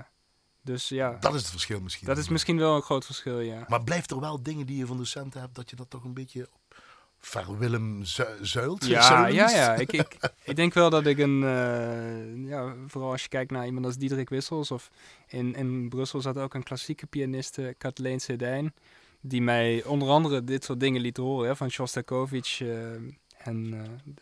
dus 0.64 0.88
ja, 0.88 1.16
Dat 1.20 1.34
is 1.34 1.40
het 1.40 1.50
verschil 1.50 1.80
misschien. 1.80 2.06
dat 2.06 2.18
is 2.18 2.28
misschien 2.28 2.58
wel 2.58 2.76
een 2.76 2.82
groot 2.82 3.04
verschil, 3.04 3.40
ja. 3.40 3.64
Maar 3.68 3.84
blijft 3.84 4.10
er 4.10 4.20
wel 4.20 4.42
dingen 4.42 4.66
die 4.66 4.76
je 4.76 4.86
van 4.86 4.96
docenten 4.96 5.40
hebt, 5.40 5.54
dat 5.54 5.70
je 5.70 5.76
dat 5.76 5.90
toch 5.90 6.04
een 6.04 6.14
beetje 6.14 6.42
op 6.52 6.82
Verwillem 7.18 8.04
zu- 8.04 8.24
zuilt? 8.40 8.86
Ja, 8.86 9.02
Zuilens? 9.02 9.52
ja, 9.52 9.58
ja. 9.58 9.74
Ik, 9.74 9.92
ik, 9.92 10.16
ik 10.44 10.56
denk 10.56 10.74
wel 10.74 10.90
dat 10.90 11.06
ik 11.06 11.18
een, 11.18 11.42
eh, 11.42 12.48
ja, 12.48 12.74
vooral 12.86 13.10
als 13.10 13.22
je 13.22 13.28
kijkt 13.28 13.50
naar 13.50 13.66
iemand 13.66 13.86
als 13.86 13.96
Diederik 13.96 14.28
Wissels, 14.28 14.70
of 14.70 14.90
in, 15.26 15.54
in 15.54 15.88
Brussel 15.88 16.20
zat 16.20 16.38
ook 16.38 16.54
een 16.54 16.62
klassieke 16.62 17.06
pianiste, 17.06 17.74
Kathleen 17.78 18.20
Sedijn, 18.20 18.74
die 19.20 19.42
mij 19.42 19.84
onder 19.84 20.08
andere 20.08 20.44
dit 20.44 20.64
soort 20.64 20.80
dingen 20.80 21.00
liet 21.00 21.16
horen, 21.16 21.48
hè, 21.48 21.56
van 21.56 21.70
Shostakovich 21.70 22.60
eh, 22.60 22.92
en 23.38 23.74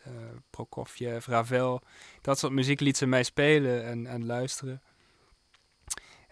eh, 0.03 0.11
Prokofjev, 0.49 1.27
Ravel. 1.27 1.81
Dat 2.21 2.39
soort 2.39 2.53
muziek 2.53 2.79
liet 2.79 2.97
ze 2.97 3.05
mij 3.05 3.23
spelen 3.23 3.85
en, 3.85 4.07
en 4.07 4.25
luisteren. 4.25 4.81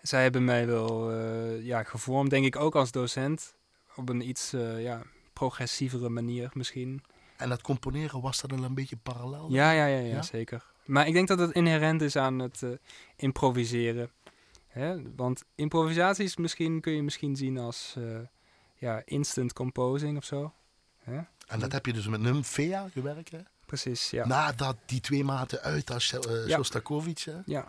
Zij 0.01 0.21
hebben 0.23 0.43
mij 0.43 0.67
wel 0.67 1.11
eh, 1.11 1.65
ja, 1.65 1.83
gevormd, 1.83 2.29
denk 2.29 2.45
ik 2.45 2.55
ook 2.55 2.75
als 2.75 2.91
docent, 2.91 3.55
op 3.95 4.09
een 4.09 4.27
iets 4.27 4.53
eh, 4.53 4.81
ja, 4.81 5.01
progressievere 5.33 6.09
manier 6.09 6.49
misschien. 6.53 7.03
En 7.37 7.49
dat 7.49 7.61
componeren, 7.61 8.21
was 8.21 8.41
dat 8.41 8.49
dan 8.49 8.63
een 8.63 8.73
beetje 8.73 8.97
parallel? 8.97 9.51
Ja, 9.51 9.71
ja, 9.71 9.85
ja, 9.85 9.97
ja, 9.97 10.13
Ja? 10.13 10.21
zeker. 10.21 10.65
Maar 10.85 11.07
ik 11.07 11.13
denk 11.13 11.27
dat 11.27 11.39
het 11.39 11.51
inherent 11.51 12.01
is 12.01 12.15
aan 12.15 12.39
het 12.39 12.63
eh, 12.63 12.69
improviseren. 13.15 14.09
Hè? 14.67 15.15
Want 15.15 15.43
improvisaties 15.55 16.37
misschien 16.37 16.81
kun 16.81 16.93
je 16.93 17.03
misschien 17.03 17.35
zien 17.35 17.57
als 17.57 17.95
ja, 18.75 19.01
instant 19.05 19.53
composing 19.53 20.17
of 20.17 20.25
zo. 20.25 20.53
Hè? 20.99 21.19
En 21.47 21.59
dat 21.59 21.71
heb 21.71 21.85
je 21.85 21.93
dus 21.93 22.07
met 22.07 22.21
Nymphea 22.21 22.89
gewerkt, 22.89 23.31
hè? 23.31 23.39
Precies, 23.65 24.09
ja. 24.09 24.27
Nadat 24.27 24.77
die 24.85 24.99
twee 24.99 25.23
maten 25.23 25.61
uit 25.61 25.91
als. 25.91 26.15
Shostakovich, 26.47 27.25
hè? 27.25 27.37
ja. 27.45 27.67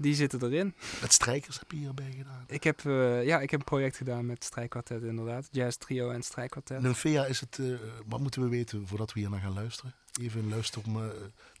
Die 0.00 0.14
zitten 0.14 0.42
erin. 0.42 0.74
Met 1.00 1.12
strijkers 1.12 1.58
heb 1.58 1.70
je 1.70 1.76
hierbij 1.76 2.12
gedaan. 2.16 2.44
Ik 2.46 2.64
heb, 2.64 2.84
eh, 2.84 3.24
ja, 3.24 3.40
ik 3.40 3.50
heb 3.50 3.60
een 3.60 3.66
project 3.66 3.96
gedaan 3.96 4.26
met 4.26 4.44
strijkkwartet 4.44 5.02
inderdaad. 5.02 5.48
Jazz 5.50 5.76
trio 5.76 6.10
en 6.10 6.22
strijkkwartet. 6.22 6.82
Nymphea 6.82 7.26
is 7.26 7.40
het, 7.40 7.58
eh, 7.58 7.66
wat 8.06 8.20
moeten 8.20 8.42
we 8.42 8.48
weten 8.48 8.86
voordat 8.86 9.12
we 9.12 9.20
hier 9.20 9.30
naar 9.30 9.40
gaan 9.40 9.54
luisteren? 9.54 9.94
Even 10.20 10.42
een 10.42 10.48
luister 10.48 10.82
om 10.86 11.02
eh, 11.02 11.08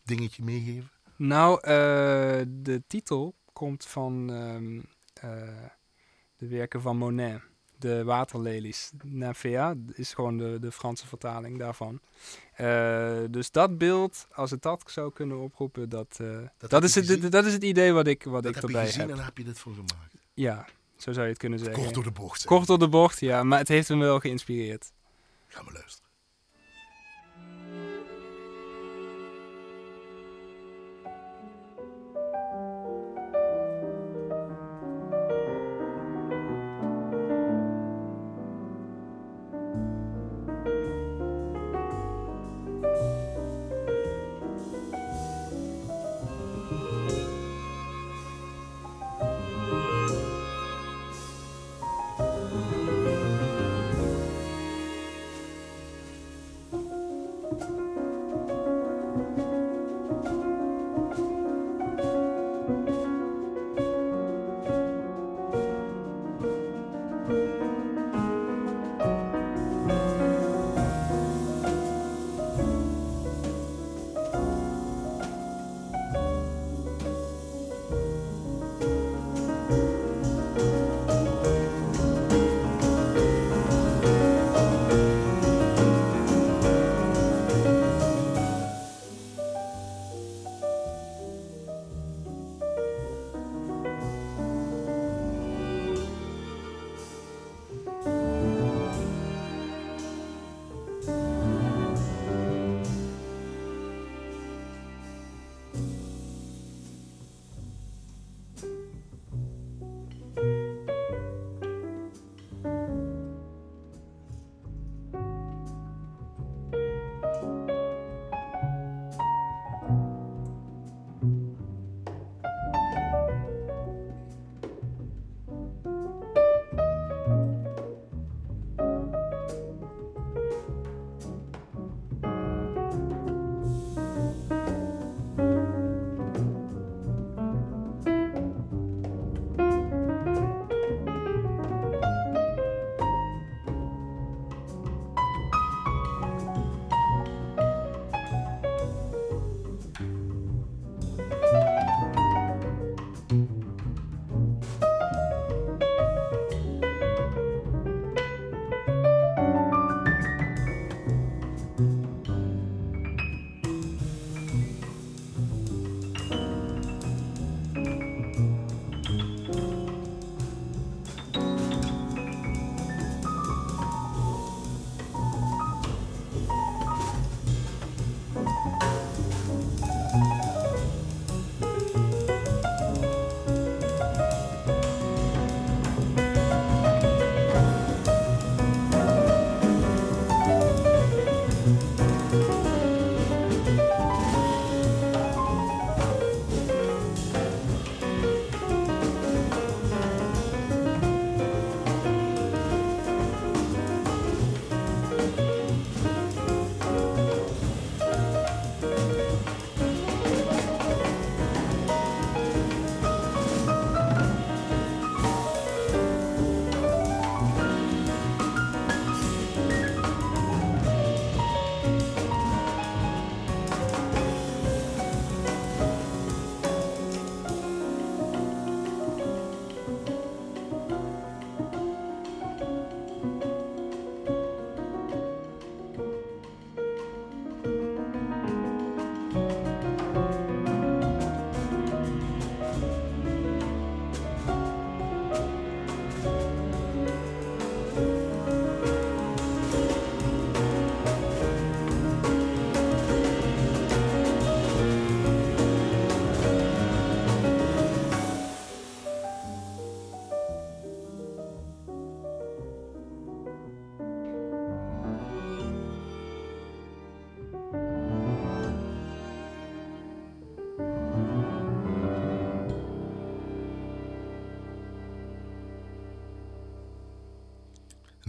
dingetje 0.04 0.44
meegeven. 0.44 0.90
Nou, 1.16 1.60
de 2.62 2.82
titel 2.86 3.34
komt 3.52 3.86
van 3.86 4.30
ehm, 4.30 4.80
eh, 5.14 5.66
de 6.36 6.48
werken 6.48 6.80
van 6.80 6.96
Monet. 6.96 7.40
De 7.80 8.04
waterlelies. 8.04 8.90
Nymphea 9.02 9.74
is 9.92 10.14
gewoon 10.14 10.36
de, 10.36 10.58
de 10.60 10.72
Franse 10.72 11.06
vertaling 11.06 11.58
daarvan. 11.58 12.00
Eh, 12.54 13.18
dus 13.30 13.50
dat 13.50 13.78
beeld, 13.78 14.26
als 14.32 14.50
het 14.50 14.62
dat 14.62 14.82
zou 14.86 15.12
kunnen 15.12 15.38
oproepen, 15.38 15.88
dat, 15.88 16.18
eh, 16.20 16.26
dat, 16.58 16.70
heb 16.70 16.82
is, 16.82 16.94
het, 16.94 17.32
dat 17.32 17.44
is 17.44 17.52
het 17.52 17.62
idee 17.62 17.92
wat 17.92 18.06
ik, 18.06 18.24
wat 18.24 18.42
Dat 18.42 18.54
ik 18.54 18.60
heb 18.60 18.70
je 18.70 18.76
erbij 18.76 18.86
gezien 18.86 19.00
heb. 19.00 19.10
en 19.10 19.16
daar 19.16 19.24
heb 19.24 19.38
je 19.38 19.44
dit 19.44 19.58
voor 19.58 19.72
gemaakt. 19.72 20.14
Ja, 20.34 20.66
zo 20.96 21.12
zou 21.12 21.24
je 21.24 21.30
het 21.30 21.40
kunnen 21.40 21.58
zeggen. 21.58 21.82
Kort 21.82 21.94
door 21.94 22.04
de 22.04 22.10
bocht. 22.10 22.44
Kort 22.44 22.66
door 22.66 22.78
de 22.78 22.88
bocht, 22.88 23.20
ja, 23.20 23.42
maar 23.42 23.58
het 23.58 23.68
heeft 23.68 23.88
hem 23.88 23.98
wel 23.98 24.20
geïnspireerd. 24.20 24.92
Gaan 25.46 25.64
we 25.64 25.72
luisteren. 25.72 26.09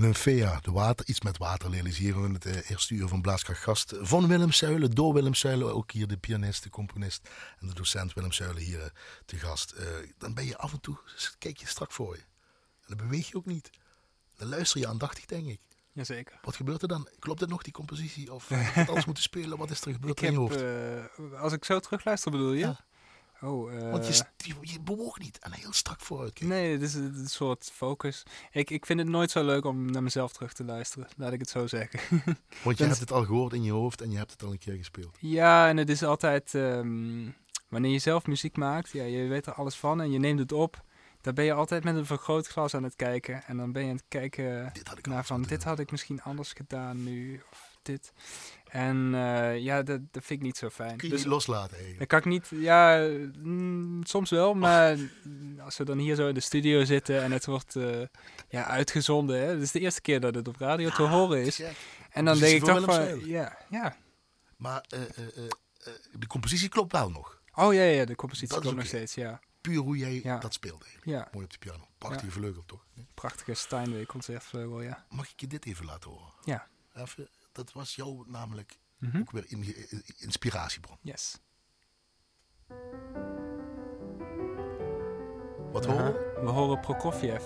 Nymphea, 0.02 0.60
de 0.62 0.72
water, 0.72 1.08
iets 1.08 1.22
met 1.22 1.38
waterlelies. 1.38 1.98
Hier 1.98 2.16
in 2.16 2.34
het 2.34 2.46
eh, 2.46 2.70
eerste 2.70 2.94
uur 2.94 3.08
van 3.08 3.22
Blaaskracht 3.22 3.62
gast 3.62 3.94
van 4.00 4.28
Willem 4.28 4.52
Zuilen, 4.52 4.92
door 4.92 5.14
Willem 5.14 5.34
Zuilen. 5.36 5.74
Ook 5.74 5.92
hier 5.92 6.08
de 6.08 6.18
pianist, 6.18 6.64
de 6.64 6.70
componist 6.70 7.30
en 7.60 7.68
de 7.68 7.74
docent 7.74 8.14
Willem 8.14 8.32
Zuilen 8.32 8.64
hier 8.64 8.82
eh, 8.82 8.90
te 9.26 9.38
gast. 9.38 9.72
Eh, 9.72 9.86
dan 10.18 10.34
ben 10.34 10.46
je 10.46 10.58
af 10.58 10.74
en 10.74 10.82
toe, 10.82 10.98
kijk 11.38 11.58
je 11.58 11.68
strak 11.68 11.92
voor 11.92 12.16
je. 12.16 12.22
En 12.22 12.96
dan 12.96 12.98
beweeg 12.98 13.28
je 13.30 13.36
ook 13.36 13.46
niet. 13.46 13.70
Dan 14.38 14.48
luister 14.50 14.80
je 14.80 14.88
aandachtig, 14.88 15.26
denk 15.26 15.48
ik. 15.48 15.60
Jazeker. 15.92 16.40
Wat 16.42 16.56
gebeurt 16.56 16.82
er 16.82 16.88
dan? 16.88 17.10
Klopt 17.20 17.40
het 17.40 17.50
nog, 17.50 17.62
die 17.62 17.74
compositie? 17.74 18.34
Of 18.34 18.48
had 18.50 18.74
je 18.74 18.92
alles 18.92 19.06
moeten 19.06 19.24
spelen? 19.24 19.58
Wat 19.58 19.70
is 19.70 19.82
er 19.82 19.92
gebeurd 19.92 20.22
Ik 20.22 20.30
in 20.30 20.42
heb, 20.42 20.52
je 20.52 21.10
hoofd? 21.20 21.36
als 21.36 21.54
ik 21.54 21.66
zo 21.66 21.80
terugluister 21.80 22.32
bedoel 22.32 22.54
je? 22.54 22.60
Ja. 22.60 22.86
Oh, 23.42 23.74
eh, 23.76 23.92
Want 23.92 24.08
je, 24.08 24.14
st- 24.14 24.32
je, 24.38 24.54
je 24.62 24.80
bewoog 24.80 25.20
niet 25.20 25.40
en 25.40 25.52
heel 25.52 25.74
strak 25.74 26.00
vooruit. 26.02 26.42
Nee, 26.42 26.72
het 26.72 26.82
is 26.82 26.94
een, 26.94 27.28
soort 27.28 27.70
focus. 27.74 28.24
Ik, 28.52 28.70
ik 28.70 28.86
vind 28.86 29.00
het 29.00 29.08
nooit 29.08 29.32
zo 29.32 29.44
leuk 29.46 29.66
om 29.66 29.92
naar 29.92 30.04
mezelf 30.04 30.34
terug 30.34 30.54
te 30.54 30.64
luisteren, 30.64 31.08
laat 31.18 31.34
ik 31.34 31.40
het 31.40 31.50
zo 31.50 31.68
zeggen. 31.68 32.00
Want 32.64 32.78
je 32.78 32.84
hebt 32.86 33.00
het 33.00 33.12
al 33.12 33.26
gehoord 33.26 33.54
in 33.54 33.64
je 33.64 33.72
hoofd 33.72 34.02
en 34.02 34.12
je 34.12 34.18
hebt 34.18 34.32
het 34.32 34.44
al 34.44 34.52
een 34.52 34.58
keer 34.58 34.76
gespeeld. 34.78 35.18
ja, 35.20 35.68
en 35.68 35.78
het 35.78 35.90
is 35.90 36.04
altijd... 36.04 36.56
ehm, 36.56 37.30
wanneer 37.70 37.92
je 37.92 38.00
zelf 38.00 38.26
muziek 38.26 38.58
maakt, 38.58 38.92
ja, 38.92 39.04
je 39.04 39.28
weet 39.28 39.46
er 39.46 39.54
alles 39.54 39.76
van 39.76 40.02
en 40.02 40.12
je 40.12 40.20
neemt 40.20 40.40
het 40.40 40.52
op. 40.52 40.84
Dan 41.22 41.34
ben 41.34 41.46
je 41.46 41.54
altijd 41.54 41.84
met 41.84 41.96
een 41.96 42.06
vergrootglas 42.06 42.74
aan 42.74 42.84
het 42.84 42.96
kijken. 42.96 43.44
En 43.44 43.58
dan 43.58 43.72
ben 43.72 43.84
je 43.84 43.90
aan 43.90 43.96
het 43.96 44.06
kijken 44.08 44.70
Dit 44.74 44.88
had 44.88 44.98
ik 44.98 45.08
naar 45.08 45.26
van, 45.26 45.42
dit 45.42 45.64
had 45.64 45.80
ik 45.80 45.92
misschien 45.92 46.22
anders 46.22 46.54
gedaan 46.54 47.04
nu, 47.04 47.42
of 47.52 47.78
dit. 47.82 48.12
En 48.72 49.12
eh, 49.16 49.58
ja, 49.58 49.84
dat, 49.84 50.00
dat 50.12 50.24
vind 50.24 50.40
ik 50.40 50.46
niet 50.46 50.58
zo 50.58 50.70
fijn. 50.70 50.98
Kun 50.98 51.08
je 51.08 51.14
Dus 51.14 51.24
loslaten. 51.24 51.78
Dan 51.98 52.08
kan 52.08 52.20
ik 52.20 52.26
niet, 52.26 52.48
ja, 52.50 53.08
mm, 53.40 54.06
soms 54.06 54.30
wel, 54.30 54.54
maar 54.54 54.98
als 55.60 55.78
we 55.78 55.84
dan 55.84 55.98
hier 55.98 56.16
zo 56.16 56.28
in 56.28 56.34
de 56.34 56.40
studio 56.40 56.84
zitten 56.84 57.22
en 57.22 57.32
het 57.32 57.46
wordt 57.46 57.76
eh, 57.76 58.02
ja, 58.50 58.66
uitgezonden, 58.66 59.40
hè, 59.40 59.46
het 59.46 59.62
is 59.62 59.72
de 59.72 59.80
eerste 59.80 60.02
keer 60.02 60.20
dat 60.20 60.36
het 60.36 60.48
op 60.48 60.56
radio 60.58 60.90
te 60.90 61.02
horen 61.02 61.42
is. 61.46 61.60
En 61.60 62.26
dan 62.26 62.34
Compositie 62.34 62.66
denk 62.66 62.80
ik 62.80 62.86
toch 62.86 62.96
van, 62.96 63.26
ja, 63.28 63.58
ja. 63.70 63.96
Maar 64.58 64.86
eh, 64.90 65.00
de 66.12 66.28
compositie 66.28 66.70
klopt 66.70 66.92
wel 66.92 67.10
nog. 67.10 67.42
Oh 67.54 67.74
ja, 67.74 67.84
ja, 67.84 68.06
de 68.06 68.16
compositie 68.16 68.56
Dat 68.56 68.64
komt 68.64 68.76
nog 68.76 68.86
steeds, 68.86 69.14
ja. 69.14 69.40
Puur 69.62 69.78
hoe 69.78 69.98
jij 69.98 70.20
Ja. 70.24 70.38
dat 70.38 70.58
eigenlijk. 70.62 71.00
Ja, 71.04 71.28
Mooi 71.32 71.46
op 71.46 71.52
de 71.52 71.58
piano. 71.58 71.88
Prachtige 71.98 72.32
vleugel 72.32 72.64
toch? 72.66 72.86
prachtige 73.14 73.54
Steinway 73.54 74.06
concertvleugel, 74.06 74.82
ja. 74.82 75.06
Mag 75.10 75.32
ik 75.32 75.40
je 75.40 75.48
dit 75.48 75.66
even 75.66 75.86
laten 75.86 76.10
horen? 76.10 76.34
Ja. 76.44 76.68
Even, 76.96 77.30
dat 77.52 77.72
was 77.74 77.96
jou 77.96 78.24
namelijk 78.28 78.80
Mhm. 78.98 79.20
ook 79.20 79.32
weer 79.32 79.46
in, 79.48 79.66
inspiratiebron. 80.18 80.98
Yes. 81.02 81.38
Wat 85.72 85.86
horen 85.86 86.14
we? 86.14 86.40
We 86.42 86.48
horen 86.50 86.80
Prokofjev, 86.80 87.44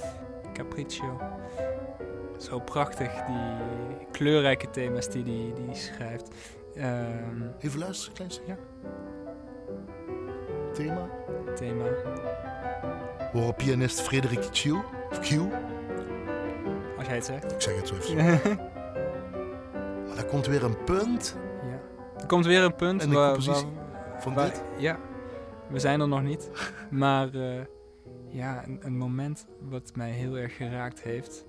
Capriccio. 0.53 1.19
Zo 2.39 2.59
prachtig, 2.59 3.11
die 3.25 4.07
kleurrijke 4.11 4.69
thema's 4.69 5.09
die 5.09 5.23
die, 5.23 5.53
die 5.53 5.65
die 5.65 5.75
schrijft. 5.75 6.27
Ehm, 6.75 7.41
Even 7.59 7.79
luisteren, 7.79 8.13
klein 8.13 8.31
stukje. 8.31 8.57
Ja. 8.57 8.57
Thema. 10.73 11.09
thema. 11.55 11.83
We 11.83 13.29
horen 13.39 13.55
pianist 13.55 14.01
Frederik 14.01 14.39
Q. 14.51 14.65
Of 15.11 15.19
Q. 15.19 15.29
Als 16.97 17.05
jij 17.07 17.15
het 17.15 17.25
zegt. 17.25 17.51
Ik 17.51 17.61
zeg 17.61 17.75
het 17.75 17.87
zo 17.87 17.95
even. 17.95 18.59
ja. 20.15 20.21
Daar 20.21 20.25
komt 20.25 20.45
weer 20.47 20.63
een 20.63 20.83
punt 20.83 21.35
Er 22.17 22.25
komt 22.27 22.45
weer 22.45 22.63
een 22.63 22.75
punt 22.75 23.01
En 23.01 23.09
de 23.09 23.15
waar, 23.15 23.31
compositie 23.33 23.67
waar- 23.67 24.21
van 24.21 24.33
waar- 24.33 24.45
dit. 24.45 24.61
Ja, 24.77 24.97
we 25.69 25.79
zijn 25.79 26.01
er 26.01 26.07
nog 26.07 26.21
niet. 26.21 26.49
maar 26.89 27.33
eh, 27.33 27.61
ja, 28.27 28.63
een, 28.65 28.79
een 28.83 28.97
moment 28.97 29.45
wat 29.69 29.91
mij 29.95 30.09
heel 30.11 30.37
erg 30.37 30.55
geraakt 30.55 31.01
heeft. 31.01 31.45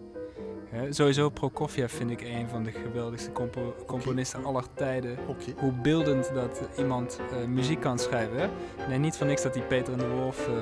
Sowieso 0.91 1.29
Prokofjev 1.31 1.93
vind 1.93 2.11
ik 2.11 2.21
een 2.21 2.49
van 2.49 2.62
de 2.62 2.71
geweldigste 2.71 3.33
compo- 3.33 3.75
componisten 3.87 4.45
aller 4.45 4.64
tijden. 4.75 5.19
Hoe 5.57 5.73
beeldend 5.73 6.31
dat 6.35 6.69
iemand 6.79 7.21
eh, 7.31 7.47
muziek 7.47 7.81
kan 7.81 7.99
schrijven. 7.99 8.39
Hè? 8.39 8.49
Nee, 8.89 8.99
niet 8.99 9.17
van 9.17 9.27
niks 9.27 9.43
dat 9.43 9.55
hij 9.55 9.64
Peter 9.67 9.93
en 9.93 9.99
de 9.99 10.09
Wolf 10.09 10.49
eh, 10.49 10.55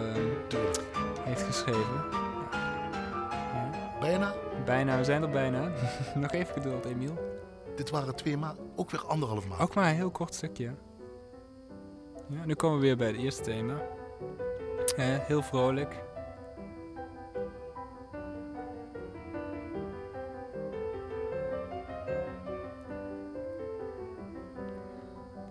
heeft 1.20 1.42
geschreven. 1.42 2.04
Ja, 3.52 3.70
Bijna. 4.00 4.34
bijna, 4.64 4.96
we 4.98 5.04
zijn 5.04 5.22
er 5.22 5.30
bijna. 5.30 5.68
nog 6.14 6.32
even 6.32 6.52
geduld, 6.54 6.84
Emiel. 6.84 7.18
Dit 7.76 7.90
waren 7.90 8.14
twee 8.14 8.36
maanden. 8.36 8.70
Ook 8.76 8.90
weer 8.90 9.04
anderhalf 9.06 9.48
maand. 9.48 9.60
Ook 9.60 9.74
maar 9.74 9.88
een 9.88 9.94
heel 9.94 10.10
kort 10.10 10.34
stukje. 10.34 10.74
Ja, 12.28 12.44
nu 12.44 12.54
komen 12.54 12.78
we 12.78 12.84
weer 12.84 12.96
bij 12.96 13.06
het 13.06 13.16
eerste 13.16 13.42
thema. 13.42 13.82
Heel 14.96 15.42
vrolijk. 15.42 16.02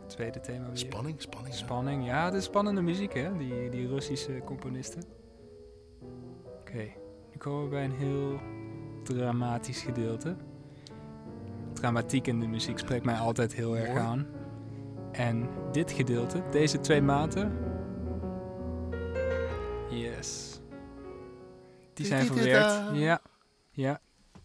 Tweede 0.07 0.39
thema 0.39 0.67
weer. 0.67 0.77
Spanning, 0.77 1.21
spanning. 1.21 1.55
Spanning. 1.55 2.05
Ja, 2.05 2.25
het 2.25 2.33
is 2.33 2.43
spannende 2.43 2.81
muziek, 2.81 3.13
hè? 3.13 3.37
Die, 3.37 3.69
die 3.69 3.87
Russische 3.87 4.41
componisten. 4.45 5.03
Oké, 6.59 6.83
nu 7.31 7.37
komen 7.37 7.63
we 7.63 7.69
bij 7.69 7.83
een 7.83 7.91
heel 7.91 8.39
dramatisch 9.03 9.81
gedeelte. 9.81 10.35
Dramatiek 11.83 12.27
in 12.27 12.39
de 12.39 12.47
muziek 12.47 12.79
spreekt 12.79 13.05
mij 13.05 13.17
altijd 13.17 13.53
heel 13.53 13.77
erg 13.77 13.97
aan. 13.97 14.27
En 15.11 15.49
dit 15.71 15.91
gedeelte, 15.91 16.43
deze 16.51 16.79
twee 16.79 17.01
maten. 17.01 17.57
Yes. 19.89 20.59
Die 21.93 22.05
zijn 22.05 22.25
verwerkt. 22.25 22.95
Ja, 22.97 23.21
ja. 23.71 24.01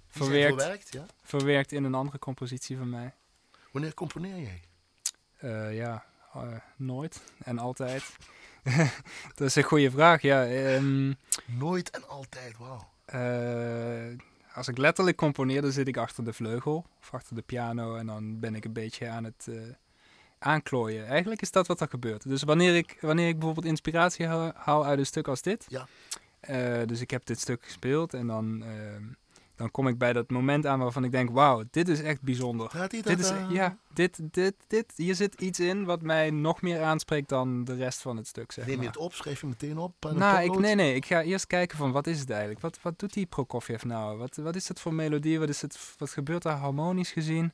Verwerkt, 0.07 0.61
verwerkt, 0.62 0.93
ja. 0.93 1.07
verwerkt 1.22 1.72
in 1.72 1.84
een 1.84 1.95
andere 1.95 2.18
compositie 2.18 2.76
van 2.76 2.91
mij. 2.91 3.14
Wanneer 3.72 3.95
componeer 3.95 4.39
jij? 4.39 4.61
Eh, 5.36 5.76
ja, 5.76 6.05
eh, 6.34 6.43
nooit 6.76 7.22
en 7.39 7.59
altijd. 7.59 8.16
dat 9.36 9.47
is 9.49 9.55
een 9.57 9.62
goede 9.62 9.91
vraag. 9.91 10.22
Ja, 10.22 10.47
ehm, 10.47 11.12
Nooit 11.47 11.91
en 11.91 12.09
altijd, 12.09 12.57
wauw. 12.59 12.89
eh, 13.05 14.18
als 14.55 14.68
ik 14.68 14.78
letterlijk 14.78 15.16
componeer, 15.16 15.62
dan 15.62 15.72
zit 15.72 15.88
ik 15.88 15.96
achter 15.96 16.24
de 16.24 16.32
vleugel 16.32 16.86
of 17.01 17.14
achter 17.14 17.34
de 17.36 17.42
piano 17.42 17.94
en 17.96 18.07
dan 18.07 18.40
ben 18.40 18.55
ik 18.55 18.64
een 18.64 18.72
beetje 18.72 19.09
aan 19.09 19.24
het 19.24 19.46
eh, 19.51 19.55
aanklooien. 20.38 21.07
Eigenlijk 21.07 21.40
is 21.40 21.51
dat 21.51 21.66
wat 21.66 21.80
er 21.80 21.88
gebeurt. 21.88 22.28
Dus 22.28 22.42
wanneer 22.42 22.76
ik, 22.76 22.96
wanneer 23.01 23.28
ik 23.28 23.34
bijvoorbeeld 23.36 23.66
inspiratie 23.66 24.26
haal 24.55 24.84
uit 24.86 24.99
een 24.99 25.07
stuk 25.07 25.28
als 25.28 25.42
dit, 25.42 25.66
Ja. 25.68 25.86
eh, 26.40 26.86
dus 26.86 27.01
ik 27.01 27.11
heb 27.11 27.26
dit 27.26 27.40
stuk 27.40 27.64
gespeeld 27.64 28.14
en 28.14 28.26
dan, 28.26 28.62
ehm, 28.62 29.03
dan 29.59 29.71
kom 29.71 29.89
ik 29.89 29.99
bij 29.99 30.13
dat 30.13 30.31
moment 30.31 30.67
aan 30.67 30.79
waarvan 30.79 31.05
ik 31.05 31.11
denk, 31.11 31.31
wauw, 31.31 31.65
dit 31.71 31.89
is 31.89 32.03
echt 32.03 32.23
bijzonder. 32.23 32.71
Gaat 32.71 32.91
Dit 32.91 33.19
is, 33.19 33.33
ja, 33.49 33.77
dit, 33.93 34.21
dit, 34.31 34.55
dit, 34.67 34.93
hier 34.97 35.15
zit 35.15 35.41
iets 35.41 35.61
in 35.61 35.85
wat 35.85 36.03
mij 36.03 36.31
nog 36.31 36.63
meer 36.63 36.83
aanspreekt 36.83 37.29
dan 37.29 37.65
de 37.65 37.75
rest 37.75 38.03
van 38.03 38.17
het 38.17 38.27
stuk, 38.27 38.53
zeg 38.53 38.65
Neem 38.65 38.75
je 38.75 38.81
maar. 38.81 38.93
het 38.93 38.97
op, 38.97 39.15
schrijf 39.15 39.41
je 39.41 39.47
meteen 39.47 39.79
op. 39.79 40.05
en 40.05 40.19
Nou, 40.19 40.43
ik, 40.43 40.59
nee, 40.59 40.75
nee, 40.75 40.95
ik 40.95 41.07
ga 41.07 41.23
eerst 41.23 41.47
kijken 41.47 41.79
van 41.79 41.93
wat 41.93 42.07
is 42.07 42.21
het 42.21 42.31
eigenlijk? 42.31 42.61
Wat, 42.61 42.79
wat 42.83 42.99
doet 42.99 43.13
die 43.13 43.27
Prokofjev 43.27 43.83
nou? 43.83 44.19
Wat, 44.19 44.37
wat 44.37 44.57
is 44.57 44.69
het 44.69 44.81
voor 44.81 44.95
melodie? 44.95 45.39
Wat, 45.39 45.49
is 45.49 45.63
het, 45.63 45.95
wat 45.99 46.11
gebeurt 46.11 46.43
daar 46.43 46.57
harmonisch 46.57 47.13
gezien? 47.13 47.53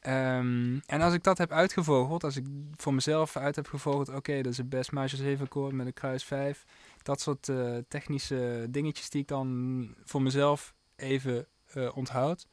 Ehm, 0.00 0.78
en 0.86 1.00
als 1.00 1.14
ik 1.14 1.22
dat 1.22 1.38
heb 1.38 1.52
uitgevogeld, 1.52 2.24
als 2.24 2.36
ik 2.36 2.46
voor 2.76 2.94
mezelf 2.94 3.36
uit 3.36 3.56
heb 3.56 3.66
gevogeld, 3.66 4.08
oké, 4.08 4.42
dat 4.42 4.52
is 4.52 4.58
een 4.58 4.68
best 4.68 4.92
major 4.92 5.16
7 5.16 5.44
akkoord 5.44 5.72
met 5.72 5.86
een 5.86 5.92
kruis 5.92 6.24
5. 6.24 6.64
Dat 7.02 7.20
soort 7.20 7.48
eh, 7.48 7.76
technische 7.88 8.66
dingetjes 8.70 9.10
die 9.10 9.20
ik 9.20 9.28
dan 9.28 9.88
voor 10.04 10.22
mezelf 10.22 10.76
even 10.98 11.46
eh, 11.72 11.96
onthoud. 11.96 12.46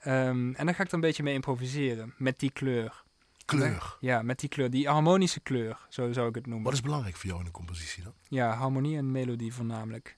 Ehm, 0.00 0.52
en 0.54 0.66
dan 0.66 0.74
ga 0.74 0.82
ik 0.82 0.88
er 0.88 0.94
een 0.94 1.00
beetje 1.00 1.22
mee 1.22 1.34
improviseren, 1.34 2.14
met 2.16 2.38
die 2.38 2.50
kleur. 2.50 3.02
Kleur. 3.44 3.96
Ja, 4.00 4.22
met 4.22 4.38
die 4.40 4.48
kleur, 4.48 4.70
die 4.70 4.88
harmonische 4.88 5.40
kleur, 5.40 5.86
zo 5.88 6.12
zou 6.12 6.28
ik 6.28 6.34
het 6.34 6.46
noemen. 6.46 6.64
Wat 6.64 6.72
is 6.72 6.80
belangrijk 6.80 7.16
voor 7.16 7.26
jou 7.26 7.40
in 7.40 7.46
een 7.46 7.52
compositie 7.52 8.02
dan? 8.02 8.12
Ja, 8.28 8.52
harmonie 8.54 8.96
en 8.96 9.10
melodie 9.10 9.54
voornamelijk. 9.54 10.16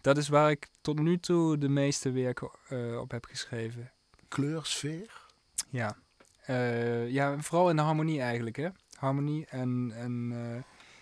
Dat 0.00 0.16
is 0.16 0.28
waar 0.28 0.50
ik 0.50 0.68
tot 0.80 0.98
nu 0.98 1.18
toe 1.18 1.58
de 1.58 1.68
meeste 1.68 2.10
werken 2.10 2.50
eh, 2.68 2.98
op 2.98 3.10
heb 3.10 3.24
geschreven. 3.24 3.92
Kleur, 4.28 4.64
sfeer? 4.64 5.26
Ja. 5.68 5.96
Eh, 6.40 7.10
ja, 7.10 7.40
vooral 7.40 7.70
in 7.70 7.76
de 7.76 7.82
harmonie 7.82 8.20
eigenlijk, 8.20 8.56
hè. 8.56 8.68
Harmonie 8.94 9.46
en, 9.46 9.92
en 9.94 10.34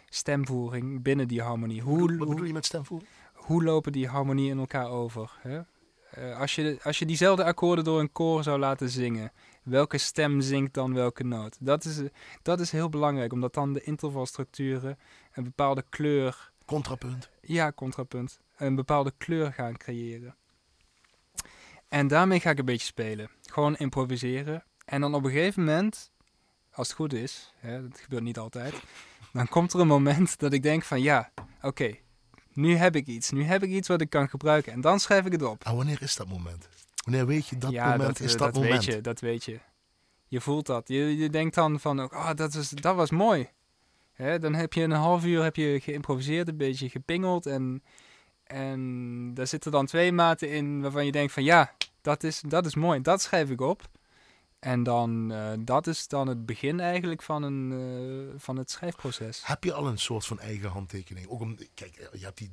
stemvoering 0.09 1.03
binnen 1.03 1.29
die 1.29 1.43
harmonie. 1.43 1.83
Hoe, 1.83 2.17
Wat 2.17 2.29
bedoel 2.29 2.45
je 2.45 2.53
met 2.53 2.67
stemvoering? 2.67 3.11
hoe 3.33 3.63
lopen 3.65 3.93
die 3.93 4.09
harmonieën 4.09 4.51
in 4.51 4.59
elkaar 4.59 4.89
over? 4.89 5.31
Hè? 5.41 5.61
Eh, 6.13 6.39
als, 6.39 6.55
je, 6.55 6.79
als 6.83 6.99
je 6.99 7.07
diezelfde 7.07 7.45
akkoorden 7.45 7.85
door 7.85 8.01
een 8.01 8.13
koor 8.13 8.43
zou 8.43 8.59
laten 8.59 8.89
zingen, 8.89 9.33
welke 9.63 9.99
stem 9.99 10.41
zingt 10.41 10.75
dan 10.75 10.95
welke 10.95 11.25
noot? 11.25 11.57
Dat 11.61 11.85
is, 11.85 12.01
dat 12.43 12.61
is 12.61 12.71
heel 12.71 12.89
belangrijk, 12.89 13.33
omdat 13.33 13.55
dan 13.55 13.73
de 13.73 13.83
intervalstructuren 13.83 14.99
een 15.33 15.45
bepaalde 15.45 15.85
kleur 15.89 16.53
Contrapunt. 16.65 17.31
ja, 17.41 17.73
contrapunt. 17.73 18.41
Een 18.57 18.75
bepaalde 18.75 19.13
kleur 19.19 19.53
gaan 19.53 19.77
creëren. 19.77 20.37
En 21.89 22.09
daarmee 22.09 22.41
ga 22.41 22.51
ik 22.51 22.59
een 22.59 22.65
beetje 22.65 22.87
spelen. 22.87 23.31
Gewoon 23.43 23.77
improviseren. 23.77 24.65
En 24.85 25.01
dan 25.01 25.15
op 25.15 25.25
een 25.25 25.31
gegeven 25.31 25.65
moment, 25.65 26.13
als 26.73 26.89
het 26.89 26.97
goed 26.97 27.13
is, 27.13 27.53
hè, 27.57 27.89
dat 27.89 28.01
gebeurt 28.01 28.23
niet 28.23 28.39
altijd, 28.39 28.75
dan 29.33 29.49
komt 29.49 29.73
er 29.73 29.81
een 29.81 29.87
moment 29.87 30.39
dat 30.39 30.53
ik 30.53 30.63
denk 30.63 30.83
van 30.83 31.03
ja, 31.03 31.33
oké, 31.63 31.97
nu 32.55 32.77
heb 32.77 32.97
ik 32.97 33.07
iets. 33.07 33.31
Nu 33.31 33.45
heb 33.45 33.63
ik 33.63 33.71
iets 33.71 33.89
wat 33.89 34.01
ik 34.01 34.11
kan 34.11 34.29
gebruiken. 34.29 34.73
En 34.73 34.81
dan 34.81 35.01
schrijf 35.01 35.25
ik 35.25 35.33
het 35.33 35.43
op. 35.43 35.65
En 35.65 35.77
wanneer 35.77 36.03
is 36.03 36.17
dat 36.17 36.29
moment? 36.29 36.69
Wanneer 37.05 37.27
weet 37.27 37.49
je 37.49 37.59
dat 37.59 37.71
ja, 37.71 37.91
moment 37.91 38.19
dat, 38.19 38.21
is 38.21 38.33
eh, 38.33 38.39
dat, 38.39 38.55
dat 38.55 38.63
moment? 38.63 38.85
weet 38.85 38.95
je, 38.95 39.01
dat 39.01 39.21
weet 39.21 39.45
je. 39.45 39.61
Je 40.29 40.41
voelt 40.41 40.67
dat. 40.67 40.89
Je, 40.89 41.17
je 41.17 41.31
denkt 41.31 41.55
dan 41.55 41.81
van, 41.81 42.01
oh, 42.01 42.31
dat, 42.35 42.55
is, 42.55 42.69
dat 42.69 42.97
was 42.97 43.11
mooi. 43.11 43.49
Hè, 44.13 44.39
dan 44.39 44.55
heb 44.55 44.73
je 44.73 44.83
een 44.83 44.91
half 44.91 45.25
uur 45.25 45.43
heb 45.43 45.57
je 45.57 45.81
geïmproviseerd, 45.81 46.49
een 46.49 46.57
beetje 46.57 46.89
gepingeld. 46.89 47.47
En, 47.47 47.83
en 48.45 49.35
daar 49.35 49.47
zitten 49.47 49.73
dan 49.73 49.87
twee 49.87 50.13
maten 50.13 50.51
in 50.51 50.81
waarvan 50.81 51.05
je 51.05 51.13
denkt 51.13 51.33
van, 51.33 51.45
ja, 51.45 51.73
dat 52.01 52.23
is, 52.23 52.43
dat 52.47 52.67
is 52.67 52.75
mooi. 52.75 53.01
Dat 53.01 53.23
schrijf 53.23 53.51
ik 53.51 53.61
op. 53.61 53.83
En 54.65 54.83
dan, 54.83 55.33
eh, 55.33 55.53
dat 55.59 55.87
is 55.87 56.09
dan 56.09 56.29
het 56.29 56.47
begin 56.47 56.81
eigenlijk 56.81 57.23
van, 57.23 57.43
een, 57.43 57.73
eh, 57.73 58.41
van 58.41 58.57
het 58.57 58.71
schrijfproces. 58.71 59.47
Heb 59.47 59.65
je 59.65 59.73
al 59.73 59.87
een 59.87 59.99
soort 59.99 60.27
van 60.27 60.41
eigen 60.41 60.69
handtekening? 60.69 61.29
Ook 61.29 61.41
om, 61.41 61.57
kijk, 61.75 61.97
eh, 61.97 62.21
je 62.21 62.25
hebt 62.25 62.39
die 62.39 62.51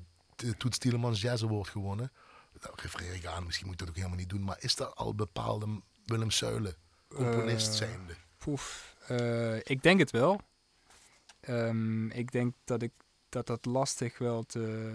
Toets 0.57 0.77
Tielemans 0.77 1.21
Jazz 1.21 1.43
Award 1.43 1.67
gewonnen. 1.67 2.11
Daar 2.59 2.71
refereer 2.75 3.13
ik 3.13 3.25
aan, 3.25 3.45
misschien 3.45 3.65
moet 3.65 3.73
ik 3.73 3.79
dat 3.79 3.89
ook 3.89 3.95
helemaal 3.95 4.17
niet 4.17 4.29
doen. 4.29 4.43
Maar 4.43 4.57
is 4.59 4.75
daar 4.75 4.93
al 4.93 5.15
bepaalde 5.15 5.81
Willem 6.05 6.31
Zuilen 6.31 6.75
componist 7.07 7.73
zijnde? 7.73 8.13
Poef, 8.37 8.95
ik 9.63 9.83
denk 9.83 9.99
het 9.99 10.11
wel. 10.11 10.41
Ehm, 11.39 12.09
ik 12.09 12.31
denk 12.31 12.53
dat, 12.63 12.81
ik, 12.81 12.91
dat 13.29 13.47
dat 13.47 13.65
lastig 13.65 14.17
wel 14.17 14.43
te, 14.43 14.93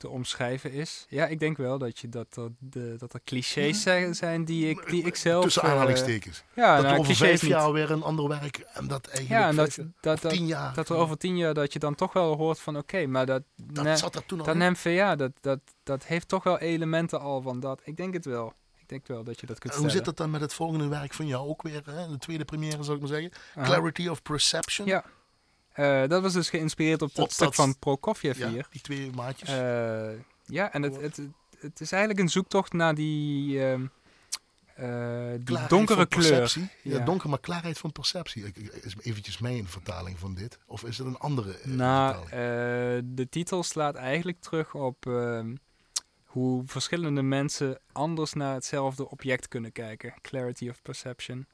te 0.00 0.08
omschrijven 0.08 0.72
is. 0.72 1.06
Ja, 1.08 1.26
ik 1.26 1.40
denk 1.40 1.56
wel 1.56 1.78
dat, 1.78 1.98
je, 1.98 2.08
dat, 2.08 2.36
er, 2.36 2.48
de, 2.58 2.94
dat 2.98 3.12
er 3.14 3.20
clichés 3.24 3.82
zijn, 3.82 4.14
zijn 4.14 4.44
die 4.44 4.68
ik, 4.68 4.90
die 4.90 5.04
ik 5.04 5.16
zelf... 5.16 5.44
Tussen 5.44 5.62
aanhalingstekens. 5.62 6.42
ja, 6.54 6.74
dat 6.74 6.82
nou, 6.82 6.94
er 6.94 7.00
over 7.00 7.16
vijf 7.16 7.42
niet. 7.42 7.50
jaar 7.50 7.72
weer 7.72 7.90
een 7.90 8.02
ander 8.02 8.28
werk 8.28 8.58
en 8.58 8.88
dat 8.88 9.06
eigenlijk 9.06 9.40
Ja, 9.40 9.48
en 9.48 9.56
dat, 9.56 9.78
dat, 10.00 10.20
dat, 10.20 10.32
tien 10.32 10.46
jaar. 10.46 10.74
dat 10.74 10.88
er 10.88 10.96
over 10.96 11.18
tien 11.18 11.36
jaar 11.36 11.54
dat 11.54 11.72
je 11.72 11.78
dan 11.78 11.94
toch 11.94 12.12
wel 12.12 12.36
hoort 12.36 12.60
van 12.60 12.76
oké, 12.76 13.06
maar 13.06 13.26
dat, 13.26 13.42
dat 13.56 13.84
ne- 13.84 13.96
zat 13.96 14.14
er 14.14 14.26
toen 14.26 14.38
al 14.38 14.44
dat 14.44 14.54
in. 14.54 14.70
NVA, 14.72 15.16
dat, 15.16 15.32
dat, 15.40 15.60
dat 15.82 16.04
heeft 16.04 16.28
toch 16.28 16.44
wel 16.44 16.58
elementen 16.58 17.20
al 17.20 17.42
van 17.42 17.60
dat. 17.60 17.80
Ik 17.84 17.96
denk 17.96 18.14
het 18.14 18.24
wel. 18.24 18.52
Ik 18.78 18.88
denk 18.88 19.06
wel 19.06 19.24
dat 19.24 19.40
je 19.40 19.46
dat 19.46 19.58
kunt 19.58 19.74
En 19.74 19.80
hoe 19.80 19.90
zit 19.90 20.04
dat 20.04 20.16
dan 20.16 20.30
met 20.30 20.40
het 20.40 20.54
volgende 20.54 20.88
werk 20.88 21.14
van 21.14 21.26
jou 21.26 21.48
ook 21.48 21.62
weer? 21.62 21.82
Hè? 21.84 22.08
De 22.08 22.18
tweede 22.18 22.44
première, 22.44 22.82
zou 22.82 22.96
ik 22.96 23.02
maar 23.02 23.12
zeggen. 23.12 23.32
Clarity 23.62 24.08
of 24.08 24.22
Perception. 24.22 24.86
Ja. 24.86 25.04
Eh, 25.72 26.06
dat 26.08 26.22
was 26.22 26.32
dus 26.32 26.50
geïnspireerd 26.50 27.02
op 27.02 27.14
dat 27.14 27.32
stuk 27.32 27.54
van 27.54 27.78
Prokofjev 27.78 28.38
Ja, 28.38 28.48
hier. 28.48 28.66
die 28.70 28.80
twee 28.80 29.10
maatjes. 29.10 29.48
Eh, 29.48 30.10
ja, 30.46 30.72
en 30.72 30.82
het, 30.82 31.00
het, 31.00 31.20
het 31.58 31.80
is 31.80 31.92
eigenlijk 31.92 32.22
een 32.22 32.28
zoektocht 32.28 32.72
naar 32.72 32.94
die, 32.94 33.64
ehm, 33.64 33.86
eh, 34.74 35.30
die 35.40 35.66
donkere 35.68 36.06
kleur. 36.06 36.52
Ja, 36.82 36.98
Ja. 36.98 37.04
donker, 37.04 37.28
maar 37.28 37.40
klaarheid 37.40 37.78
van 37.78 37.92
perceptie. 37.92 38.52
Is 38.82 38.94
eventjes 39.02 39.38
mijn 39.38 39.68
vertaling 39.68 40.18
van 40.18 40.34
dit. 40.34 40.58
Of 40.66 40.84
is 40.84 40.98
het 40.98 41.06
een 41.06 41.18
andere 41.18 41.56
Nou, 41.64 42.16
vertaling? 42.28 43.14
de 43.16 43.28
titel 43.28 43.62
slaat 43.62 43.94
eigenlijk 43.94 44.40
terug 44.40 44.74
op 44.74 45.06
ehm, 45.06 45.54
hoe 46.24 46.62
verschillende 46.66 47.22
mensen 47.22 47.78
anders 47.92 48.32
naar 48.32 48.54
hetzelfde 48.54 49.10
object 49.10 49.48
kunnen 49.48 49.72
kijken. 49.72 50.14
Clarity 50.22 50.68
of 50.68 50.82
perception. 50.82 51.46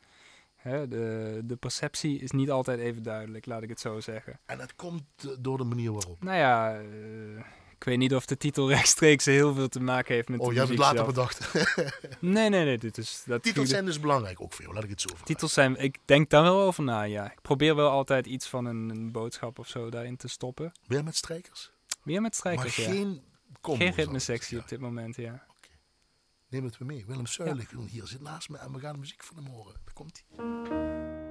Hè, 0.66 0.88
de, 0.88 1.40
de 1.44 1.56
perceptie 1.56 2.18
is 2.20 2.30
niet 2.30 2.50
altijd 2.50 2.78
even 2.78 3.02
duidelijk, 3.02 3.46
laat 3.46 3.62
ik 3.62 3.68
het 3.68 3.80
zo 3.80 4.00
zeggen. 4.00 4.38
En 4.46 4.58
het 4.58 4.74
komt 4.76 5.02
door 5.38 5.58
de 5.58 5.64
manier 5.64 5.92
waarop. 5.92 6.22
Nou 6.22 6.36
ja, 6.36 6.74
eh, 6.78 7.38
ik 7.78 7.84
weet 7.84 7.98
niet 7.98 8.14
of 8.14 8.26
de 8.26 8.36
titel 8.36 8.68
rechtstreeks 8.76 9.24
heel 9.24 9.54
veel 9.54 9.68
te 9.68 9.80
maken 9.80 10.14
heeft 10.14 10.28
met 10.28 10.40
Oh, 10.40 10.48
de 10.48 10.54
jij 10.54 10.64
hebt 10.66 10.78
het 10.78 10.94
muziek 10.94 10.96
later 11.14 11.14
zelf. 11.14 11.52
bedacht. 11.52 12.14
Nee, 12.20 12.48
nee, 12.48 12.64
nee. 12.64 12.78
Dit 12.78 12.98
is, 12.98 13.22
dat 13.26 13.42
Titels 13.42 13.68
zijn 13.68 13.84
dus 13.84 14.00
belangrijk 14.00 14.40
ook 14.40 14.52
voor 14.52 14.62
jou, 14.62 14.74
laat 14.74 14.84
ik 14.84 14.90
het 14.90 15.00
zo 15.00 15.08
vragen. 15.08 15.26
Titels 15.26 15.52
zijn, 15.52 15.76
ik 15.76 15.98
denk 16.04 16.30
daar 16.30 16.42
wel 16.42 16.60
over 16.60 16.82
na, 16.84 17.02
ja. 17.02 17.32
Ik 17.32 17.40
probeer 17.42 17.76
wel 17.76 17.90
altijd 17.90 18.26
iets 18.26 18.46
van 18.48 18.64
een, 18.64 18.88
een 18.90 19.12
boodschap 19.12 19.58
of 19.58 19.68
zo 19.68 19.90
daarin 19.90 20.16
te 20.16 20.28
stoppen. 20.28 20.72
Weer 20.86 21.04
met 21.04 21.16
strijkers? 21.16 21.70
Meer 22.02 22.20
met 22.22 22.34
strijkers, 22.34 22.76
maar 22.78 22.86
ja. 22.86 22.92
geen 22.92 23.20
combo's 23.60 23.84
Geen 23.86 23.94
ritmesectie 23.96 24.56
Ja. 24.56 24.62
op 24.62 24.68
dit 24.68 24.80
moment, 24.80 25.16
ja. 25.16 25.46
Neem 26.48 26.64
het 26.64 26.78
weer 26.78 26.88
mee. 26.88 27.06
Willem 27.06 27.26
Zuilig, 27.26 27.70
hier 27.70 28.06
zit 28.06 28.20
naast 28.20 28.48
me 28.48 28.58
en 28.58 28.72
we 28.72 28.80
gaan 28.80 28.92
de 28.92 28.98
muziek 28.98 29.24
van 29.24 29.36
hem 29.36 29.46
horen. 29.46 29.80
Daar 29.84 29.94
komt 29.94 30.24
hij. 30.28 31.25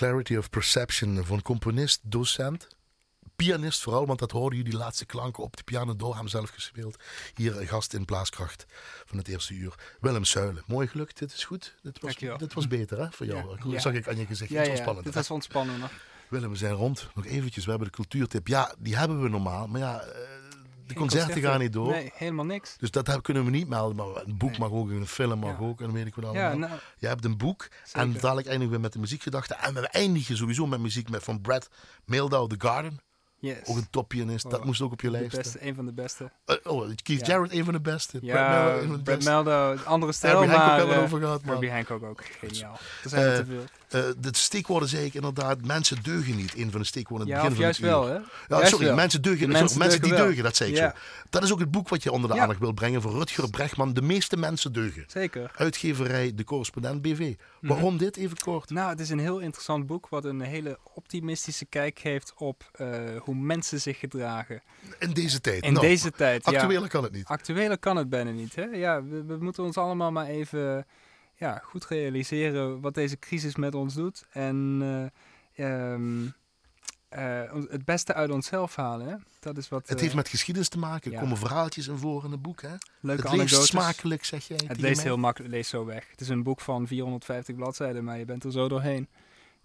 Clarity 0.00 0.36
of 0.36 0.50
Perception 0.50 1.24
van 1.24 1.42
componist, 1.42 2.00
docent, 2.02 2.68
pianist 3.36 3.82
vooral, 3.82 4.06
want 4.06 4.18
dat 4.18 4.30
hoorden 4.30 4.58
jullie 4.58 4.76
laatste 4.76 5.06
klanken 5.06 5.42
op 5.42 5.56
de 5.56 5.62
piano 5.62 5.96
door 5.96 6.16
hem 6.16 6.28
zelf 6.28 6.50
gespeeld. 6.50 6.96
Hier 7.34 7.60
een 7.60 7.66
gast 7.66 7.94
in 7.94 8.04
Blaaskracht 8.04 8.66
van 9.04 9.18
het 9.18 9.28
eerste 9.28 9.54
uur. 9.54 9.74
Willem 10.00 10.24
Zuilen. 10.24 10.62
Mooi 10.66 10.86
gelukt, 10.86 11.18
dit 11.18 11.32
is 11.32 11.44
goed. 11.44 11.74
Dit 11.82 12.00
was, 12.00 12.16
dit 12.16 12.52
was 12.54 12.66
beter 12.66 12.98
hè, 12.98 13.10
voor 13.10 13.26
jou. 13.26 13.56
Ja. 13.64 13.70
Dat 13.70 13.82
zag 13.82 13.92
ik 13.92 14.08
aan 14.08 14.16
je 14.16 14.26
gezicht. 14.26 14.50
Ja, 14.50 14.62
ja, 14.62 14.76
spannend. 14.76 15.04
dit 15.04 15.14
was 15.14 15.30
ontspannen. 15.30 15.90
Willem, 16.28 16.50
we 16.50 16.56
zijn 16.56 16.74
rond. 16.74 17.08
Nog 17.14 17.26
eventjes, 17.26 17.64
we 17.64 17.70
hebben 17.70 17.88
de 17.88 17.94
cultuurtip. 17.94 18.46
Ja, 18.46 18.74
die 18.78 18.96
hebben 18.96 19.22
we 19.22 19.28
normaal, 19.28 19.66
maar 19.66 19.80
ja, 19.80 20.00
eh, 20.00 20.20
de 20.94 20.98
concerten 21.00 21.40
gaan 21.42 21.60
niet 21.60 21.72
door. 21.72 21.90
Nee, 21.90 22.10
helemaal 22.14 22.44
niks. 22.44 22.76
Dus 22.78 22.90
dat 22.90 23.06
heb- 23.06 23.22
kunnen 23.22 23.44
we 23.44 23.50
niet 23.50 23.68
melden. 23.68 23.96
Maar 23.96 24.22
een 24.24 24.36
boek 24.38 24.50
Nee. 24.50 24.58
mag 24.58 24.70
ook, 24.70 24.90
een 24.90 25.06
film 25.06 25.38
mag 25.38 25.58
Ja. 25.58 25.64
ook. 25.66 25.78
En 25.80 25.84
dan 25.86 25.94
weet 25.94 26.06
ik 26.06 26.14
wat 26.14 26.24
allemaal. 26.24 26.42
Ja, 26.50 26.54
nou, 26.56 26.72
Je 26.98 27.06
hebt 27.06 27.24
een 27.24 27.36
boek. 27.36 27.68
En 27.92 28.12
dadelijk 28.12 28.46
eindigen 28.48 28.74
we 28.74 28.80
met 28.80 28.92
de 28.92 28.98
muziekgedachte. 28.98 29.54
En 29.54 29.74
we 29.74 29.88
eindigen 29.88 30.36
sowieso 30.36 30.66
met 30.66 30.80
muziek 30.80 31.10
met, 31.10 31.22
van 31.22 31.40
Brad 31.40 31.68
Mehldau, 32.04 32.48
The 32.48 32.54
Garden. 32.58 33.00
Yes. 33.38 33.56
Ook 33.64 33.76
een 33.76 33.90
toppianist. 33.90 34.50
Dat 34.50 34.60
Oh, 34.60 34.64
moest 34.66 34.80
ook 34.80 34.92
op 34.92 35.00
je 35.00 35.06
de 35.10 35.12
lijst. 35.18 35.36
beste, 35.36 35.66
een 35.66 35.74
van 35.74 35.84
de 35.86 35.92
beste. 35.92 36.30
Eh, 36.44 36.56
oh, 36.62 36.90
Keith 37.02 37.20
Ja. 37.20 37.26
Jarrett, 37.26 37.52
een 37.52 37.64
van 37.64 37.72
de 37.72 37.80
beste. 37.80 38.18
Brad 38.18 38.30
Ja, 38.30 38.78
Brad. 39.02 39.22
Meldo, 39.22 39.74
andere 39.84 40.12
stijl, 40.12 40.38
Herbie 40.38 40.56
Hancock 40.56 40.68
maar... 40.68 40.78
hebben 40.78 40.88
we 40.88 40.94
eh, 40.94 41.00
het 41.04 41.12
over 41.14 41.20
gehad. 41.26 41.40
Maar, 41.42 41.50
Herbie 41.50 41.70
Hancock 41.70 42.02
ook, 42.02 42.22
geniaal. 42.40 42.78
Er 43.02 43.08
zijn 43.10 43.26
Eh, 43.30 43.36
te 43.36 43.44
veel. 43.44 43.64
Eh, 43.90 44.02
de 44.18 44.28
steekwoorden 44.32 44.88
zei 44.88 45.04
ik 45.04 45.14
inderdaad. 45.14 45.64
Mensen 45.64 46.02
deugen 46.02 46.36
niet. 46.36 46.54
Een 46.56 46.70
van 46.70 46.80
de 46.80 46.86
steekwoorden 46.86 47.26
in 47.28 47.32
Ja, 47.34 47.40
het 47.42 47.50
of 47.50 47.56
begin 47.58 47.64
juist 47.72 47.80
van 47.80 47.88
het 47.88 47.98
wel, 47.98 48.08
uur. 48.08 48.14
hè? 48.14 48.20
Ja, 48.20 48.56
Juist 48.56 48.68
sorry, 48.70 48.86
wel. 48.86 48.94
mensen 48.94 49.22
deugen. 49.22 49.40
Sorry, 49.52 49.58
mensen 49.58 49.78
die 49.78 49.88
deugen 50.00 50.16
wel. 50.16 50.26
deugen, 50.26 50.42
dat 50.44 50.56
zei 50.56 50.70
ik 50.70 50.76
Ja. 50.76 50.94
zo. 50.96 50.96
Dat 51.30 51.42
is 51.42 51.52
ook 51.52 51.58
het 51.58 51.70
boek 51.70 51.88
wat 51.88 52.02
je 52.02 52.12
onder 52.12 52.30
de 52.30 52.36
Ja. 52.36 52.42
aandacht 52.42 52.60
wil 52.60 52.72
brengen 52.72 53.02
van 53.02 53.12
Rutger 53.12 53.50
Brechtman. 53.50 53.92
De 53.92 54.02
meeste 54.02 54.36
mensen 54.36 54.72
deugen. 54.72 55.04
Zeker. 55.06 55.50
Uitgeverij 55.56 56.32
De 56.34 56.44
Correspondent 56.44 57.02
BV. 57.02 57.18
Mhm. 57.60 57.72
Waarom 57.72 57.96
dit? 57.98 58.16
Even 58.16 58.36
kort. 58.36 58.70
Nou, 58.70 58.90
het 58.90 59.00
is 59.00 59.10
een 59.10 59.18
heel 59.18 59.38
interessant 59.38 59.86
boek 59.86 60.08
wat 60.08 60.24
een 60.24 60.40
hele 60.40 60.78
optimistische 60.94 61.64
kijk 61.64 61.98
geeft 61.98 62.32
op 62.36 62.68
eh, 62.72 62.88
hoe 63.20 63.34
mensen 63.34 63.80
zich 63.80 63.98
gedragen. 63.98 64.62
In 64.98 65.12
deze 65.12 65.40
tijd. 65.40 65.64
In 65.64 65.72
Nou, 65.72 65.86
deze 65.86 66.10
tijd, 66.10 66.50
ja. 66.50 66.58
Actueler 66.58 66.88
kan 66.88 67.02
het 67.02 67.12
niet. 67.12 67.24
Actueler 67.26 67.78
kan 67.78 67.96
het 67.96 68.08
bijna 68.08 68.30
niet. 68.30 68.54
Hè? 68.54 68.64
Ja, 68.64 69.02
we, 69.04 69.24
we 69.24 69.36
moeten 69.40 69.64
ons 69.64 69.76
allemaal 69.76 70.12
maar 70.12 70.26
even 70.26 70.86
ja, 71.40 71.60
goed 71.64 71.86
realiseren 71.86 72.80
wat 72.80 72.94
deze 72.94 73.18
crisis 73.18 73.56
met 73.56 73.74
ons 73.74 73.94
doet. 73.94 74.24
En 74.30 74.78
eh, 75.56 75.92
ehm, 75.92 76.26
eh, 77.08 77.52
het 77.68 77.84
beste 77.84 78.14
uit 78.14 78.30
onszelf 78.30 78.76
halen. 78.76 79.08
Hè? 79.08 79.14
Dat 79.40 79.56
is 79.56 79.68
wat. 79.68 79.88
Het 79.88 79.96
eh, 79.96 80.02
heeft 80.02 80.14
met 80.14 80.28
geschiedenis 80.28 80.68
te 80.68 80.78
maken. 80.78 81.10
Er 81.10 81.16
ja. 81.16 81.22
komen 81.22 81.36
verhaaltjes 81.36 81.88
in 81.88 81.98
voor 81.98 82.24
in 82.24 82.30
het 82.30 82.42
boek. 82.42 82.62
Hè? 82.62 82.74
leuke 83.00 83.28
het 83.28 83.36
leest 83.36 83.64
smakelijk, 83.64 84.24
zeg 84.24 84.46
jij. 84.46 84.60
Het 84.66 84.80
leest 84.80 85.02
heel 85.02 85.16
makkelijk, 85.16 85.52
leest 85.52 85.70
zo 85.70 85.84
weg. 85.84 86.10
Het 86.10 86.20
is 86.20 86.28
een 86.28 86.42
boek 86.42 86.60
van 86.60 86.86
450 86.86 87.54
bladzijden, 87.54 88.04
maar 88.04 88.18
je 88.18 88.24
bent 88.24 88.44
er 88.44 88.52
zo 88.52 88.68
doorheen. 88.68 89.08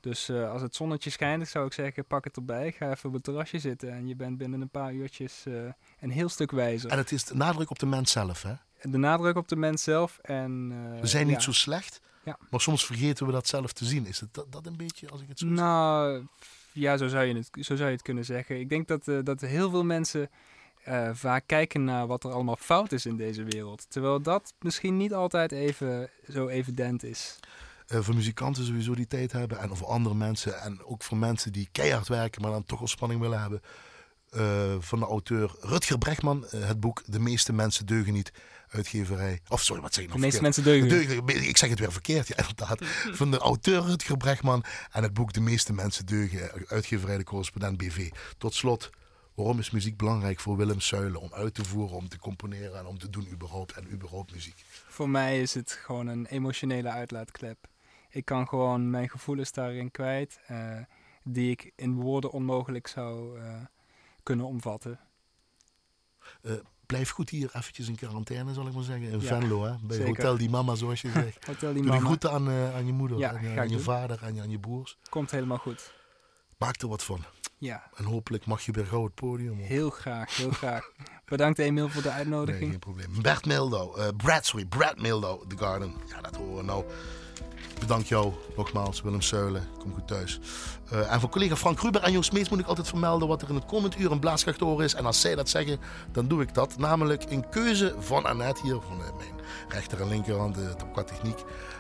Dus 0.06 0.30
eh, 0.30 0.52
als 0.52 0.62
het 0.62 0.76
zonnetje 0.76 1.10
schijnt, 1.10 1.48
zou 1.48 1.66
ik 1.66 1.74
zeggen, 1.74 2.06
pak 2.06 2.24
het 2.24 2.36
erbij. 2.36 2.72
Ga 2.72 2.92
even 2.92 3.10
op 3.10 3.14
het 3.14 3.24
terrasje 3.24 3.60
zitten 3.60 3.92
en 3.92 4.08
je 4.08 4.16
bent 4.16 4.38
binnen 4.38 4.62
een 4.62 4.70
paar 4.70 4.94
uurtjes 4.94 5.44
eh, 5.46 5.54
een 6.00 6.10
heel 6.10 6.30
stuk 6.30 6.52
wijzer. 6.52 6.90
En 6.90 6.98
het 6.98 7.12
is 7.12 7.24
de 7.24 7.36
nadruk 7.36 7.70
op 7.70 7.80
de 7.80 7.86
mens 7.86 8.12
zelf. 8.12 8.42
Hè? 8.42 8.54
De 8.92 8.98
nadruk 8.98 9.36
op 9.38 9.48
de 9.48 9.56
mens 9.56 9.84
zelf 9.84 10.18
en... 10.22 10.72
eh, 10.94 11.02
We 11.02 11.08
zijn 11.08 11.26
niet 11.28 11.36
ja. 11.36 11.42
zo 11.42 11.52
slecht, 11.52 12.02
Ja. 12.26 12.38
maar 12.50 12.62
soms 12.62 12.86
vergeten 12.86 13.26
we 13.26 13.32
dat 13.32 13.48
zelf 13.48 13.74
te 13.74 13.86
zien. 13.86 14.06
Is 14.06 14.20
het 14.20 14.34
dat, 14.34 14.52
dat 14.52 14.66
een 14.66 14.78
beetje, 14.78 15.10
als 15.10 15.22
ik 15.22 15.28
het 15.28 15.40
zo 15.40 15.48
zeg? 15.48 15.56
Nou, 15.56 16.26
ja, 16.72 16.98
zo 16.98 17.08
zou 17.08 17.26
je 17.26 17.34
het, 17.36 17.50
zo 17.66 17.76
zou 17.76 17.90
je 17.90 17.96
het 17.96 18.02
kunnen 18.02 18.26
zeggen. 18.26 18.60
Ik 18.60 18.70
denk 18.70 18.88
dat, 18.88 19.08
eh, 19.08 19.18
dat 19.24 19.42
heel 19.42 19.70
veel 19.70 19.84
mensen 19.86 20.30
eh, 20.84 21.10
vaak 21.14 21.44
kijken 21.46 21.84
naar 21.84 22.08
wat 22.08 22.24
er 22.24 22.32
allemaal 22.32 22.56
fout 22.60 22.92
is 22.92 23.06
in 23.06 23.16
deze 23.18 23.44
wereld. 23.44 23.86
Terwijl 23.90 24.22
dat 24.22 24.54
misschien 24.60 24.98
niet 24.98 25.14
altijd 25.14 25.52
even 25.52 26.10
zo 26.32 26.48
evident 26.48 27.04
is. 27.04 27.40
Voor 27.88 28.16
muzikanten 28.16 28.66
sowieso 28.66 28.96
die 28.96 29.08
tijd 29.08 29.32
hebben. 29.32 29.60
En 29.60 29.78
voor 29.78 29.88
andere 29.88 30.16
mensen. 30.16 30.62
En 30.62 30.84
ook 30.84 31.04
voor 31.04 31.18
mensen 31.18 31.52
die 31.52 31.70
keihard 31.72 32.08
werken, 32.08 32.42
maar 32.42 32.52
dan 32.52 32.64
toch 32.66 32.80
wel 32.80 32.88
spanning 32.88 33.22
willen 33.22 33.42
hebben. 33.42 33.62
Van 34.84 35.00
de 35.00 35.06
auteur 35.06 35.56
Rutger 35.60 35.98
Brechtman. 35.98 36.46
het 36.50 36.80
boek 36.80 37.02
De 37.06 37.20
meeste 37.20 37.54
mensen 37.54 37.86
deugen 37.86 38.14
niet. 38.14 38.32
Uitgeverij. 38.76 39.42
Of 39.48 39.62
sorry, 39.62 39.82
wat 39.82 39.94
zeg 39.94 40.04
ik 40.04 40.12
De 40.12 40.18
nou 40.18 40.26
meeste 40.32 40.42
verkeerd? 40.44 40.66
mensen 40.76 40.90
deugen. 40.98 41.26
Deugen, 41.28 41.48
ik 41.50 41.58
zeg 41.58 41.70
het 41.70 41.80
weer 41.80 41.92
verkeerd, 41.92 42.28
ja, 42.28 42.36
inderdaad. 42.38 42.86
Van 43.20 43.32
de 43.32 43.38
auteur 43.38 43.82
Rutger 43.82 44.18
Brechtman 44.18 44.64
en 44.92 45.04
het 45.04 45.14
boek 45.14 45.34
De 45.34 45.42
meeste 45.42 45.74
mensen 45.74 46.06
deugen, 46.06 46.68
uitgeverij 46.68 47.18
De 47.18 47.24
Correspondent 47.24 47.78
BV. 47.78 48.12
Tot 48.38 48.54
slot, 48.54 48.90
waarom 49.34 49.60
is 49.60 49.70
muziek 49.72 49.98
belangrijk 49.98 50.40
voor 50.40 50.58
Willem 50.58 50.80
Suilen? 50.80 51.22
Om 51.22 51.34
uit 51.34 51.54
te 51.54 51.64
voeren, 51.66 51.96
om 51.98 52.08
te 52.10 52.20
componeren 52.20 52.78
en 52.80 52.86
om 52.86 52.98
te 53.00 53.10
doen 53.10 53.28
überhaupt 53.32 53.72
en 53.74 53.92
überhaupt 53.92 54.34
muziek. 54.34 54.64
Voor 54.88 55.10
mij 55.10 55.42
is 55.42 55.54
het 55.54 55.72
gewoon 55.72 56.08
een 56.08 56.26
emotionele 56.26 56.90
uitlaatklep. 56.90 57.58
Ik 58.10 58.26
kan 58.26 58.48
gewoon 58.48 58.90
mijn 58.90 59.10
gevoelens 59.10 59.52
daarin 59.52 59.92
kwijt, 59.92 60.40
eh, 60.48 60.78
die 61.24 61.52
ik 61.52 61.72
in 61.76 61.94
woorden 61.96 62.32
onmogelijk 62.32 62.88
zou 62.88 63.40
eh, 63.40 63.54
kunnen 64.24 64.46
omvatten. 64.46 65.00
Blijf 66.86 67.10
goed 67.10 67.30
hier 67.30 67.50
eventjes 67.54 67.88
in 67.88 67.96
quarantaine, 67.96 68.54
zal 68.54 68.68
ik 68.68 68.74
maar 68.74 68.84
zeggen. 68.84 69.10
In 69.10 69.20
Ja, 69.22 69.26
Venlo, 69.40 69.64
hè? 69.64 69.72
bij 69.82 69.98
zeker. 69.98 70.08
Hotel 70.08 70.38
Die 70.38 70.50
Mama, 70.50 70.76
zoals 70.76 71.02
je 71.02 71.12
zegt. 71.12 71.46
Hotel 71.48 71.74
die 71.74 71.82
Doe 71.82 71.92
mama. 71.92 72.06
groeten 72.06 72.32
aan, 72.32 72.50
eh, 72.50 72.76
aan 72.76 72.86
je 72.86 72.94
moeder, 72.94 73.18
Ja, 73.18 73.30
aan, 73.34 73.42
je- 73.70 73.76
aan 73.76 73.80
vader 73.80 74.24
en 74.24 74.36
je, 74.36 74.42
aan 74.42 74.50
je 74.50 74.60
broers. 74.60 74.98
Komt 75.10 75.32
helemaal 75.32 75.58
goed. 75.58 75.94
Maak 76.58 76.82
er 76.82 76.88
wat 76.88 77.04
van. 77.04 77.24
Ja, 77.58 77.90
En 77.96 78.04
hopelijk 78.04 78.46
mag 78.46 78.62
je 78.66 78.72
weer 78.72 78.86
gauw 78.86 79.04
het 79.04 79.14
podium 79.16 79.60
op. 79.60 79.66
heel 79.68 79.90
graag, 79.90 80.36
heel 80.38 80.50
graag. 80.52 80.92
Bedankt 81.26 81.60
Emiel 81.60 81.90
voor 81.90 82.02
de 82.02 82.08
Nee, 82.08 82.18
uitnodiging. 82.18 82.70
geen 82.70 82.80
probleem. 82.80 83.22
Bert 83.22 83.46
Mildau, 83.46 84.00
eh, 84.02 84.08
Brad, 84.18 84.46
sorry, 84.46 84.66
Brad 84.66 85.00
Mildau, 85.00 85.48
The 85.48 85.58
Garden. 85.58 85.94
Ja, 86.08 86.22
dat 86.22 86.36
horen 86.36 86.56
we 86.56 86.64
nou. 86.64 86.86
Bedankt 87.86 88.08
jou 88.08 88.34
nogmaals, 88.56 89.02
Willem 89.02 89.22
Suilen. 89.22 89.68
Kom 89.80 89.94
goed 89.94 90.08
thuis. 90.08 90.40
Eh, 90.90 91.14
en 91.14 91.20
voor 91.20 91.30
collega 91.30 91.56
Frank 91.56 91.80
Ruber 91.80 92.02
en 92.02 92.12
Joost 92.12 92.32
Mees 92.32 92.50
moet 92.50 92.60
ik 92.60 92.66
altijd 92.66 92.88
vermelden 92.88 93.28
wat 93.28 93.42
er 93.42 93.50
in 93.50 93.56
het 93.56 93.66
komend 93.66 94.00
uur 94.00 94.12
een 94.12 94.20
blaaskracht 94.20 94.62
is. 94.62 94.94
En 94.94 95.06
als 95.06 95.22
zij 95.22 95.36
dat 95.36 95.50
zeggen, 95.50 95.80
dan 96.12 96.28
doe 96.28 96.42
ik 96.42 96.54
dat. 96.54 96.78
Namelijk 96.78 97.24
een 97.30 97.50
keuze 97.50 97.96
van 98.00 98.26
Annette 98.26 98.62
hier, 98.62 98.80
van 98.88 99.02
eh, 99.02 99.16
mijn 99.18 99.46
rechter 99.70 100.02
en 100.02 100.08
linkerhand 100.08 100.58
eh, 100.58 100.64
qua 100.92 101.04
techniek. 101.04 101.40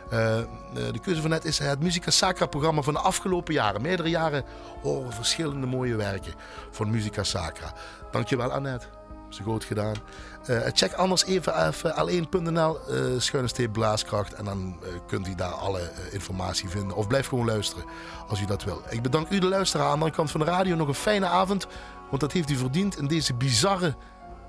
Eh, 0.09 0.39
de 0.73 0.99
keuze 1.01 1.21
van 1.21 1.29
Annette 1.29 1.47
is 1.47 1.59
het 1.59 1.79
Musica 1.79 2.11
Sacra 2.11 2.45
programma 2.45 2.81
van 2.81 2.93
de 2.93 2.99
afgelopen 2.99 3.53
jaren. 3.53 3.81
Meerdere 3.81 4.09
jaren 4.09 4.43
horen 4.81 5.13
verschillende 5.13 5.67
mooie 5.67 5.95
werken 5.95 6.33
van 6.71 6.89
Musica 6.89 7.23
Sacra. 7.23 7.73
Dankjewel 8.11 8.51
Annette. 8.51 8.87
Zo 9.35 9.43
goed 9.43 9.63
gedaan. 9.63 9.95
Eh, 10.45 10.59
check 10.73 10.93
anders 10.93 11.25
even, 11.25 11.67
even 11.67 11.91
l1.nl 11.91 12.79
eh 12.79 12.97
schuine 13.17 13.69
blaaskracht. 13.71 14.33
En 14.33 14.45
dan 14.45 14.77
eh, 14.83 14.89
kunt 15.07 15.27
u 15.27 15.35
daar 15.35 15.51
alle 15.51 15.91
informatie 16.11 16.69
vinden. 16.69 16.95
Of 16.97 17.07
blijf 17.07 17.27
gewoon 17.27 17.45
luisteren 17.45 17.85
als 18.27 18.41
u 18.41 18.45
dat 18.45 18.63
wil. 18.63 18.81
Ik 18.89 19.01
bedank 19.01 19.29
u 19.29 19.39
de 19.39 19.47
luisteraar 19.47 19.87
aan 19.87 19.99
de 19.99 20.11
kant 20.11 20.31
van 20.31 20.39
de 20.39 20.45
radio. 20.45 20.75
Nog 20.75 20.87
een 20.87 20.93
fijne 20.93 21.25
avond. 21.25 21.67
Want 22.09 22.21
dat 22.21 22.31
heeft 22.31 22.49
u 22.49 22.55
verdiend 22.55 22.97
in 22.97 23.07
deze 23.07 23.33
bizarre 23.33 23.95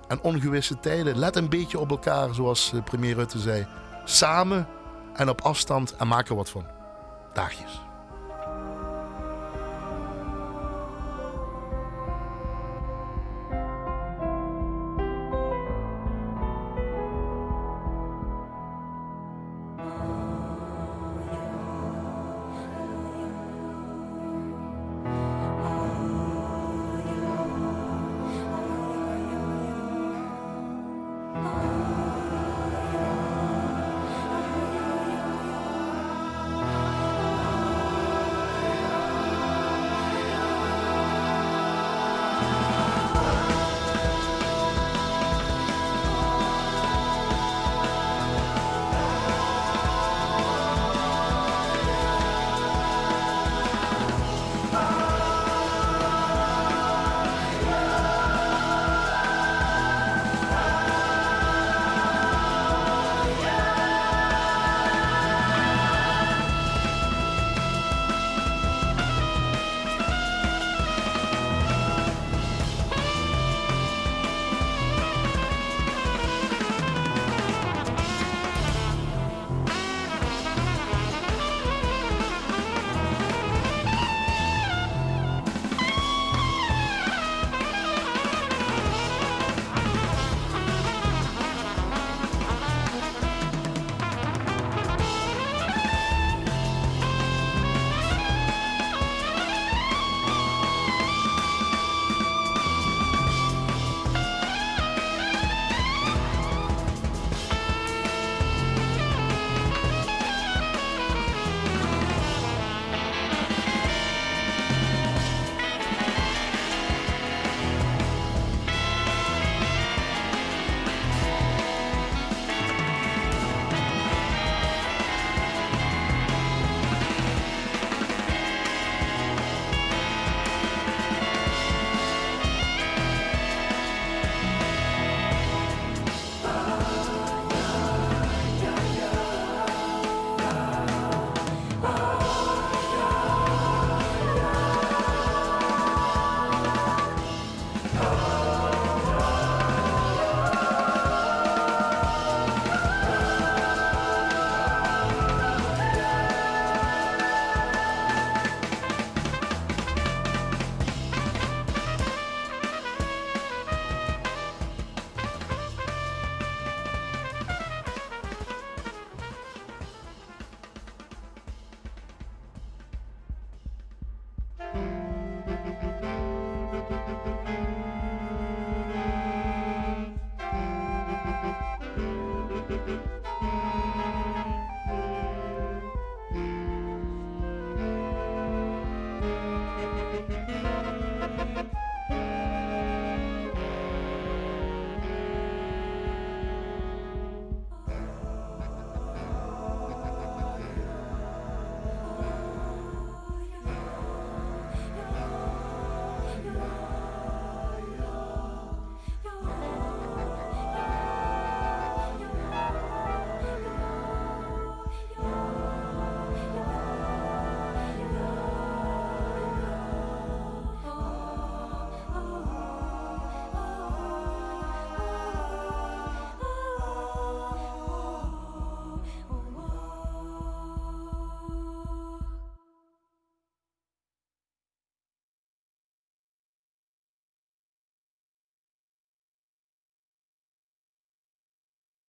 en 0.09 0.21
ongewisse 0.21 0.81
tijden. 0.81 1.19
Let 1.19 1.37
een 1.37 1.49
beetje 1.49 1.79
op 1.79 1.91
elkaar, 1.91 2.35
zoals 2.35 2.73
premier 2.85 3.15
Rutte 3.15 3.39
zei. 3.39 3.67
Samen 4.05 4.69
en 5.15 5.29
op 5.29 5.41
afstand 5.41 5.97
en 5.97 6.09
maak 6.09 6.29
er 6.29 6.37
wat 6.37 6.51
van. 6.51 6.67
Dagjes. 7.33 7.86